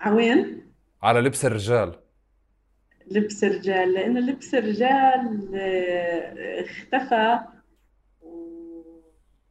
عوين 0.00 0.72
على 1.02 1.20
لبس 1.20 1.44
الرجال. 1.44 1.98
لبس 3.10 3.44
الرجال 3.44 3.92
لأنه 3.92 4.20
لبس 4.20 4.54
الرجال 4.54 5.50
آه، 5.54 6.64
اختفى 6.64 7.38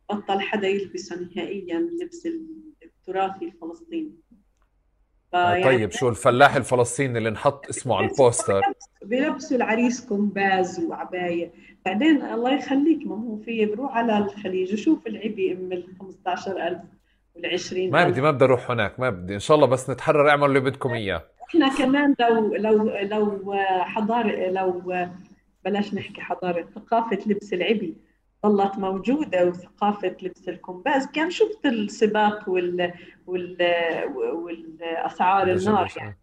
وبطل 0.09 0.41
حدا 0.41 0.67
يلبسه 0.67 1.15
نهائيا 1.35 1.79
لبس 2.01 2.27
التراثي 3.01 3.45
الفلسطيني 3.45 4.11
آه، 5.33 5.63
طيب 5.63 5.91
شو 5.91 6.09
الفلاح 6.09 6.55
الفلسطيني 6.55 7.17
اللي 7.17 7.29
نحط 7.29 7.69
اسمه 7.69 7.95
على 7.95 8.07
البوستر؟ 8.07 8.61
بيلبسوا 9.05 9.57
العريس 9.57 10.05
قمباز 10.05 10.79
وعباية. 10.79 11.51
بعدين 11.85 12.21
الله 12.21 12.53
يخليك 12.53 13.07
ما 13.07 13.15
هو 13.15 13.37
في 13.37 13.65
بروح 13.65 13.97
على 13.97 14.17
الخليج 14.17 14.73
وشوف 14.73 15.07
العبي 15.07 15.53
أم 15.53 15.71
ال 15.71 15.85
15000 15.99 16.77
وال 17.35 17.45
20000 17.45 17.93
ما 17.93 18.09
بدي 18.09 18.21
ما 18.21 18.31
بدي 18.31 18.45
أروح 18.45 18.71
هناك 18.71 18.99
ما 18.99 19.09
بدي. 19.09 19.33
إن 19.33 19.39
شاء 19.39 19.55
الله 19.55 19.67
بس 19.67 19.89
نتحرر 19.89 20.29
اعملوا 20.29 20.47
اللي 20.47 20.59
بدكم 20.59 20.89
إياه. 20.89 21.23
إحنا 21.49 21.77
كمان 21.77 22.15
لو 22.19 22.55
لو 22.55 22.97
لو 23.01 23.53
حضارة 23.79 24.49
لو 24.49 24.81
بلاش 25.65 25.93
نحكي 25.93 26.21
حضارة 26.21 26.67
ثقافة 26.75 27.19
لبس 27.27 27.53
العبي. 27.53 27.95
ظلت 28.45 28.77
موجودة 28.77 29.45
وثقافة 29.45 30.15
لبس 30.21 30.49
القمباز. 30.49 31.07
كان 31.07 31.29
شفت 31.29 31.65
السباق 31.65 32.49
وال... 32.49 32.93
وال... 33.27 33.57
والأسعار 34.33 35.51
النار 35.51 35.93
يعني. 35.97 36.17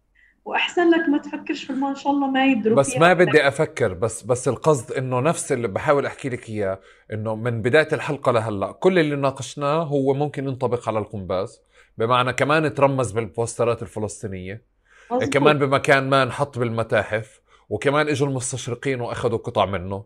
وأحسن 0.45 0.89
لك 0.89 1.09
ما 1.09 1.17
تفكرش 1.17 1.63
في 1.63 1.73
ما 1.73 1.93
شاء 1.93 2.13
الله 2.13 2.27
ما 2.27 2.45
يدروا 2.45 2.75
بس 2.75 2.97
ما 2.97 3.13
بدي 3.13 3.47
أفكر 3.47 3.93
بس 3.93 4.23
بس 4.23 4.47
القصد 4.47 4.91
إنه 4.91 5.19
نفس 5.19 5.51
اللي 5.51 5.67
بحاول 5.67 6.05
أحكي 6.05 6.29
لك 6.29 6.49
إياه 6.49 6.79
إنه 7.13 7.35
من 7.35 7.61
بداية 7.61 7.87
الحلقة 7.93 8.31
لهلأ 8.31 8.71
كل 8.71 8.99
اللي 8.99 9.15
ناقشناه 9.15 9.83
هو 9.83 10.13
ممكن 10.13 10.47
ينطبق 10.47 10.89
على 10.89 10.99
القمباز. 10.99 11.61
بمعنى 11.97 12.33
كمان 12.33 12.73
ترمز 12.73 13.11
بالبوسترات 13.11 13.81
الفلسطينية. 13.81 14.63
مزبوط. 15.11 15.33
كمان 15.33 15.59
بمكان 15.59 16.09
ما 16.09 16.23
انحط 16.23 16.59
بالمتاحف 16.59 17.41
وكمان 17.69 18.07
إجوا 18.07 18.27
المستشرقين 18.27 19.01
وأخذوا 19.01 19.37
قطع 19.37 19.65
منه. 19.65 20.05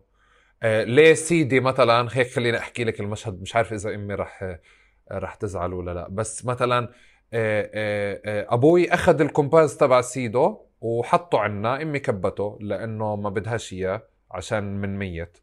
ليه 0.62 1.14
سيدي 1.14 1.60
مثلا 1.60 2.08
هيك 2.12 2.30
خليني 2.30 2.58
أحكي 2.58 2.84
لك 2.84 3.00
المشهد 3.00 3.40
مش 3.42 3.56
عارف 3.56 3.72
إذا 3.72 3.94
أمي 3.94 4.14
رح 4.14 4.58
رح 5.12 5.34
تزعل 5.34 5.72
ولا 5.72 5.94
لا. 5.94 6.08
بس 6.10 6.44
مثلا 6.44 6.78
آه 7.32 7.70
آه, 7.74 8.20
آه، 8.24 8.46
أبوي 8.54 8.94
أخذ 8.94 9.20
القمباز 9.20 9.76
تبع 9.76 10.00
سيدو 10.00 10.58
وحطه 10.80 11.38
عنا 11.38 11.82
أمي 11.82 11.98
كبته 11.98 12.58
لأنه 12.60 13.16
ما 13.16 13.30
بدهاش 13.30 13.72
إياه 13.72 14.02
عشان 14.30 14.80
من 14.80 14.98
ميت. 14.98 15.38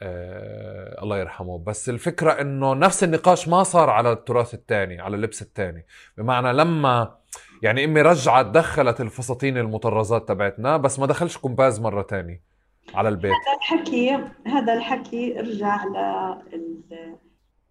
آه 0.00 1.02
الله 1.02 1.18
يرحمه. 1.18 1.58
بس 1.58 1.88
الفكرة 1.88 2.32
إنه 2.32 2.74
نفس 2.74 3.04
النقاش 3.04 3.48
ما 3.48 3.62
صار 3.62 3.90
على 3.90 4.12
التراث 4.12 4.54
الثاني 4.54 5.00
على 5.00 5.16
اللبس 5.16 5.42
الثاني 5.42 5.86
بمعنى 6.16 6.52
لما 6.52 7.18
يعني 7.62 7.84
أمي 7.84 8.02
رجعت 8.02 8.46
دخلت 8.46 9.00
الفساتين 9.00 9.58
المطرزات 9.58 10.28
تبعتنا 10.28 10.76
بس 10.76 10.98
ما 10.98 11.06
دخلش 11.06 11.36
كومباز 11.38 11.80
مرة 11.80 12.02
تانية 12.02 12.47
على 12.94 13.08
البيت. 13.08 13.32
هذا 13.32 13.56
الحكي 13.56 14.10
هذا 14.46 14.74
الحكي 14.74 15.32
رجع 15.32 15.84
ل 15.84 16.34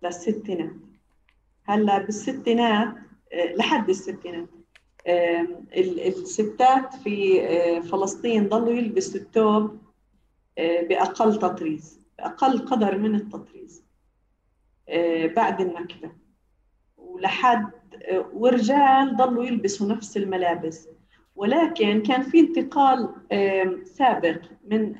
للستينات 0.03 0.71
هلا 1.63 1.97
بالستينات 1.97 2.93
لحد 3.55 3.89
الستينات. 3.89 4.49
الستات 6.07 6.95
في 6.95 7.41
آه، 7.47 7.79
فلسطين 7.79 8.49
ضلوا 8.49 8.73
يلبسوا 8.73 9.19
الثوب 9.21 9.81
آه، 10.57 10.81
بأقل 10.81 11.39
تطريز 11.39 12.01
بأقل 12.17 12.59
قدر 12.59 12.97
من 12.97 13.15
التطريز 13.15 13.83
آه، 14.89 15.27
بعد 15.27 15.61
النكبة 15.61 16.11
ولحد 16.97 17.71
ورجال 18.33 19.17
ضلوا 19.17 19.45
يلبسوا 19.45 19.87
نفس 19.87 20.17
الملابس. 20.17 20.87
ولكن 21.37 22.01
كان 22.01 22.21
في 22.21 22.39
انتقال 22.39 23.09
سابق 23.85 24.41
من 24.67 24.95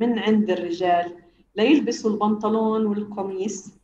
من 0.00 0.18
عند 0.18 0.50
الرجال 0.50 1.12
ليلبسوا 1.56 2.10
البنطلون 2.10 2.86
والقميص. 2.86 3.74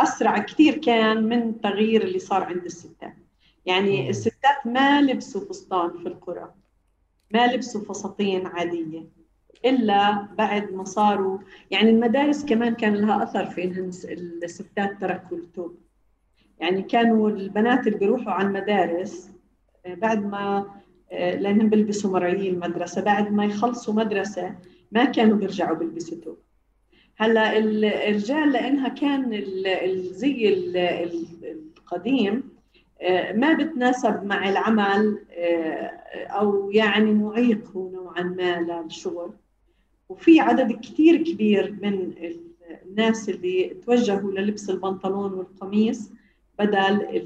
أسرع 0.00 0.38
كثير 0.38 0.76
كان 0.78 1.24
من 1.24 1.42
التغيير 1.42 2.02
اللي 2.02 2.18
صار 2.18 2.42
عند 2.42 2.64
الستات. 2.64 3.14
يعني 3.66 4.10
الستات 4.10 4.66
ما 4.66 5.02
لبسوا 5.02 5.40
فستان 5.40 5.90
في 5.90 6.08
القرى 6.08 6.54
ما 7.30 7.46
لبسوا 7.46 7.80
فساتين 7.84 8.46
عادية 8.46 9.04
إلا 9.64 10.28
بعد 10.38 10.72
ما 10.72 10.84
صاروا 10.84 11.38
يعني 11.70 11.90
المدارس 11.90 12.44
كمان 12.44 12.74
كان 12.74 12.94
لها 12.94 13.22
أثر 13.22 13.46
في 13.46 13.64
انهم 13.64 13.90
الستات 14.42 15.00
تركوا 15.00 15.36
الثوب 15.36 15.78
يعني 16.60 16.82
كانوا 16.82 17.30
البنات 17.30 17.86
اللي 17.86 17.98
بيروحوا 17.98 18.32
على 18.32 18.48
المدارس 18.48 19.30
آه، 19.86 19.94
بعد 19.94 20.26
ما 20.26 20.66
آه، 21.12 21.34
لأنهم 21.36 21.68
بيلبسوا 21.68 22.10
مرايين 22.10 22.54
المدرسة 22.54 23.02
بعد 23.02 23.32
ما 23.32 23.44
يخلصوا 23.44 23.94
مدرسة 23.94 24.54
ما 24.92 25.04
كانوا 25.04 25.36
بيرجعوا 25.36 25.76
بيلبسوا 25.76 26.18
ثوب 26.24 26.38
هلا 27.16 27.58
الرجال 27.58 28.52
لإنها 28.52 28.88
كان 28.88 29.30
الزي 29.66 30.48
القديم 31.44 32.42
آه، 33.02 33.32
ما 33.32 33.52
بتناسب 33.52 34.24
مع 34.24 34.48
العمل 34.48 35.18
أو 36.12 36.70
يعني 36.70 37.14
معيق 37.14 37.76
نوعا 37.76 38.22
ما 38.22 38.82
للشغل. 38.84 39.32
وفي 40.08 40.40
عدد 40.40 40.72
كثير 40.72 41.16
كبير 41.16 41.76
من 41.82 42.14
الناس 42.86 43.28
اللي 43.28 43.76
توجهوا 43.86 44.32
للبس 44.32 44.70
البنطلون 44.70 45.32
والقميص. 45.32 46.10
بدل 46.60 47.22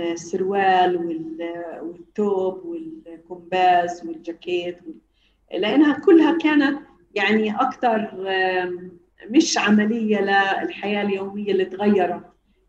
السروال 0.00 0.96
والثوب 1.82 2.64
والكومباز 2.64 4.06
والجاكيت 4.06 4.78
لأنها 5.52 5.98
كلها 5.98 6.38
كانت 6.38 6.78
يعني 7.14 7.54
أكثر 7.54 8.10
مش 9.30 9.58
عملية 9.58 10.20
للحياة 10.20 11.02
اليومية 11.02 11.52
اللي 11.52 11.64
تغيرت 11.64 12.22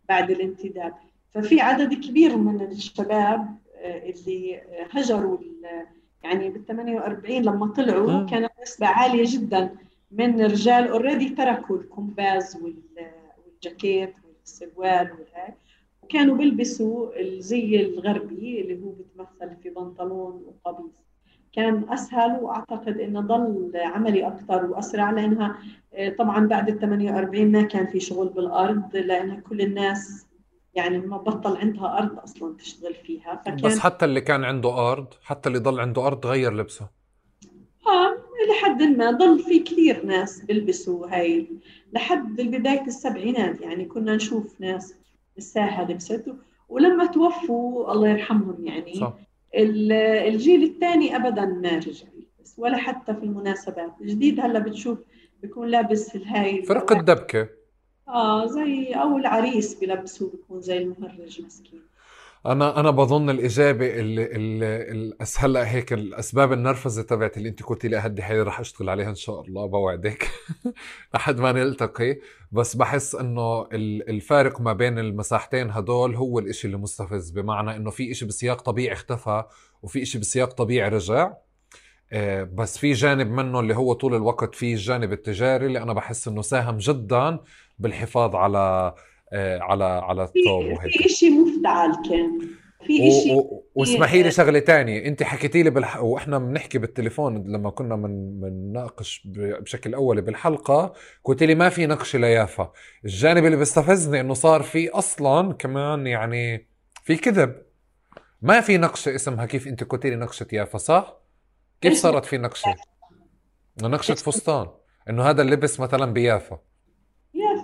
بعد 0.09 0.31
الانتداب. 0.31 0.93
ففي 1.33 1.61
عدد 1.61 1.93
كبير 1.93 2.37
من 2.37 2.61
الشباب 2.61 3.57
آه، 3.77 4.09
اللي 4.09 4.61
هجروا 4.91 5.37
يعني 6.23 6.49
بال 6.49 6.65
48 6.65 7.41
لما 7.41 7.67
طلعوا 7.67 8.25
كانت 8.25 8.51
نسبة 8.61 8.87
عالية 8.87 9.23
جدا 9.27 9.75
من 10.11 10.41
رجال 10.41 10.87
already 10.87 11.29
تركوا 11.29 11.77
القمباز 11.77 12.57
والجاكيت 12.61 14.13
والسروال 14.27 15.11
والهاي 15.11 15.53
وكانوا 16.03 16.37
بيلبسوا 16.37 17.21
الزي 17.21 17.81
الغربي 17.81 18.61
اللي 18.61 18.83
هو 18.83 18.89
بيتمثل 18.89 19.55
في 19.63 19.69
بنطلون 19.69 20.43
وقميص. 20.45 21.03
كان 21.53 21.85
أسهل 21.89 22.39
وأعتقد 22.41 22.97
إنه 22.97 23.21
ضل 23.21 23.71
عملي 23.75 24.27
أكثر 24.27 24.65
وأسرع 24.65 25.11
لأنها 25.11 25.59
آه، 25.93 26.09
طبعا 26.09 26.47
بعد 26.47 26.69
ال 26.69 26.79
48 26.79 27.51
ما 27.51 27.61
كان 27.61 27.87
في 27.87 27.99
شغل 27.99 28.29
بالأرض 28.29 28.95
لأن 28.95 29.41
كل 29.41 29.61
الناس 29.61 30.25
يعني 30.75 30.97
ما 30.97 31.17
بطل 31.17 31.57
عندها 31.57 31.97
أرض 31.97 32.19
أصلا 32.19 32.57
تشتغل 32.57 32.93
فيها. 32.93 33.41
فكان 33.45 33.55
بس 33.55 33.79
حتى 33.79 34.05
اللي 34.05 34.21
كان 34.21 34.43
عنده 34.43 34.91
أرض 34.91 35.07
حتى 35.23 35.49
اللي 35.49 35.59
ضل 35.59 35.79
عنده 35.79 36.07
أرض 36.07 36.25
غير 36.25 36.53
لبسه. 36.53 36.87
آه 37.87 38.15
لحد 38.49 38.83
ما 38.83 39.11
ضل 39.11 39.39
في 39.39 39.59
كثير 39.59 40.05
ناس 40.05 40.45
بيلبسوا 40.45 41.07
هاي. 41.07 41.47
لحد 41.93 42.41
بداية 42.41 42.87
السبعينات 42.87 43.61
يعني 43.61 43.85
كنا 43.85 44.15
نشوف 44.15 44.61
ناس 44.61 44.95
الساحة 45.37 45.91
لبسته. 45.91 46.35
ولما 46.69 47.05
توفوا 47.05 47.91
الله 47.91 48.09
يرحمهم 48.09 48.65
يعني 48.65 48.93
صح. 48.93 49.13
الجيل 49.55 50.63
الثاني 50.63 51.15
ابدا 51.15 51.45
ما 51.45 51.75
رجع 51.75 52.07
ولا 52.57 52.77
حتى 52.77 53.13
في 53.13 53.23
المناسبات. 53.23 53.91
الجديد 54.01 54.39
هلأ 54.39 54.59
بتشوف 54.59 54.99
بيكون 55.41 55.67
لابس 55.67 56.15
الهاي 56.15 56.63
فرق 56.63 56.91
الدبكه 56.91 57.49
آه 58.07 58.45
زي 58.45 58.93
أو 58.93 59.17
العريس 59.17 59.79
بلبسوه 59.79 60.29
بيكون 60.29 60.61
زي 60.61 60.77
المهرج 60.77 61.41
مسكين. 61.41 61.81
أنا 62.45 62.79
أنا 62.79 62.91
بظن 62.91 63.29
الإجابة 63.29 63.87
اللي, 63.99 64.25
اللي 64.25 65.15
هلأ 65.37 65.71
هيك 65.71 65.93
الأسباب 65.93 66.53
النرفزة 66.53 67.01
تبعت 67.03 67.37
اللي 67.37 67.49
أنت 67.49 67.63
قلتي 67.63 67.87
لي 67.87 67.97
هدي 67.97 68.23
حالي 68.23 68.41
رح 68.41 68.59
أشتغل 68.59 68.89
عليها 68.89 69.09
إن 69.09 69.15
شاء 69.15 69.41
الله 69.41 69.65
بوعدك. 69.65 70.29
لحد 71.13 71.39
ما 71.39 71.51
نلتقي. 71.51 72.19
بس 72.51 72.75
بحس 72.75 73.15
إنه 73.15 73.67
الفارق 74.09 74.61
ما 74.61 74.73
بين 74.73 74.99
المساحتين 74.99 75.71
هدول 75.71 76.15
هو 76.15 76.39
الإشي 76.39 76.67
اللي 76.67 76.77
مستفز. 76.77 77.29
بمعنى 77.29 77.75
إنه 77.75 77.89
في 77.91 78.11
إشي 78.11 78.25
بسياق 78.25 78.61
طبيعي 78.61 78.93
اختفى 78.93 79.43
وفي 79.83 80.01
إشي 80.01 80.19
بسياق 80.19 80.53
طبيعي 80.53 80.89
رجع. 80.89 81.33
آه، 82.13 82.43
بس 82.43 82.77
في 82.77 82.93
جانب 82.93 83.27
منه 83.31 83.59
اللي 83.59 83.75
هو 83.75 83.93
طول 83.93 84.15
الوقت 84.15 84.55
في 84.55 84.73
الجانب 84.73 85.13
التجاري 85.13 85.65
اللي 85.65 85.79
أنا 85.83 85.93
بحس 85.93 86.27
إنه 86.27 86.41
ساهم 86.41 86.77
جدا 86.77 87.39
بالحفاظ 87.79 88.35
على 88.35 88.93
على 89.61 89.83
على 89.83 90.23
الثوب 90.23 90.65
وهيك 90.65 90.97
في 90.97 91.09
شيء 91.09 91.31
مفتعل 91.31 91.91
كان. 92.09 92.39
في 92.87 93.11
شيء 93.11 93.61
واسمحي 93.75 94.23
لي 94.23 94.31
شغلة 94.31 94.59
تانية. 94.59 95.05
أنت 95.05 95.23
حكيتي 95.23 95.63
لي 95.63 95.69
بالح... 95.69 95.97
وإحنا 95.97 96.37
بنحكي 96.39 96.77
بالتليفون 96.77 97.43
لما 97.47 97.69
كنا 97.69 97.95
من 97.95 98.39
بنناقش 98.39 99.27
بشكل 99.35 99.93
اولي 99.93 100.21
بالحلقة 100.21 100.93
قلت 101.23 101.43
لي 101.43 101.55
ما 101.55 101.69
في 101.69 101.85
نقش 101.85 102.15
ليافا. 102.15 102.71
الجانب 103.05 103.45
اللي 103.45 103.57
بيستفزني 103.57 104.19
إنه 104.21 104.33
صار 104.33 104.61
في 104.63 104.89
أصلا 104.89 105.53
كمان 105.53 106.07
يعني 106.07 106.67
في 107.03 107.15
كذب. 107.15 107.55
ما 108.41 108.61
في 108.61 108.77
نقشة 108.77 109.15
اسمها 109.15 109.45
كيف 109.45 109.67
أنت 109.67 109.83
قلت 109.83 110.05
لي 110.05 110.15
نقشة 110.15 110.47
يافا 110.53 110.77
صح؟ 110.77 111.17
كيف 111.81 111.93
صارت 111.93 112.25
في 112.25 112.37
نقشة؟ 112.37 112.75
نقشة 113.83 114.13
فستان. 114.13 114.67
إنه 115.09 115.23
هذا 115.23 115.41
اللبس 115.41 115.79
مثلا 115.79 116.13
بيافا. 116.13 116.59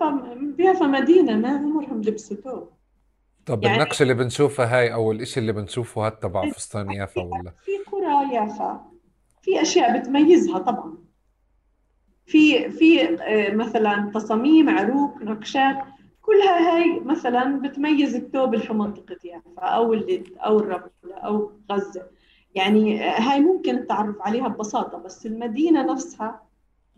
يافا 0.05 0.55
يافا 0.59 0.85
مدينة 0.85 1.35
ما 1.35 1.49
عمرهم 1.49 2.01
لبسوا 2.01 2.37
ثوب 2.37 2.69
طب 3.45 3.63
يعني 3.63 3.75
النقش 3.75 4.01
اللي 4.01 4.13
بنشوفها 4.13 4.79
هاي 4.79 4.93
أو 4.93 5.11
الإشي 5.11 5.39
اللي 5.39 5.53
بنشوفه 5.53 6.05
هاد 6.05 6.11
تبع 6.11 6.49
فستان 6.51 6.91
يافا 6.91 7.21
ولا؟ 7.21 7.53
في 7.65 7.71
قرى 7.91 8.35
يافا. 8.35 8.91
في 9.41 9.61
أشياء 9.61 9.99
بتميزها 9.99 10.59
طبعا. 10.59 10.97
في 12.25 12.69
في 12.69 13.15
آه، 13.21 13.53
مثلا 13.53 14.11
تصاميم 14.13 14.69
عروق 14.69 15.21
نقشات. 15.21 15.77
كلها 16.21 16.75
هاي 16.75 16.99
مثلا 16.99 17.61
بتميز 17.61 18.15
الثوب 18.15 18.53
اللي 18.53 18.65
في 18.65 18.73
منطقة 18.73 19.17
يافا 19.23 19.61
أو 19.61 19.93
اللد 19.93 20.37
أو 20.37 20.59
الرملة 20.59 21.15
أو 21.15 21.51
غزة. 21.71 22.07
يعني 22.55 23.03
آه، 23.09 23.21
هاي 23.21 23.39
ممكن 23.39 23.75
التعرف 23.77 24.21
عليها 24.21 24.47
ببساطة 24.47 24.97
بس 24.97 25.25
المدينة 25.25 25.93
نفسها 25.93 26.41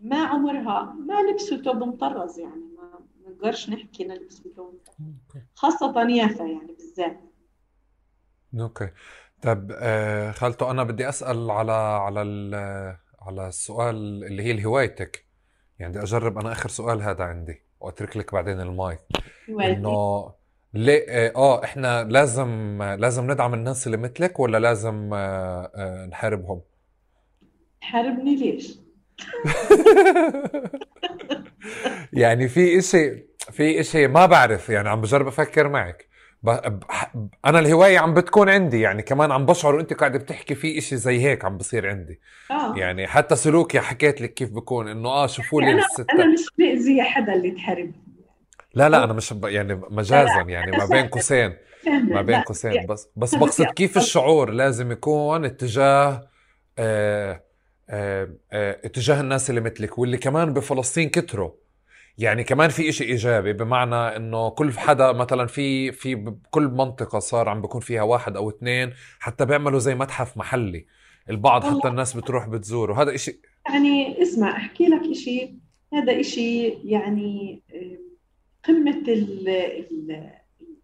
ما 0.00 0.24
عمرها 0.24 0.96
ما 1.06 1.22
لبسوا 1.22 1.56
ثوب 1.56 1.76
مطرز 1.76 2.38
يعني. 2.38 2.71
نقدرش 3.42 3.70
نحكي 3.70 4.04
نلبس 4.04 4.40
بدون 4.40 4.78
خاصة 5.54 6.08
يافا 6.10 6.42
يعني 6.42 6.76
بالذات. 6.78 7.20
okay. 8.60 8.88
طب 9.42 9.72
آه 9.74 10.30
خالته 10.32 10.70
أنا 10.70 10.82
بدي 10.84 11.08
أسأل 11.08 11.50
على 11.50 11.72
على 11.72 12.20
على 13.20 13.48
السؤال 13.48 14.24
اللي 14.24 14.42
هي 14.42 14.64
هوايتك 14.64 15.26
يعني 15.78 15.92
بدي 15.92 16.02
أجرب 16.02 16.38
أنا 16.38 16.52
آخر 16.52 16.68
سؤال 16.68 17.02
هذا 17.02 17.24
عندي 17.24 17.62
وأترك 17.80 18.16
لك 18.16 18.32
بعدين 18.32 18.60
المايك. 18.60 19.00
إنه 19.48 20.32
ليه 20.74 21.04
آه, 21.08 21.32
آه، 21.36 21.64
إحنا 21.64 22.04
لازم 22.04 22.82
لازم 22.82 23.30
ندعم 23.30 23.54
الناس 23.54 23.86
اللي 23.86 23.96
مثلك 23.96 24.40
ولا 24.40 24.58
لازم 24.58 25.14
آه 25.14 25.72
آه 25.74 26.06
نحاربهم؟ 26.06 26.60
تحاربني 27.80 28.36
ليش؟ 28.36 28.78
يعني 32.12 32.48
في 32.48 32.78
إشي 32.78 33.31
في 33.52 33.80
إشي 33.80 34.06
ما 34.06 34.26
بعرف 34.26 34.68
يعني 34.68 34.88
عم 34.88 35.00
بجرب 35.00 35.26
أفكر 35.26 35.68
معك. 35.68 36.12
أنا 37.44 37.58
الهواية 37.58 37.98
عم 37.98 38.14
بتكون 38.14 38.48
عندي 38.48 38.80
يعني 38.80 39.02
كمان 39.02 39.32
عم 39.32 39.46
بشعر 39.46 39.74
وأنت 39.74 39.92
قاعدة 39.92 40.18
بتحكي 40.18 40.54
في 40.54 40.78
إشي 40.78 40.96
زي 40.96 41.20
هيك 41.20 41.44
عم 41.44 41.56
بصير 41.56 41.90
عندي. 41.90 42.20
آه. 42.50 42.74
يعني 42.76 43.06
حتى 43.06 43.36
سلوكي 43.36 43.80
حكيت 43.80 44.20
لك 44.20 44.34
كيف 44.34 44.50
بكون 44.50 44.88
إنه 44.88 45.08
آه 45.08 45.26
شوفوا 45.26 45.62
لي 45.62 45.70
أنا 45.72 45.82
أنا 46.14 46.32
مش 46.32 46.46
بأذي 46.58 47.02
حدا 47.02 47.34
اللي 47.34 47.50
تحارب 47.50 47.92
لا 48.74 48.88
لا 48.88 49.04
أنا 49.04 49.12
مش 49.12 49.32
ب... 49.32 49.44
يعني 49.44 49.80
مجازا 49.90 50.44
يعني 50.48 50.70
ما 50.70 50.84
بين 50.84 51.06
قوسين. 51.08 51.56
ما 51.86 52.22
بين 52.22 52.40
قوسين. 52.40 52.86
بس 52.86 53.08
بس 53.16 53.34
بقصد 53.34 53.64
كيف 53.66 53.96
الشعور 53.96 54.50
لازم 54.50 54.92
يكون 54.92 55.44
اتجاه 55.44 56.28
آه 56.78 57.42
آه 57.90 58.28
آه 58.52 58.80
اتجاه 58.84 59.20
الناس 59.20 59.50
اللي 59.50 59.60
مثلك 59.60 59.98
واللي 59.98 60.16
كمان 60.16 60.52
بفلسطين 60.52 61.08
كتروا. 61.08 61.50
يعني 62.18 62.44
كمان 62.44 62.68
في 62.70 62.88
إشي 62.88 63.04
إيجابي 63.04 63.52
بمعنى 63.52 63.94
إنه 63.94 64.50
كل 64.50 64.72
حدا 64.72 65.12
مثلا 65.12 65.46
في 65.46 65.92
في 65.92 66.14
بكل 66.14 66.62
منطقة 66.62 67.18
صار 67.18 67.48
عم 67.48 67.60
بيكون 67.62 67.80
فيها 67.80 68.02
واحد 68.02 68.36
أو 68.36 68.50
اثنين 68.50 68.92
حتى 69.18 69.44
بيعملوا 69.44 69.78
زي 69.78 69.94
متحف 69.94 70.36
محلي 70.36 70.86
البعض 71.30 71.64
حتى 71.64 71.88
الناس 71.88 72.16
بتروح 72.16 72.48
بتزور 72.48 72.90
وهذا 72.90 73.14
إشي 73.14 73.40
يعني 73.68 74.22
اسمع 74.22 74.56
أحكي 74.56 74.86
لك 74.86 75.10
إشي 75.10 75.54
هذا 75.94 76.20
إشي 76.20 76.68
يعني 76.68 77.62
قمة 78.64 79.04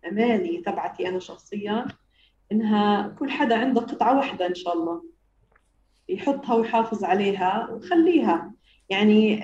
الأماني 0.05 0.62
تبعتي 0.66 1.09
أنا 1.09 1.18
شخصيا 1.18 1.86
إنها 2.52 3.09
كل 3.18 3.30
حدا 3.30 3.56
عنده 3.56 3.80
قطعة 3.80 4.16
واحدة 4.16 4.46
إن 4.46 4.55
شاء 4.55 4.74
الله 4.74 5.02
يحطها 6.09 6.55
ويحافظ 6.55 7.05
عليها 7.05 7.70
وخليها 7.70 8.52
يعني 8.88 9.42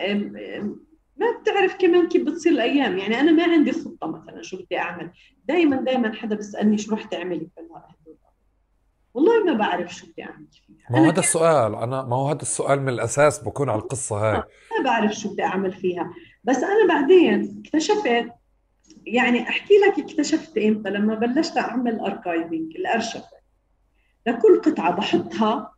ما 1.16 1.26
بتعرف 1.40 1.76
كمان 1.78 2.08
كيف 2.08 2.22
بتصير 2.22 2.52
الأيام. 2.52 2.98
يعني 2.98 3.20
أنا 3.20 3.32
ما 3.32 3.44
عندي 3.44 3.72
خطة 3.72 4.06
مثلا 4.06 4.42
شو 4.42 4.56
بدي 4.56 4.78
أعمل. 4.78 5.10
دائما 5.44 5.76
دائما 5.76 6.12
حدا 6.12 6.36
بيسألني 6.36 6.78
شو 6.78 6.94
رح 6.94 7.04
تعملي 7.04 7.48
في 7.54 7.64
والله 9.14 9.44
ما 9.44 9.52
بعرف 9.52 9.94
شو 9.94 10.06
بدي 10.06 10.24
أعمل 10.24 10.46
فيها. 10.52 10.86
ما 10.90 10.98
هو 10.98 11.04
هذا 11.04 11.20
السؤال. 11.20 11.74
أنا 11.74 12.02
ما 12.02 12.16
هو 12.16 12.28
هذا 12.28 12.42
السؤال 12.42 12.82
من 12.82 12.88
الأساس 12.88 13.38
بكون 13.38 13.70
على 13.70 13.80
القصة 13.80 14.16
هاي. 14.16 14.36
ما 14.36 14.84
بعرف 14.84 15.12
شو 15.12 15.32
بدي 15.32 15.42
أعمل 15.42 15.72
فيها. 15.72 16.14
بس 16.44 16.56
أنا 16.56 16.88
بعدين 16.88 17.62
اكتشفت 17.66 18.30
يعني 19.06 19.48
أحكي 19.48 19.74
لك 19.74 19.98
اكتشفت 19.98 20.58
إمتى؟ 20.58 20.90
لما 20.90 21.14
بلشت 21.14 21.58
أعمل 21.58 22.00
اركايفنج 22.00 22.76
الأرشفة. 22.76 23.34
لكل 24.26 24.60
قطعة 24.60 24.90
بحطها 24.90 25.74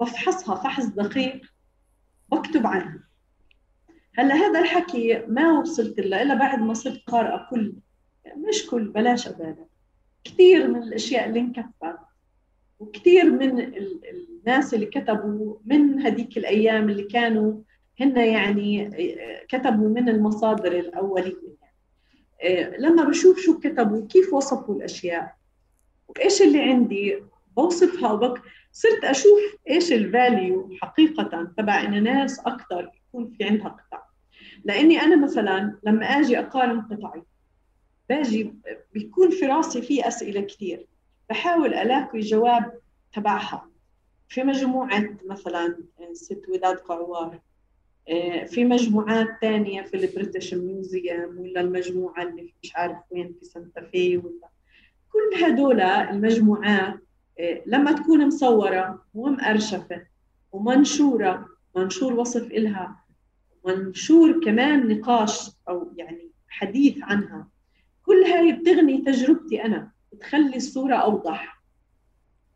بفحصها 0.00 0.54
فحص 0.54 0.84
دقيق 0.84 1.40
بكتب 2.28 2.66
عنها. 2.66 3.11
هلا 4.18 4.34
هذا 4.34 4.60
الحكي 4.60 5.22
ما 5.28 5.58
وصلت 5.58 6.00
له 6.00 6.22
إلا 6.22 6.34
بعد 6.34 6.58
ما 6.58 6.74
صرت 6.74 7.02
قارئة 7.06 7.46
كل. 7.50 7.72
مش 8.36 8.66
كل 8.66 8.88
بلاش 8.88 9.28
ابالغ 9.28 9.64
كثير 10.24 10.68
من 10.68 10.82
الأشياء 10.82 11.28
اللي 11.28 11.40
انكتبت 11.40 11.98
وكثير 12.78 13.30
من 13.30 13.60
الناس 14.40 14.74
اللي 14.74 14.86
كتبوا 14.86 15.56
من 15.64 16.00
هذيك 16.00 16.38
الأيام 16.38 16.90
اللي 16.90 17.02
كانوا 17.02 17.60
هن 18.00 18.16
يعني 18.16 18.90
كتبوا 19.48 19.88
من 19.88 20.08
المصادر 20.08 20.72
الأولية. 20.72 21.36
يعني. 22.42 22.76
لما 22.78 23.04
بشوف 23.04 23.38
شو 23.38 23.58
كتبوا 23.58 24.06
كيف 24.06 24.32
وصفوا 24.32 24.74
الأشياء؟ 24.74 25.34
وإيش 26.08 26.42
اللي 26.42 26.60
عندي؟ 26.60 27.22
بوصفها 27.56 28.12
وبك 28.12 28.42
صرت 28.72 29.04
أشوف 29.04 29.40
إيش 29.70 29.92
الفاليو 29.92 30.70
حقيقة 30.82 31.52
تبع 31.56 31.80
إن 31.80 32.02
ناس 32.02 32.40
أكثر 32.40 32.90
يكون 33.08 33.34
في 33.38 33.44
عندها 33.44 33.68
قطع 33.68 34.01
لأني 34.64 35.00
أنا 35.00 35.16
مثلا 35.16 35.78
لما 35.82 36.06
آجي 36.06 36.38
أقارن 36.38 36.80
قطعي 36.80 37.22
باجي 38.08 38.54
بيكون 38.94 39.30
في 39.30 39.46
راسي 39.46 39.82
في 39.82 40.08
أسئلة 40.08 40.40
كثير. 40.40 40.86
بحاول 41.30 41.74
ألاقي 41.74 42.20
جواب 42.20 42.72
تبعها. 43.12 43.68
في 44.28 44.42
مجموعه 44.42 45.08
مثلا 45.26 45.76
ست 46.12 46.42
وداد 46.48 46.76
قعوار 46.76 47.40
آه، 48.08 48.44
في 48.44 48.64
مجموعات 48.64 49.28
تانية 49.40 49.82
في 49.82 49.96
ال 49.96 50.03
British 50.03 50.54
Museum 50.54 51.38
ولا 51.38 51.60
المجموعة 51.60 52.22
اللي 52.22 52.54
مش 52.62 52.76
عارف 52.76 52.96
وين 53.10 53.34
في 53.40 53.44
سانتا 53.44 53.80
في 53.80 54.16
ولا. 54.16 54.48
كل 55.12 55.44
هدول 55.44 55.80
المجموعات 55.80 56.94
آه، 57.40 57.62
لما 57.66 57.92
تكون 57.92 58.26
مصورة 58.26 59.04
ومأرشفة 59.14 60.06
ومنشورة 60.52 61.48
منشور 61.76 62.12
وصف 62.12 62.42
إلها 62.50 63.01
منشور 63.66 64.44
كمان 64.44 64.88
نقاش 64.88 65.50
أو 65.68 65.92
يعني 65.96 66.30
حديث 66.48 66.98
عنها. 67.02 67.48
كل 68.06 68.24
هاي 68.24 68.52
بتغني 68.52 68.98
تجربتي 68.98 69.64
أنا. 69.64 69.90
بتخلي 70.12 70.56
الصورة 70.56 70.94
أوضح. 70.94 71.62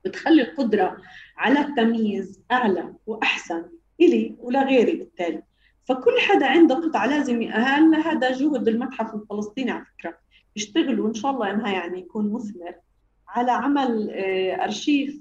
بتخلي 0.05 0.43
القدرة 0.43 0.97
على 1.37 1.61
التمييز 1.61 2.41
أعلى 2.53 2.95
وأحسن 3.07 3.65
إلي 4.01 4.37
ولغيري 4.39 4.97
بالتالي. 4.97 5.43
فكل 5.85 6.20
حدا 6.20 6.47
عنده 6.47 6.74
قطعة 6.74 7.07
لازم 7.07 7.43
هلا 7.43 7.99
هذا 7.99 8.33
جهد 8.33 8.69
المتحف 8.69 9.15
الفلسطيني 9.15 9.70
على 9.70 9.85
فكرة. 9.85 10.19
يشتغلوا 10.57 11.09
إن 11.09 11.15
شاء 11.15 11.31
الله 11.31 11.51
إنها 11.51 11.73
يعني 11.73 11.99
يكون 11.99 12.33
مثمر 12.33 12.74
على 13.28 13.53
عمل 13.53 14.11
آه، 14.11 14.65
أرشيف 14.65 15.20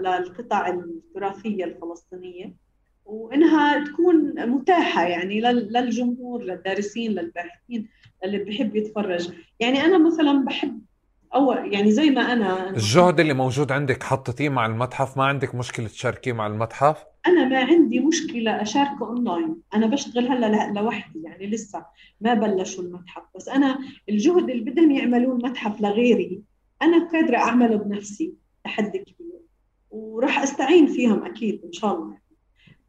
للقطع 0.00 0.68
التراثية 0.68 1.64
الفلسطينية. 1.64 2.63
وإنها 3.04 3.84
تكون 3.84 4.48
متاحة 4.50 5.02
يعني 5.04 5.40
للجمهور 5.40 6.42
للدارسين 6.42 7.10
للباحثين 7.10 7.88
اللي 8.24 8.38
بحب 8.38 8.76
يتفرج. 8.76 9.30
يعني 9.60 9.84
أنا 9.84 9.98
مثلا 10.06 10.44
بحب 10.44 10.80
أو 11.34 11.52
يعني 11.52 11.92
زي 11.92 12.10
ما 12.10 12.32
أنا. 12.32 12.70
الجهد 12.70 13.20
اللي 13.20 13.34
موجود 13.34 13.72
عندك 13.72 14.02
حطيتيه 14.02 14.48
مع 14.48 14.66
المتحف؟ 14.66 15.16
ما 15.16 15.24
عندك 15.24 15.54
مشكلة 15.54 15.86
تشاركيه 15.86 16.32
مع 16.32 16.46
المتحف؟ 16.46 17.04
أنا 17.26 17.48
ما 17.48 17.58
عندي 17.58 18.00
مشكلة 18.00 18.62
أشاركه 18.62 19.06
أونلاين. 19.06 19.56
أنا 19.74 19.86
بشتغل 19.86 20.28
هلأ 20.28 20.72
لوحدي 20.72 21.22
يعني 21.22 21.46
لسه 21.46 21.86
ما 22.20 22.34
بلشوا 22.34 22.84
المتحف. 22.84 23.22
بس 23.36 23.48
أنا 23.48 23.78
الجهد 24.08 24.50
اللي 24.50 24.70
بدهم 24.70 24.90
يعملوه 24.90 25.36
المتحف 25.36 25.80
لغيري 25.80 26.42
أنا 26.82 27.08
قادرة 27.08 27.36
أعمله 27.36 27.76
بنفسي 27.76 28.34
تحدي 28.64 28.98
كبير. 28.98 29.40
وراح 29.90 30.42
أستعين 30.42 30.86
فيهم 30.86 31.24
أكيد 31.24 31.60
إن 31.64 31.72
شاء 31.72 31.94
الله. 31.94 32.23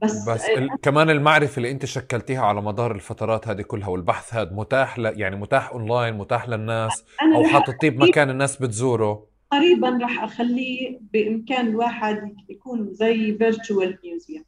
بس, 0.01 0.29
بس 0.29 0.45
ال... 0.45 0.69
كمان 0.81 1.09
المعرفة 1.09 1.57
اللي 1.57 1.71
انت 1.71 1.85
شكلتيها 1.85 2.41
على 2.41 2.61
مدار 2.61 2.91
الفترات 2.95 3.47
هذه 3.47 3.61
كلها 3.61 3.87
والبحث 3.87 4.33
هذا 4.33 4.53
متاح 4.53 4.99
ل... 4.99 5.19
يعني 5.19 5.35
متاح 5.35 5.71
اونلاين 5.71 6.13
متاح 6.17 6.49
للناس 6.49 7.05
أو 7.35 7.43
حاططيه 7.43 7.89
بمكان 7.89 8.29
الناس 8.29 8.61
بتزوره. 8.61 9.27
قريبا 9.51 9.99
راح 10.01 10.23
أخليه 10.23 10.99
بإمكان 11.13 11.67
الواحد 11.67 12.35
يكون 12.49 12.93
زي 12.93 13.37
virtual 13.37 13.99
museum 14.03 14.43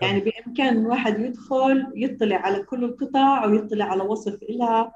يعني 0.00 0.20
بإمكان 0.20 0.76
الواحد 0.78 1.20
يدخل 1.20 1.92
يطلع 1.94 2.36
على 2.36 2.62
كل 2.62 2.84
القطع 2.84 3.46
ويطلع 3.46 3.84
على 3.84 4.02
وصف 4.02 4.38
لها 4.48 4.92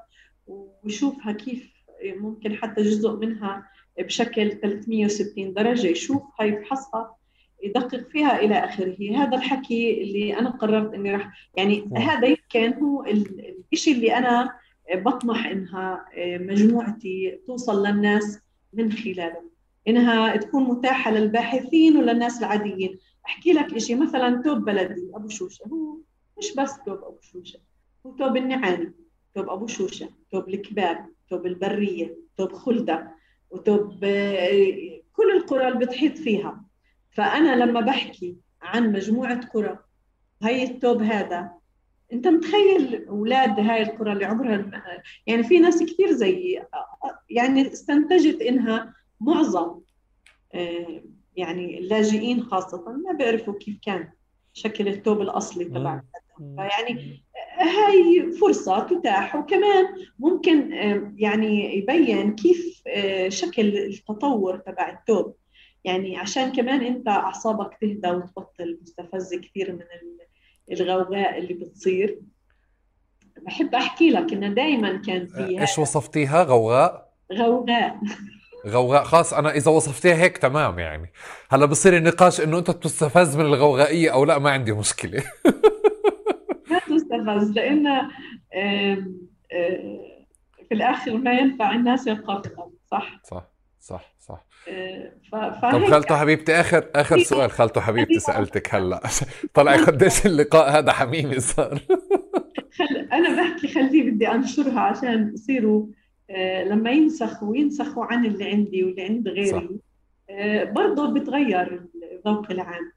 ويشوفها 0.47 1.31
كيف 1.31 1.71
ممكن 2.03 2.55
حتى 2.55 2.81
جزء 2.81 3.15
منها 3.15 3.63
بشكل 3.99 4.51
360 4.51 5.53
درجة 5.53 5.87
يشوفها 5.87 6.45
يفحصها 6.45 7.15
يدقق 7.63 8.07
فيها 8.09 8.39
إلى 8.39 8.55
آخره. 8.55 9.17
هذا 9.17 9.37
الحكي 9.37 10.03
اللي 10.03 10.39
أنا 10.39 10.49
قررت 10.49 10.93
إني 10.93 11.11
راح 11.11 11.51
يعني 11.57 11.81
م. 11.81 11.97
هذا 11.97 12.27
يمكن 12.27 12.73
هو 12.83 13.05
الشيء 13.73 13.95
اللي 13.95 14.17
أنا 14.17 14.53
بطمح 14.95 15.45
إنها 15.47 16.05
مجموعتي 16.17 17.39
توصل 17.47 17.87
للناس 17.87 18.39
من 18.73 18.91
خلاله 18.91 19.51
إنها 19.87 20.35
تكون 20.35 20.63
متاحة 20.63 21.11
للباحثين 21.11 21.97
وللناس 21.97 22.39
العاديين. 22.39 22.99
أحكي 23.25 23.53
لك 23.53 23.77
شيء 23.77 23.97
مثلا 23.97 24.41
توب 24.41 24.65
بلدي 24.65 25.11
أبو 25.13 25.27
شوشة. 25.29 25.63
هو 25.67 25.97
مش 26.37 26.55
بس 26.57 26.77
توب 26.85 26.97
أبو 26.97 27.17
شوشة. 27.21 27.59
هو 28.05 28.11
توب 28.11 28.37
النعاني 28.37 28.93
توب 29.35 29.49
أبو 29.49 29.67
شوشة 29.67 30.09
توب 30.31 30.49
القباب 30.49 31.05
توب 31.29 31.45
البرية 31.45 32.17
توب 32.37 32.53
خلدة 32.53 33.15
وتوب 33.49 34.03
آه، 34.03 35.01
كل 35.13 35.31
القرى 35.35 35.67
اللي 35.67 35.85
بتحيط 35.85 36.17
فيها. 36.17 36.63
فأنا 37.11 37.55
لما 37.55 37.81
بحكي 37.81 38.37
عن 38.61 38.91
مجموعة 38.91 39.47
قرى 39.47 39.79
هي 40.43 40.63
التوب 40.63 41.01
هذا 41.01 41.51
أنت 42.13 42.27
متخيل 42.27 43.05
أولاد 43.07 43.59
هاي 43.59 43.81
القرى 43.81 44.11
اللي 44.13 44.25
عمرها 44.25 44.81
يعني 45.27 45.43
في 45.43 45.59
ناس 45.59 45.83
كثير 45.83 46.11
زي 46.11 46.61
يعني 47.29 47.73
استنتجت 47.73 48.41
إنها 48.41 48.93
معظم 49.21 49.79
آه، 50.53 51.03
يعني 51.35 51.79
اللاجئين 51.79 52.43
خاصة 52.43 52.91
ما 52.91 53.11
بيعرفوا 53.13 53.53
كيف 53.53 53.79
كان 53.85 54.09
شكل 54.53 54.87
التوب 54.87 55.21
الأصلي 55.21 55.65
تبع 55.65 56.01
فيعني 56.37 57.23
هاي 57.57 58.31
فرصة 58.31 58.79
تتاح 58.79 59.35
وكمان 59.35 59.85
ممكن 60.19 60.73
آه، 60.73 61.13
يعني 61.17 61.77
يبين 61.77 62.35
كيف 62.35 62.81
آه، 62.87 63.29
شكل 63.29 63.77
التطور 63.77 64.57
تبع 64.57 64.89
التوب. 64.89 65.35
يعني 65.83 66.17
عشان 66.17 66.51
كمان 66.51 66.81
انت 66.81 67.07
اعصابك 67.07 67.77
تهدى 67.81 68.09
وتبطل 68.09 68.79
مستفز 68.81 69.35
كثير 69.35 69.73
من 69.73 69.81
الغوغاء 70.71 71.37
اللي 71.37 71.53
بتصير. 71.53 72.19
بحب 73.41 73.75
احكي 73.75 74.09
لك 74.09 74.33
انه 74.33 74.47
دائما 74.47 74.97
كان 74.97 75.27
في 75.27 75.61
إيش 75.61 75.79
وصفتيها؟ 75.79 76.43
غوغاء؟ 76.43 77.13
غوغاء. 77.33 77.99
غوغاء 78.67 79.03
خاص 79.03 79.33
أنا 79.33 79.51
إذا 79.51 79.71
وصفتيها 79.71 80.15
هيك 80.15 80.37
تمام 80.37 80.79
يعني. 80.79 81.11
هلأ 81.49 81.65
بصير 81.65 81.97
النقاش 81.97 82.41
إنه 82.41 82.59
أنت 82.59 82.71
بتستفز 82.71 83.37
من 83.37 83.45
الغوغائية 83.45 84.13
أو 84.13 84.25
لأ؟ 84.25 84.39
ما 84.39 84.51
عندي 84.51 84.71
مشكلة. 84.71 85.23
ما 86.71 86.79
تستفز 86.79 87.51
لأن 87.51 88.09
في 90.69 90.71
الآخر 90.71 91.17
ما 91.17 91.33
ينفع 91.33 91.75
الناس 91.75 92.07
يقطعوا 92.07 92.71
صح؟ 92.91 93.19
صح. 93.23 93.50
صح 93.81 94.15
صح. 94.19 94.45
طب 95.61 95.85
خالته 95.85 96.17
حبيبتي 96.17 96.53
آخر 96.53 96.85
آخر 96.95 97.19
سؤال. 97.19 97.51
خالته 97.51 97.81
حبيبتي 97.81 98.19
سألتك 98.19 98.75
هلأ. 98.75 99.01
طلع 99.53 99.75
قديش 99.75 100.25
اللقاء 100.25 100.77
هذا 100.77 100.91
حميمي 100.91 101.39
صار. 101.39 101.79
خل... 102.77 103.07
أنا 103.13 103.41
بحكي 103.41 103.67
خليه 103.67 104.11
بدي 104.11 104.27
أنشرها 104.27 104.79
عشان 104.79 105.31
يصيروا 105.33 105.85
آه، 106.29 106.63
لما 106.63 106.91
ينسخوا 106.91 107.55
ينسخوا 107.57 108.05
عن 108.05 108.25
اللي 108.25 108.51
عندي 108.51 108.83
واللي 108.83 109.03
عند 109.03 109.27
غيري. 109.27 109.69
آه، 110.29 110.63
برضه 110.63 111.13
بتغير 111.13 111.81
الذوق 112.13 112.51
العام. 112.51 112.91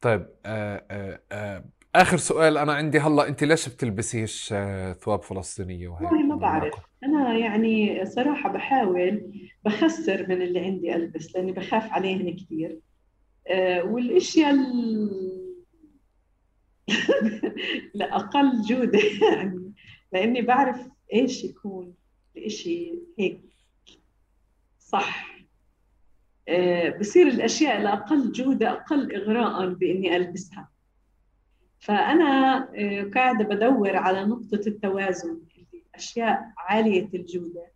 طيب 0.00 0.26
آه 0.46 0.84
آه 0.90 1.20
آه 1.32 1.64
آخر 2.00 2.16
سؤال 2.16 2.58
أنا 2.58 2.72
عندي 2.72 2.98
هلا 2.98 3.28
أنت 3.28 3.44
ليش 3.44 3.68
بتلبسيش 3.68 4.48
آه، 4.52 4.92
ثواب 4.92 5.22
فلسطينية 5.22 5.88
وهيك؟ 5.88 6.12
والله 6.12 6.26
ما 6.26 6.36
بعرف. 6.36 6.74
أنا 7.04 7.38
يعني 7.38 8.06
صراحة 8.06 8.52
بحاول 8.52 9.32
بخسر 9.64 10.26
من 10.28 10.42
اللي 10.42 10.60
عندي 10.60 10.94
ألبس 10.94 11.36
لأني 11.36 11.52
بخاف 11.52 11.92
عليهن 11.92 12.36
كثير 12.36 12.78
آه 13.48 13.82
والإشياء 13.82 14.54
لاقل 17.94 18.62
جودة 18.62 18.98
يعني 19.22 19.72
لأني 20.12 20.42
بعرف 20.42 20.88
إيش 21.14 21.44
يكون 21.44 21.94
الإشي 22.36 22.94
هيك 23.18 23.40
صح. 24.78 25.28
آه 26.48 26.98
بصير 26.98 27.26
الأشياء 27.26 27.80
الأقل 27.80 28.32
جودة 28.32 28.72
أقل 28.72 29.14
اغراء 29.14 29.68
بإني 29.68 30.16
ألبسها. 30.16 30.68
فأنا 31.80 32.58
آه، 32.74 33.10
قاعدة 33.14 33.44
بدور 33.44 33.96
على 33.96 34.24
نقطة 34.24 34.60
التوازن 34.66 35.30
اللي 35.30 35.84
أشياء 35.94 36.52
عالية 36.58 37.08
الجودة 37.14 37.66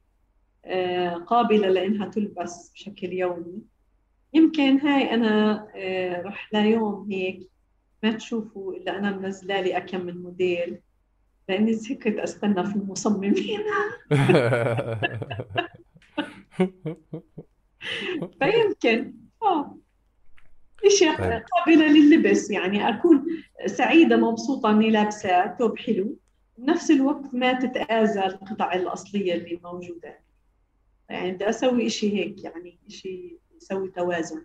آه، 0.64 1.14
قابلة 1.14 1.68
لأنها 1.68 2.08
تلبس 2.08 2.72
بشكل 2.74 3.12
يومي. 3.12 3.62
يمكن 4.34 4.80
هاي 4.80 5.14
أنا 5.14 5.66
آه، 5.76 6.22
رح 6.22 6.48
ليوم 6.54 7.08
هيك 7.10 7.48
ما 8.02 8.12
تشوفوا 8.12 8.74
إلا 8.74 8.98
أنا 8.98 9.10
منزلة 9.16 9.60
لي 9.60 9.76
أكم 9.76 10.00
من 10.06 10.22
موديل. 10.22 10.78
لأني 11.48 11.72
زهقت 11.72 12.06
أستنى 12.06 12.64
في 12.64 12.76
المصممين. 12.76 13.34
فيمكن 18.40 19.14
آه. 19.42 19.81
اشياء 20.86 21.18
طيب. 21.18 21.42
قابلة 21.52 21.86
لللبس 21.86 22.50
يعني. 22.50 22.88
أكون 22.88 23.26
سعيدة 23.66 24.16
مبسوطة 24.16 24.70
إني 24.70 24.90
لابسة 24.90 25.56
ثوب 25.56 25.78
حلو. 25.78 26.16
بنفس 26.58 26.90
الوقت 26.90 27.34
ما 27.34 27.52
تتآذى 27.52 28.26
القطع 28.26 28.74
الأصلية 28.74 29.34
اللي 29.34 29.60
موجودة. 29.64 30.18
يعني 31.08 31.32
بدي 31.32 31.48
أسوي 31.48 31.90
شيء 31.90 32.16
هيك 32.16 32.44
يعني 32.44 32.78
شيء 32.88 33.38
يسوي 33.56 33.88
توازن. 33.88 34.44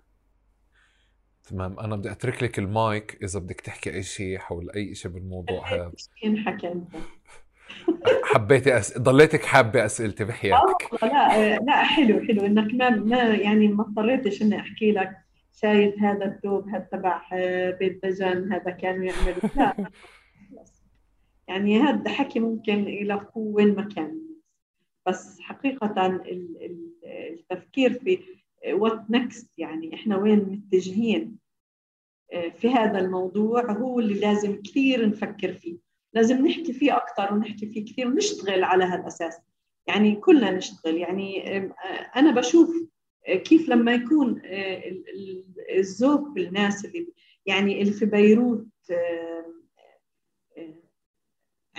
تمام. 1.49 1.79
أنا 1.79 1.95
بدي 1.95 2.11
أترك 2.11 2.43
لك 2.43 2.59
المايك 2.59 3.17
إذا 3.23 3.39
بدك 3.39 3.61
تحكي 3.61 3.93
أي 3.93 4.03
شيء 4.03 4.37
حول 4.37 4.71
أي 4.71 4.95
شيء 4.95 5.11
بالموضوع. 5.11 5.73
هذا 5.73 5.91
ينحكى 6.23 6.73
حبيتي 8.23 8.77
أس... 8.77 8.97
ضليتك 8.97 9.45
حابة 9.45 9.85
أسئلتي 9.85 10.23
بحياتك. 10.23 11.03
لا 11.03 11.55
لا 11.55 11.83
حلو 11.83 12.19
حلو. 12.19 12.45
إنك 12.45 12.73
ما 12.73 12.89
ما 12.89 13.17
يعني 13.17 13.67
ما 13.67 13.83
اضطريتش 13.83 14.41
إني 14.41 14.59
أحكي 14.59 14.91
لك 14.91 15.26
شايف 15.61 15.99
هذا 15.99 16.25
الثوب 16.25 16.69
هذا 16.69 16.87
تبع 16.91 17.21
بيت 17.79 18.05
دجن 18.05 18.53
هذا 18.53 18.71
كانوا 18.71 19.05
يعملوا. 19.05 19.49
لا. 19.55 19.75
يعني 21.47 21.79
هذا 21.79 22.09
حكي 22.09 22.39
ممكن 22.39 22.87
يلاقوه 22.87 23.55
وين 23.55 23.75
ما 23.75 23.83
كان 23.83 24.21
بس 25.07 25.39
حقيقة 25.39 26.21
التفكير 27.05 27.93
في 27.93 28.19
what 28.71 29.11
next 29.11 29.59
يعني 29.59 29.95
إحنا 29.95 30.17
وين 30.17 30.39
متجهين 30.39 31.37
آه، 32.33 32.49
في 32.49 32.69
هذا 32.69 32.99
الموضوع 32.99 33.71
هو 33.71 33.99
اللي 33.99 34.19
لازم 34.19 34.61
كثير 34.61 35.09
نفكر 35.09 35.53
فيه. 35.53 35.77
لازم 36.13 36.47
نحكي 36.47 36.73
فيه 36.73 36.97
أكثر 36.97 37.33
ونحكي 37.33 37.67
فيه 37.67 37.85
كثير 37.85 38.07
ونشتغل 38.07 38.63
على 38.63 38.83
هذا 38.83 39.01
الأساس 39.01 39.37
يعني 39.87 40.15
كلنا 40.15 40.51
نشتغل. 40.51 40.97
يعني 40.97 41.57
آه، 41.57 41.71
أنا 42.15 42.31
بشوف 42.31 42.69
كيف 43.27 43.69
لما 43.69 43.93
يكون 43.93 44.41
آه، 44.45 44.83
الذوق 45.77 46.29
بالناس 46.29 46.85
اللي 46.85 47.07
يعني 47.45 47.81
اللي 47.81 47.93
في 47.93 48.05
بيروت 48.05 48.67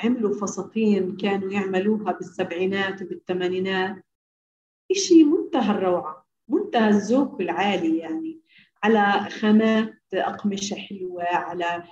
عملوا 0.04 0.40
فساتين 0.40 1.16
كانوا 1.16 1.52
يعملوها 1.52 2.12
بالسبعينات 2.12 3.02
وبالثمانينات 3.02 3.96
شيء 4.92 5.24
منتهى 5.24 5.70
الروعة 5.70 6.26
منتهى 6.48 6.88
الذوق 6.88 7.40
العالي 7.40 7.98
يعني 7.98 8.40
على 8.82 9.30
خامات 9.30 9.94
أقمشة 10.14 10.74
حلوة 10.74 11.24
على 11.24 11.82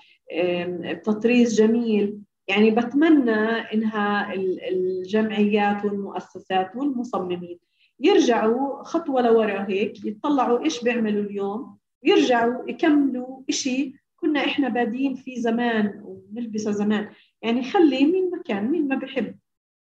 تطريز 1.04 1.54
جميل. 1.54 2.18
يعني 2.48 2.70
بتمنى 2.70 3.40
إنها 3.74 4.34
الجمعيات 4.70 5.84
والمؤسسات 5.84 6.76
والمصممين 6.76 7.58
يرجعوا 8.01 8.82
خطوة 8.82 9.23
لورا 9.23 9.66
هيك 9.68 10.05
يطلعوا 10.05 10.64
إيش 10.64 10.85
بيعملوا 10.85 11.23
اليوم؟ 11.23 11.78
ويرجعوا 12.05 12.70
يكملوا 12.70 13.43
إشي 13.48 13.94
كنا 14.16 14.44
إحنا 14.44 14.68
بادين 14.68 15.14
فيه 15.14 15.40
زمان 15.40 16.01
ونلبسه 16.05 16.70
زمان. 16.70 17.10
يعني 17.43 17.62
خلي 17.64 18.05
مين 18.05 18.31
ما 18.31 18.43
كان 18.43 18.70
مين 18.70 18.89
ما 18.89 18.97
بحب. 18.97 19.39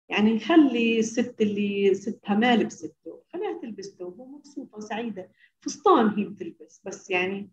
يعني 0.09 0.39
خلي 0.39 0.99
الست 0.99 1.41
اللي 1.41 1.93
ستها 1.93 2.35
ما 2.35 2.55
لبسته 2.55 3.23
خليها 3.33 3.59
تلبسته 3.61 4.05
وهو 4.05 4.25
مبسوطة 4.25 4.77
وسعيدة. 4.77 5.29
فستان 5.61 6.07
هي 6.07 6.23
بتلبس 6.25 6.81
بس 6.85 7.09
يعني 7.09 7.49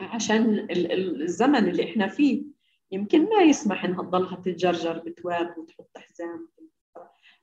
عشان 0.00 0.66
الزمن 0.70 1.68
اللي 1.68 1.84
إحنا 1.90 2.08
فيه 2.08 2.42
يمكن 2.92 3.22
ما 3.24 3.42
يسمح 3.42 3.84
إنها 3.84 4.02
تضلها 4.02 4.36
تتجرجر 4.36 4.98
بتواب 4.98 5.58
وتحط 5.58 5.98
حزام 5.98 6.48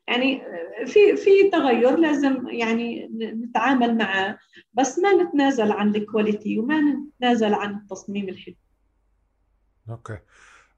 يعني 0.08 0.42
في 0.86 1.16
في 1.16 1.50
تغير 1.52 1.98
لازم 1.98 2.48
يعني 2.50 3.10
نتعامل 3.18 3.98
معه 3.98 4.38
بس 4.74 5.00
ما 5.00 5.24
نتنازل 5.24 5.72
عن 5.72 5.96
ال 5.96 6.04
quality 6.04 6.60
وما 6.60 6.82
نتنازل 6.82 7.54
عن 7.54 7.76
التصميم 7.76 8.30
الحلو. 8.30 8.56
okay. 9.90 10.18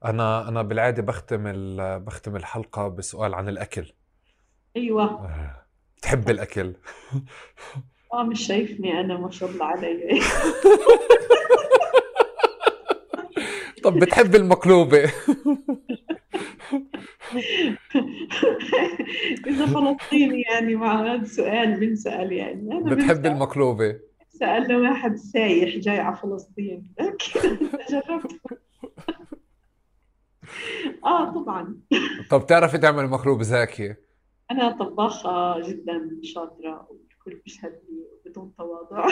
أنا 0.04 0.48
أنا 0.48 0.62
بالعادة 0.62 1.02
بختم 1.02 1.52
بختم 1.98 2.36
الحلقة 2.36 2.88
بسؤال 2.88 3.34
عن 3.34 3.48
الأكل. 3.48 3.92
أيوه. 4.76 5.04
آه، 5.04 5.66
بتحب 5.96 6.30
الأكل؟ 6.30 6.74
آه 8.12 8.22
مش 8.22 8.46
شايفني 8.46 9.00
أنا 9.00 9.16
ما 9.16 9.30
شاء 9.30 9.50
الله 9.50 9.64
علي. 9.64 10.20
طب 13.84 13.98
بتحب 13.98 14.34
المقلوبة؟ 14.34 15.12
إذا 19.46 19.66
فلسطيني 19.66 20.42
يعني 20.42 20.74
مع 20.74 21.02
هذا 21.02 21.22
السؤال 21.22 21.80
بنسال 21.80 22.32
يعني. 22.32 22.72
أنا 22.72 22.94
بتحب 22.94 23.26
المقلوبة. 23.26 24.00
سألنا 24.28 24.78
واحد 24.78 25.16
سايح 25.16 25.76
جاي 25.76 25.98
على 25.98 26.16
فلسطين. 26.16 26.94
جربت. 27.90 28.40
آه 31.04 31.34
طبعا. 31.34 31.80
طب 32.30 32.40
بتعرفي 32.40 32.78
تعمل 32.78 33.06
مقلوبة 33.06 33.42
زاكية؟ 33.42 34.00
أنا 34.50 34.72
طباخة 34.72 35.60
جدا 35.68 36.20
شاطرة 36.22 36.88
والكل 36.90 37.40
بيشهد 37.44 37.72
لي 37.72 38.30
بدون 38.30 38.52
تواضع. 38.58 39.06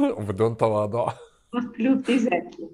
وبدون 0.00 0.56
تواضع. 0.56 1.12
مقلوبتي 1.54 2.18
زاكية. 2.18 2.70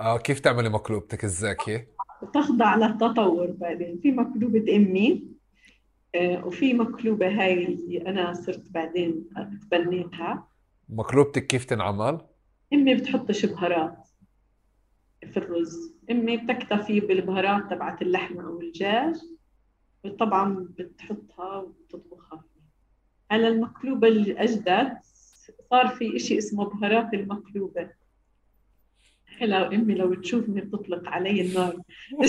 آه 0.00 0.18
كيف 0.18 0.40
تعملي 0.40 0.68
مقلوبتك 0.68 1.24
الزاكية؟ 1.24 1.88
تخضع 2.34 2.76
للتطور 2.76 3.46
بعدين. 3.46 3.98
في 4.02 4.12
مقلوبة 4.12 4.76
أمي 4.76 5.30
آه، 6.14 6.46
وفي 6.46 6.74
مقلوبة 6.74 7.28
هاي 7.28 7.64
اللي 7.64 8.06
أنا 8.06 8.34
صرت 8.34 8.70
بعدين 8.70 9.28
تبنيتها 9.70 10.48
مقلوبتك 10.88 11.46
كيف 11.46 11.64
تنعمل؟ 11.64 12.20
أمي 12.72 12.94
بتحطش 12.94 13.46
بهارات 13.46 14.08
في 15.30 15.36
الرز. 15.36 15.94
أمي 16.10 16.36
بتكتفي 16.36 17.00
بالبهارات 17.00 17.70
تبعت 17.70 18.02
اللحمة 18.02 18.46
أو 18.46 18.60
الدجاج 18.60 19.16
وطبعا 20.04 20.68
بتحطها 20.78 21.56
وبتطبخها. 21.56 22.44
على 23.30 23.48
المقلوبة 23.48 24.08
الأجدد 24.08 24.98
صار 25.70 25.88
في 25.88 26.16
إشي 26.16 26.38
اسمه 26.38 26.64
بهارات 26.64 27.14
المقلوبة. 27.14 27.90
لو 29.46 29.64
أمي 29.64 29.94
لو 29.94 30.14
تشوفني 30.14 30.60
بتطلق 30.60 31.08
علي 31.08 31.40
النار. 31.40 31.76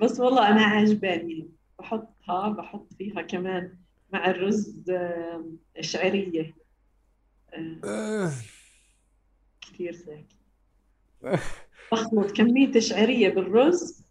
بس 0.00 0.20
والله 0.20 0.48
أنا 0.48 0.62
عجباني 0.62 1.48
بحطها 1.78 2.48
بحط 2.48 2.92
فيها 2.98 3.22
كمان 3.22 3.76
مع 4.12 4.30
الرز 4.30 4.82
شعريه 5.80 6.54
آه، 7.84 8.32
كثير 9.60 9.92
زاكي 9.92 10.36
بخلط 11.92 12.30
كمية 12.30 12.80
شعرية 12.80 13.28
بالرز 13.28 14.02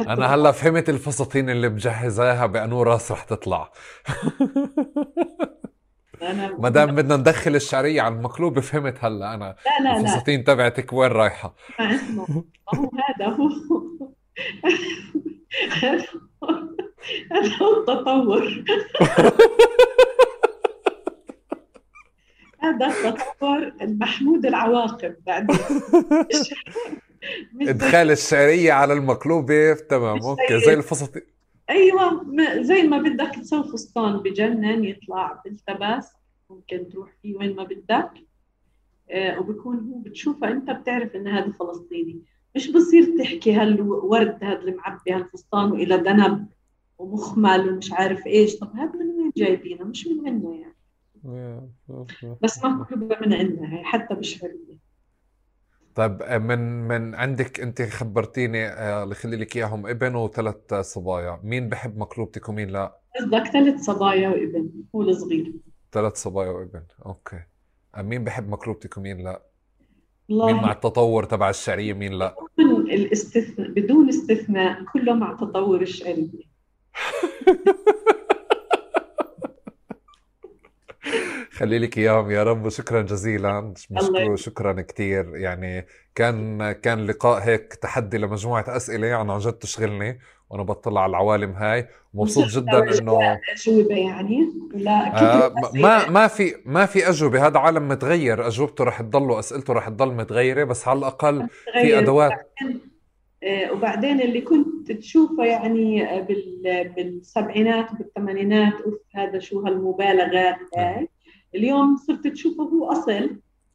أنا 0.00 0.34
هلأ 0.34 0.52
فهمت 0.52 0.88
الفساتين 0.88 1.50
اللي 1.50 1.68
مجهزاها 1.68 2.46
بأنو 2.46 2.82
راس 2.82 3.12
رح 3.12 3.24
تطلع. 3.24 3.72
ما 6.58 6.68
دام 6.68 6.94
بدنا 6.94 7.16
ندخل 7.16 7.54
الشعريه 7.54 8.02
على 8.02 8.14
المقلوبه 8.14 8.60
فهمت 8.60 9.04
هلا 9.04 9.34
أنا. 9.34 9.56
لا 9.66 9.84
لا 9.84 10.00
الفساتين 10.00 10.44
تبعتك 10.44 10.92
وين 10.92 11.10
رايحة؟ 11.10 11.54
هو 12.74 12.90
هذا 13.08 13.26
هو. 13.26 13.48
هذا 15.82 16.06
هو 17.62 17.80
التطور. 17.80 18.64
هذا 22.60 22.86
التطور 22.86 23.72
المحمود 23.82 24.46
العواقب 24.46 25.16
بعدين 25.26 25.56
إدخال 27.70 28.10
الشعريه 28.10 28.72
على 28.72 28.92
المقلوبه 28.92 29.74
تمام 29.74 30.18
أوكي 30.22 30.60
زي 30.60 30.74
الفساتين. 30.74 31.37
أيوه 31.70 32.26
زي 32.62 32.82
ما 32.82 32.98
بدك 32.98 33.34
تسوي 33.34 33.64
فستان 33.64 34.16
بجنن 34.16 34.84
يطلع 34.84 35.42
بالتباس 35.44 36.12
ممكن 36.50 36.88
تروح 36.88 37.10
فيه 37.22 37.36
وين 37.36 37.56
ما 37.56 37.64
بدك. 37.64 38.10
آه 39.10 39.40
وبكون 39.40 39.78
هو 39.78 39.98
بتشوفه 39.98 40.50
أنت 40.50 40.70
بتعرف 40.70 41.16
ان 41.16 41.28
هذا 41.28 41.52
فلسطيني. 41.52 42.22
مش 42.56 42.70
بصير 42.70 43.18
تحكي 43.18 43.52
هالورد 43.52 44.44
هذا 44.44 44.60
المعبي 44.60 45.12
هالفستان 45.12 45.72
وإلى 45.72 45.96
ذنب 45.96 46.46
ومخمل 46.98 47.68
ومش 47.68 47.92
عارف 47.92 48.26
إيش. 48.26 48.56
طب 48.56 48.76
هذا 48.76 48.92
من 48.92 49.06
وين 49.06 49.32
جايبينه؟ 49.36 49.84
مش 49.84 50.06
من 50.06 50.28
عندنا 50.28 50.54
يعني. 50.54 50.74
بس 52.42 52.64
ما 52.64 52.86
من 53.20 53.32
عندنا 53.32 53.82
حتى 53.84 54.14
بشعريه 54.14 54.87
طيب 55.98 56.22
آه، 56.22 56.38
من 56.38 56.88
من 56.88 57.14
عندك 57.14 57.60
انت 57.60 57.82
خبرتيني 57.82 58.66
آه، 58.66 59.04
اللي 59.04 59.14
خلي 59.14 59.36
لك 59.36 59.56
إياهم 59.56 59.86
ابن 59.86 60.14
وثلاث 60.14 60.74
صبايا. 60.74 61.40
مين 61.42 61.68
بحب 61.68 61.98
مقلوبتك 61.98 62.48
ومين 62.48 62.68
لا؟ 62.68 62.98
قصدك 63.16 63.46
ثلاث 63.46 63.80
صبايا 63.80 64.28
وابن 64.28 64.70
هو 64.94 65.02
الصغير 65.02 65.52
ثلاث 65.92 66.16
صبايا 66.16 66.50
وابن 66.50 66.82
أوكي. 67.06 67.40
آه، 67.94 68.02
مين 68.02 68.24
بحب 68.24 68.48
مقلوبتك 68.48 68.96
ومين 68.96 69.24
لا؟ 69.24 69.42
الله 70.30 70.46
مين 70.46 70.56
مع 70.56 70.72
التطور 70.72 71.24
تبع 71.24 71.50
الشعرية 71.50 71.92
مين 71.92 72.12
لا؟ 72.12 72.36
بدون 72.58 72.80
الاستثناء 72.80 73.70
بدون 73.70 74.08
استثناء 74.08 74.84
كله 74.92 75.14
مع 75.14 75.36
تطور 75.36 75.82
الشعرية. 75.82 76.48
خلي 81.58 81.78
لك 81.78 81.98
إياهم. 81.98 82.30
يا 82.30 82.42
رب. 82.42 82.66
وشكرا 82.66 83.02
جزيلا. 83.02 83.74
بشكره 83.90 84.34
شكرا 84.34 84.72
كثير 84.72 85.36
يعني 85.36 85.86
كان 86.14 86.72
كان 86.72 87.06
لقاء 87.06 87.42
هيك 87.42 87.74
تحدي 87.74 88.18
لمجموعة 88.18 88.64
أسئلة. 88.68 89.06
يعني 89.06 89.32
عن 89.32 89.38
جد 89.38 89.52
تشغلني 89.52 90.18
وأنا 90.50 90.62
بطلع 90.62 91.02
على 91.02 91.10
العوالم 91.10 91.52
هاي. 91.52 91.88
ومبسوط 92.14 92.46
جدا 92.46 92.98
إنه 92.98 93.38
أجوبة 93.52 93.96
يعني. 93.96 94.52
لا 94.74 95.22
آه 95.44 95.54
ما 95.74 96.10
ما 96.10 96.26
في 96.26 96.54
ما 96.64 96.86
في 96.86 97.08
أجوبة. 97.08 97.46
هذا 97.46 97.58
عالم 97.58 97.88
متغير. 97.88 98.46
أجوبته 98.46 98.84
رح 98.84 99.02
تضل 99.02 99.30
واسئلته 99.30 99.72
رح 99.72 99.88
تضل 99.88 100.14
متغيرة. 100.14 100.64
بس 100.64 100.88
على 100.88 100.98
الأقل 100.98 101.48
في 101.82 101.98
أدوات. 101.98 102.52
آه، 103.42 103.72
وبعدين 103.72 104.20
اللي 104.20 104.40
كنت 104.40 104.92
تشوفه 104.92 105.44
يعني 105.44 106.06
بالسبعينات 106.96 107.92
وبالثمانينات 107.92 108.72
أوف 108.86 108.94
هذا 109.14 109.38
شو 109.38 109.60
هالمبالغات 109.60 110.56
هاي. 110.76 111.08
اليوم 111.58 111.96
صرت 111.96 112.26
تشوفه 112.26 112.62
هو 112.62 112.92
أصل 112.92 113.30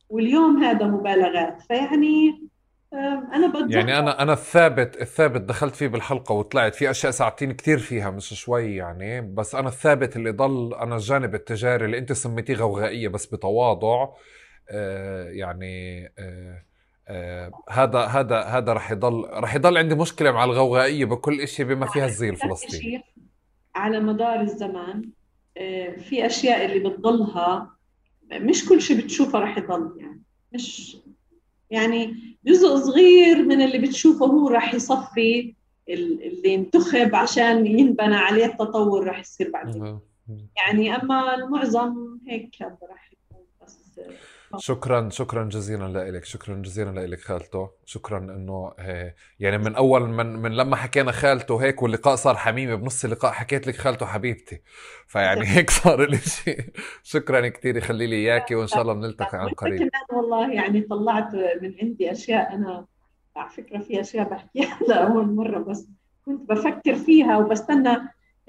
واليوم 0.09 0.63
هذا 0.63 0.85
مبالغات. 0.87 1.61
فيعني 1.61 2.43
أنا 3.33 3.47
بتذكر 3.47 3.71
يعني 3.71 3.99
أنا 3.99 4.21
أنا 4.21 4.33
الثابت 4.33 5.01
الثابت 5.01 5.41
دخلت 5.41 5.75
فيه 5.75 5.87
بالحلقة 5.87 6.33
وطلعت 6.33 6.75
في 6.75 6.89
أشياء 6.89 7.11
ساعدتيني 7.11 7.53
كثير 7.53 7.77
فيها 7.77 8.09
مش 8.11 8.33
شوي 8.33 8.75
يعني. 8.75 9.21
بس 9.21 9.55
أنا 9.55 9.67
الثابت 9.67 10.15
اللي 10.15 10.31
ضل 10.31 10.73
أنا 10.73 10.95
الجانب 10.95 11.35
التجاري 11.35 11.85
اللي 11.85 11.97
أنت 11.97 12.11
سميتيه 12.13 12.55
غوغائية 12.55 13.07
بس 13.07 13.25
بتواضع 13.25 14.07
آه 14.69 15.29
يعني 15.29 16.05
آه 16.19 16.63
آه 17.07 17.51
هذا 17.69 17.99
هذا 17.99 18.41
هذا 18.41 18.73
رح 18.73 18.91
يضل 18.91 19.25
رح 19.33 19.55
يضل 19.55 19.77
عندي 19.77 19.95
مشكلة 19.95 20.31
مع 20.31 20.43
الغوغائية 20.43 21.05
بكل 21.05 21.47
شيء 21.47 21.65
بما 21.65 21.85
فيها 21.85 22.05
الزي 22.05 22.29
الفلسطيني. 22.29 23.03
على 23.75 23.99
مدار 23.99 24.41
الزمان 24.41 25.09
في 25.97 26.25
أشياء 26.25 26.65
اللي 26.65 26.89
بتضلها 26.89 27.77
مش 28.31 28.65
كل 28.65 28.81
شيء 28.81 28.97
بتشوفه 29.01 29.39
رح 29.39 29.57
يضل 29.57 29.93
يعني 29.99 30.21
مش 30.53 30.97
يعني 31.69 32.15
جزء 32.45 32.75
صغير 32.77 33.43
من 33.45 33.61
اللي 33.61 33.77
بتشوفه 33.77 34.25
هو 34.25 34.47
راح 34.47 34.73
يصفي 34.73 35.53
اللي 35.89 36.55
انتخب 36.55 37.15
عشان 37.15 37.67
ينبنى 37.67 38.15
عليه 38.15 38.45
التطور 38.45 39.03
راح 39.03 39.19
يصير 39.19 39.51
بعدين. 39.51 39.99
يعني 40.55 40.95
أما 40.95 41.35
المعظم 41.35 42.17
هيك 42.27 42.61
راح 42.61 43.11
يكون 43.13 43.45
بس 43.61 43.99
شكرا 44.57 45.09
شكرا 45.09 45.43
جزيلا 45.43 46.11
لك 46.11 46.25
شكرا 46.25 46.55
جزيلا 46.55 47.07
لك 47.07 47.19
خالته 47.19 47.71
شكرا 47.85 48.17
إنه 48.17 48.73
آه، 48.79 49.15
يعني 49.39 49.57
من 49.57 49.75
أول 49.75 50.09
من 50.09 50.25
من 50.25 50.51
لما 50.51 50.75
حكينا 50.75 51.11
خالته 51.11 51.63
هيك 51.63 51.81
واللقاء 51.83 52.15
صار 52.15 52.35
حميمي 52.35 52.75
بنص 52.75 53.05
اللقاء 53.05 53.31
حكيت 53.31 53.67
لك 53.67 53.75
خالته 53.75 54.05
حبيبتي. 54.05 54.61
فيعني 55.07 55.45
هيك 55.55 55.69
صار 55.69 56.03
الاشي 56.03 56.71
شكرا 57.03 57.47
كثير 57.47 57.77
يخلي 57.77 58.07
لي 58.07 58.15
إياكي 58.15 58.55
وإن 58.55 58.67
شاء 58.67 58.81
الله 58.81 58.93
بنلتقي 58.93 59.37
عن 59.37 59.49
قريب. 59.49 59.89
والله 60.13 60.53
يعني 60.53 60.81
طلعت 60.81 61.35
من 61.35 61.75
عندي 61.81 62.11
أشياء 62.11 62.53
أنا 62.55 62.85
على 63.35 63.49
فكرة 63.49 63.79
في 63.79 64.01
أشياء 64.01 64.29
بحكيها 64.29 64.79
لأول 64.89 65.35
مرة 65.35 65.59
بس 65.59 65.89
كنت 66.25 66.49
بفكر 66.49 66.95
فيها 66.95 67.37
وبستنى 67.37 67.97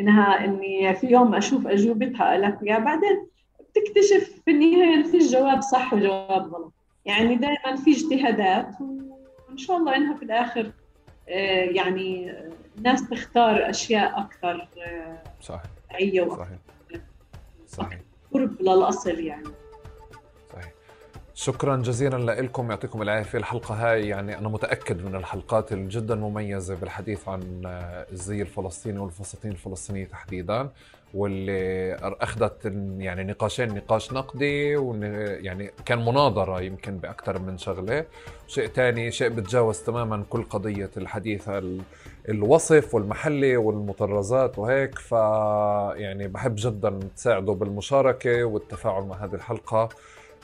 إنها 0.01 0.45
إني 0.45 0.95
في 0.95 1.07
يوم 1.07 1.35
أشوف 1.35 1.67
أجوبتها 1.67 2.37
لك. 2.39 2.59
يا 2.63 2.79
بعدين 2.79 3.34
تكتشف 3.75 4.41
في 4.45 4.51
النهاية 4.51 5.03
في 5.03 5.19
جواب 5.19 5.61
صح 5.63 5.95
وجواب 5.95 6.55
غلط. 6.55 6.73
يعني 7.05 7.35
دائما 7.35 7.77
في 7.77 7.91
اجتهادات 7.91 8.81
وإن 9.49 9.59
شاء 9.59 9.77
الله 9.77 9.97
إنها 9.97 10.17
في 10.17 10.25
الآخر 10.25 10.73
آه، 11.29 11.65
يعني 11.65 12.33
الناس 12.79 13.09
تختار 13.09 13.71
أشياء 13.71 14.21
أكثر 14.21 14.69
آه، 14.87 15.23
صحيح. 15.41 15.63
صحيح. 16.29 16.59
صحيح. 17.69 18.01
قرب 18.33 18.63
للاصل 18.63 19.19
يعني. 19.19 19.49
شكرا 21.37 21.77
جزيلا 21.77 22.41
لكم 22.43 22.71
يعطيكم 22.71 23.03
العافية. 23.03 23.39
الحلقة 23.39 23.75
هاي 23.75 24.09
يعني 24.09 24.39
أنا 24.39 24.49
متأكد 24.49 25.05
من 25.05 25.15
الحلقات 25.15 25.73
الجدا 25.73 26.15
مميزة 26.15 26.75
بالحديث 26.75 27.29
عن 27.29 27.63
الزي 28.13 28.43
الفلسطيني 28.43 28.99
والفساتين 28.99 29.51
الفلسطينية 29.51 30.05
تحديدا. 30.05 30.71
واللي 31.15 31.95
أخذت 32.03 32.65
يعني 32.99 33.25
نقاشين 33.25 33.75
نقاش 33.75 34.13
نقدي 34.13 34.71
يعني 35.45 35.71
كان 35.85 36.05
مناظرة 36.05 36.61
يمكن 36.61 36.99
بأكثر 36.99 37.39
من 37.39 37.59
شغلة. 37.59 38.07
شيء 38.47 38.67
ثاني 38.67 39.11
شيء 39.11 39.29
بتجاوز 39.29 39.79
تماما 39.79 40.25
كل 40.31 40.43
قضية 40.43 40.91
الحديث 40.97 41.51
الوصف 42.29 42.95
والمحلي 42.95 43.57
والمطرزات 43.57 44.59
وهيك. 44.59 44.99
ف 44.99 45.13
يعني 45.97 46.29
بحب 46.29 46.55
جدا 46.59 46.99
تساعدوا 47.17 47.55
بالمشاركة 47.55 48.45
والتفاعل 48.45 49.03
مع 49.03 49.25
هذه 49.25 49.35
الحلقة. 49.35 49.89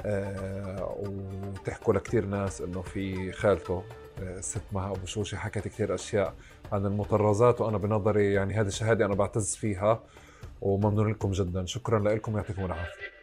آه، 0.06 0.96
وتحكوا 0.98 1.94
لكثير 1.94 2.26
ناس 2.26 2.60
إنه 2.60 2.82
في 2.82 3.32
خالته 3.32 3.82
آه، 4.22 4.40
مها 4.72 4.90
أبو 4.90 5.06
شوشي 5.06 5.36
حكت 5.36 5.68
كثير 5.68 5.94
أشياء 5.94 6.34
عن 6.72 6.86
المطرزات. 6.86 7.60
وأنا 7.60 7.78
بنظري 7.78 8.32
يعني 8.32 8.54
هذه 8.54 8.66
الشهادة 8.66 9.06
أنا 9.06 9.14
بعتز 9.14 9.56
فيها. 9.56 10.02
وممنون 10.60 11.10
لكم 11.10 11.30
جدا. 11.30 11.66
شكرا 11.66 11.98
لكم. 11.98 12.36
يعطيكم 12.36 12.64
العافية. 12.64 13.19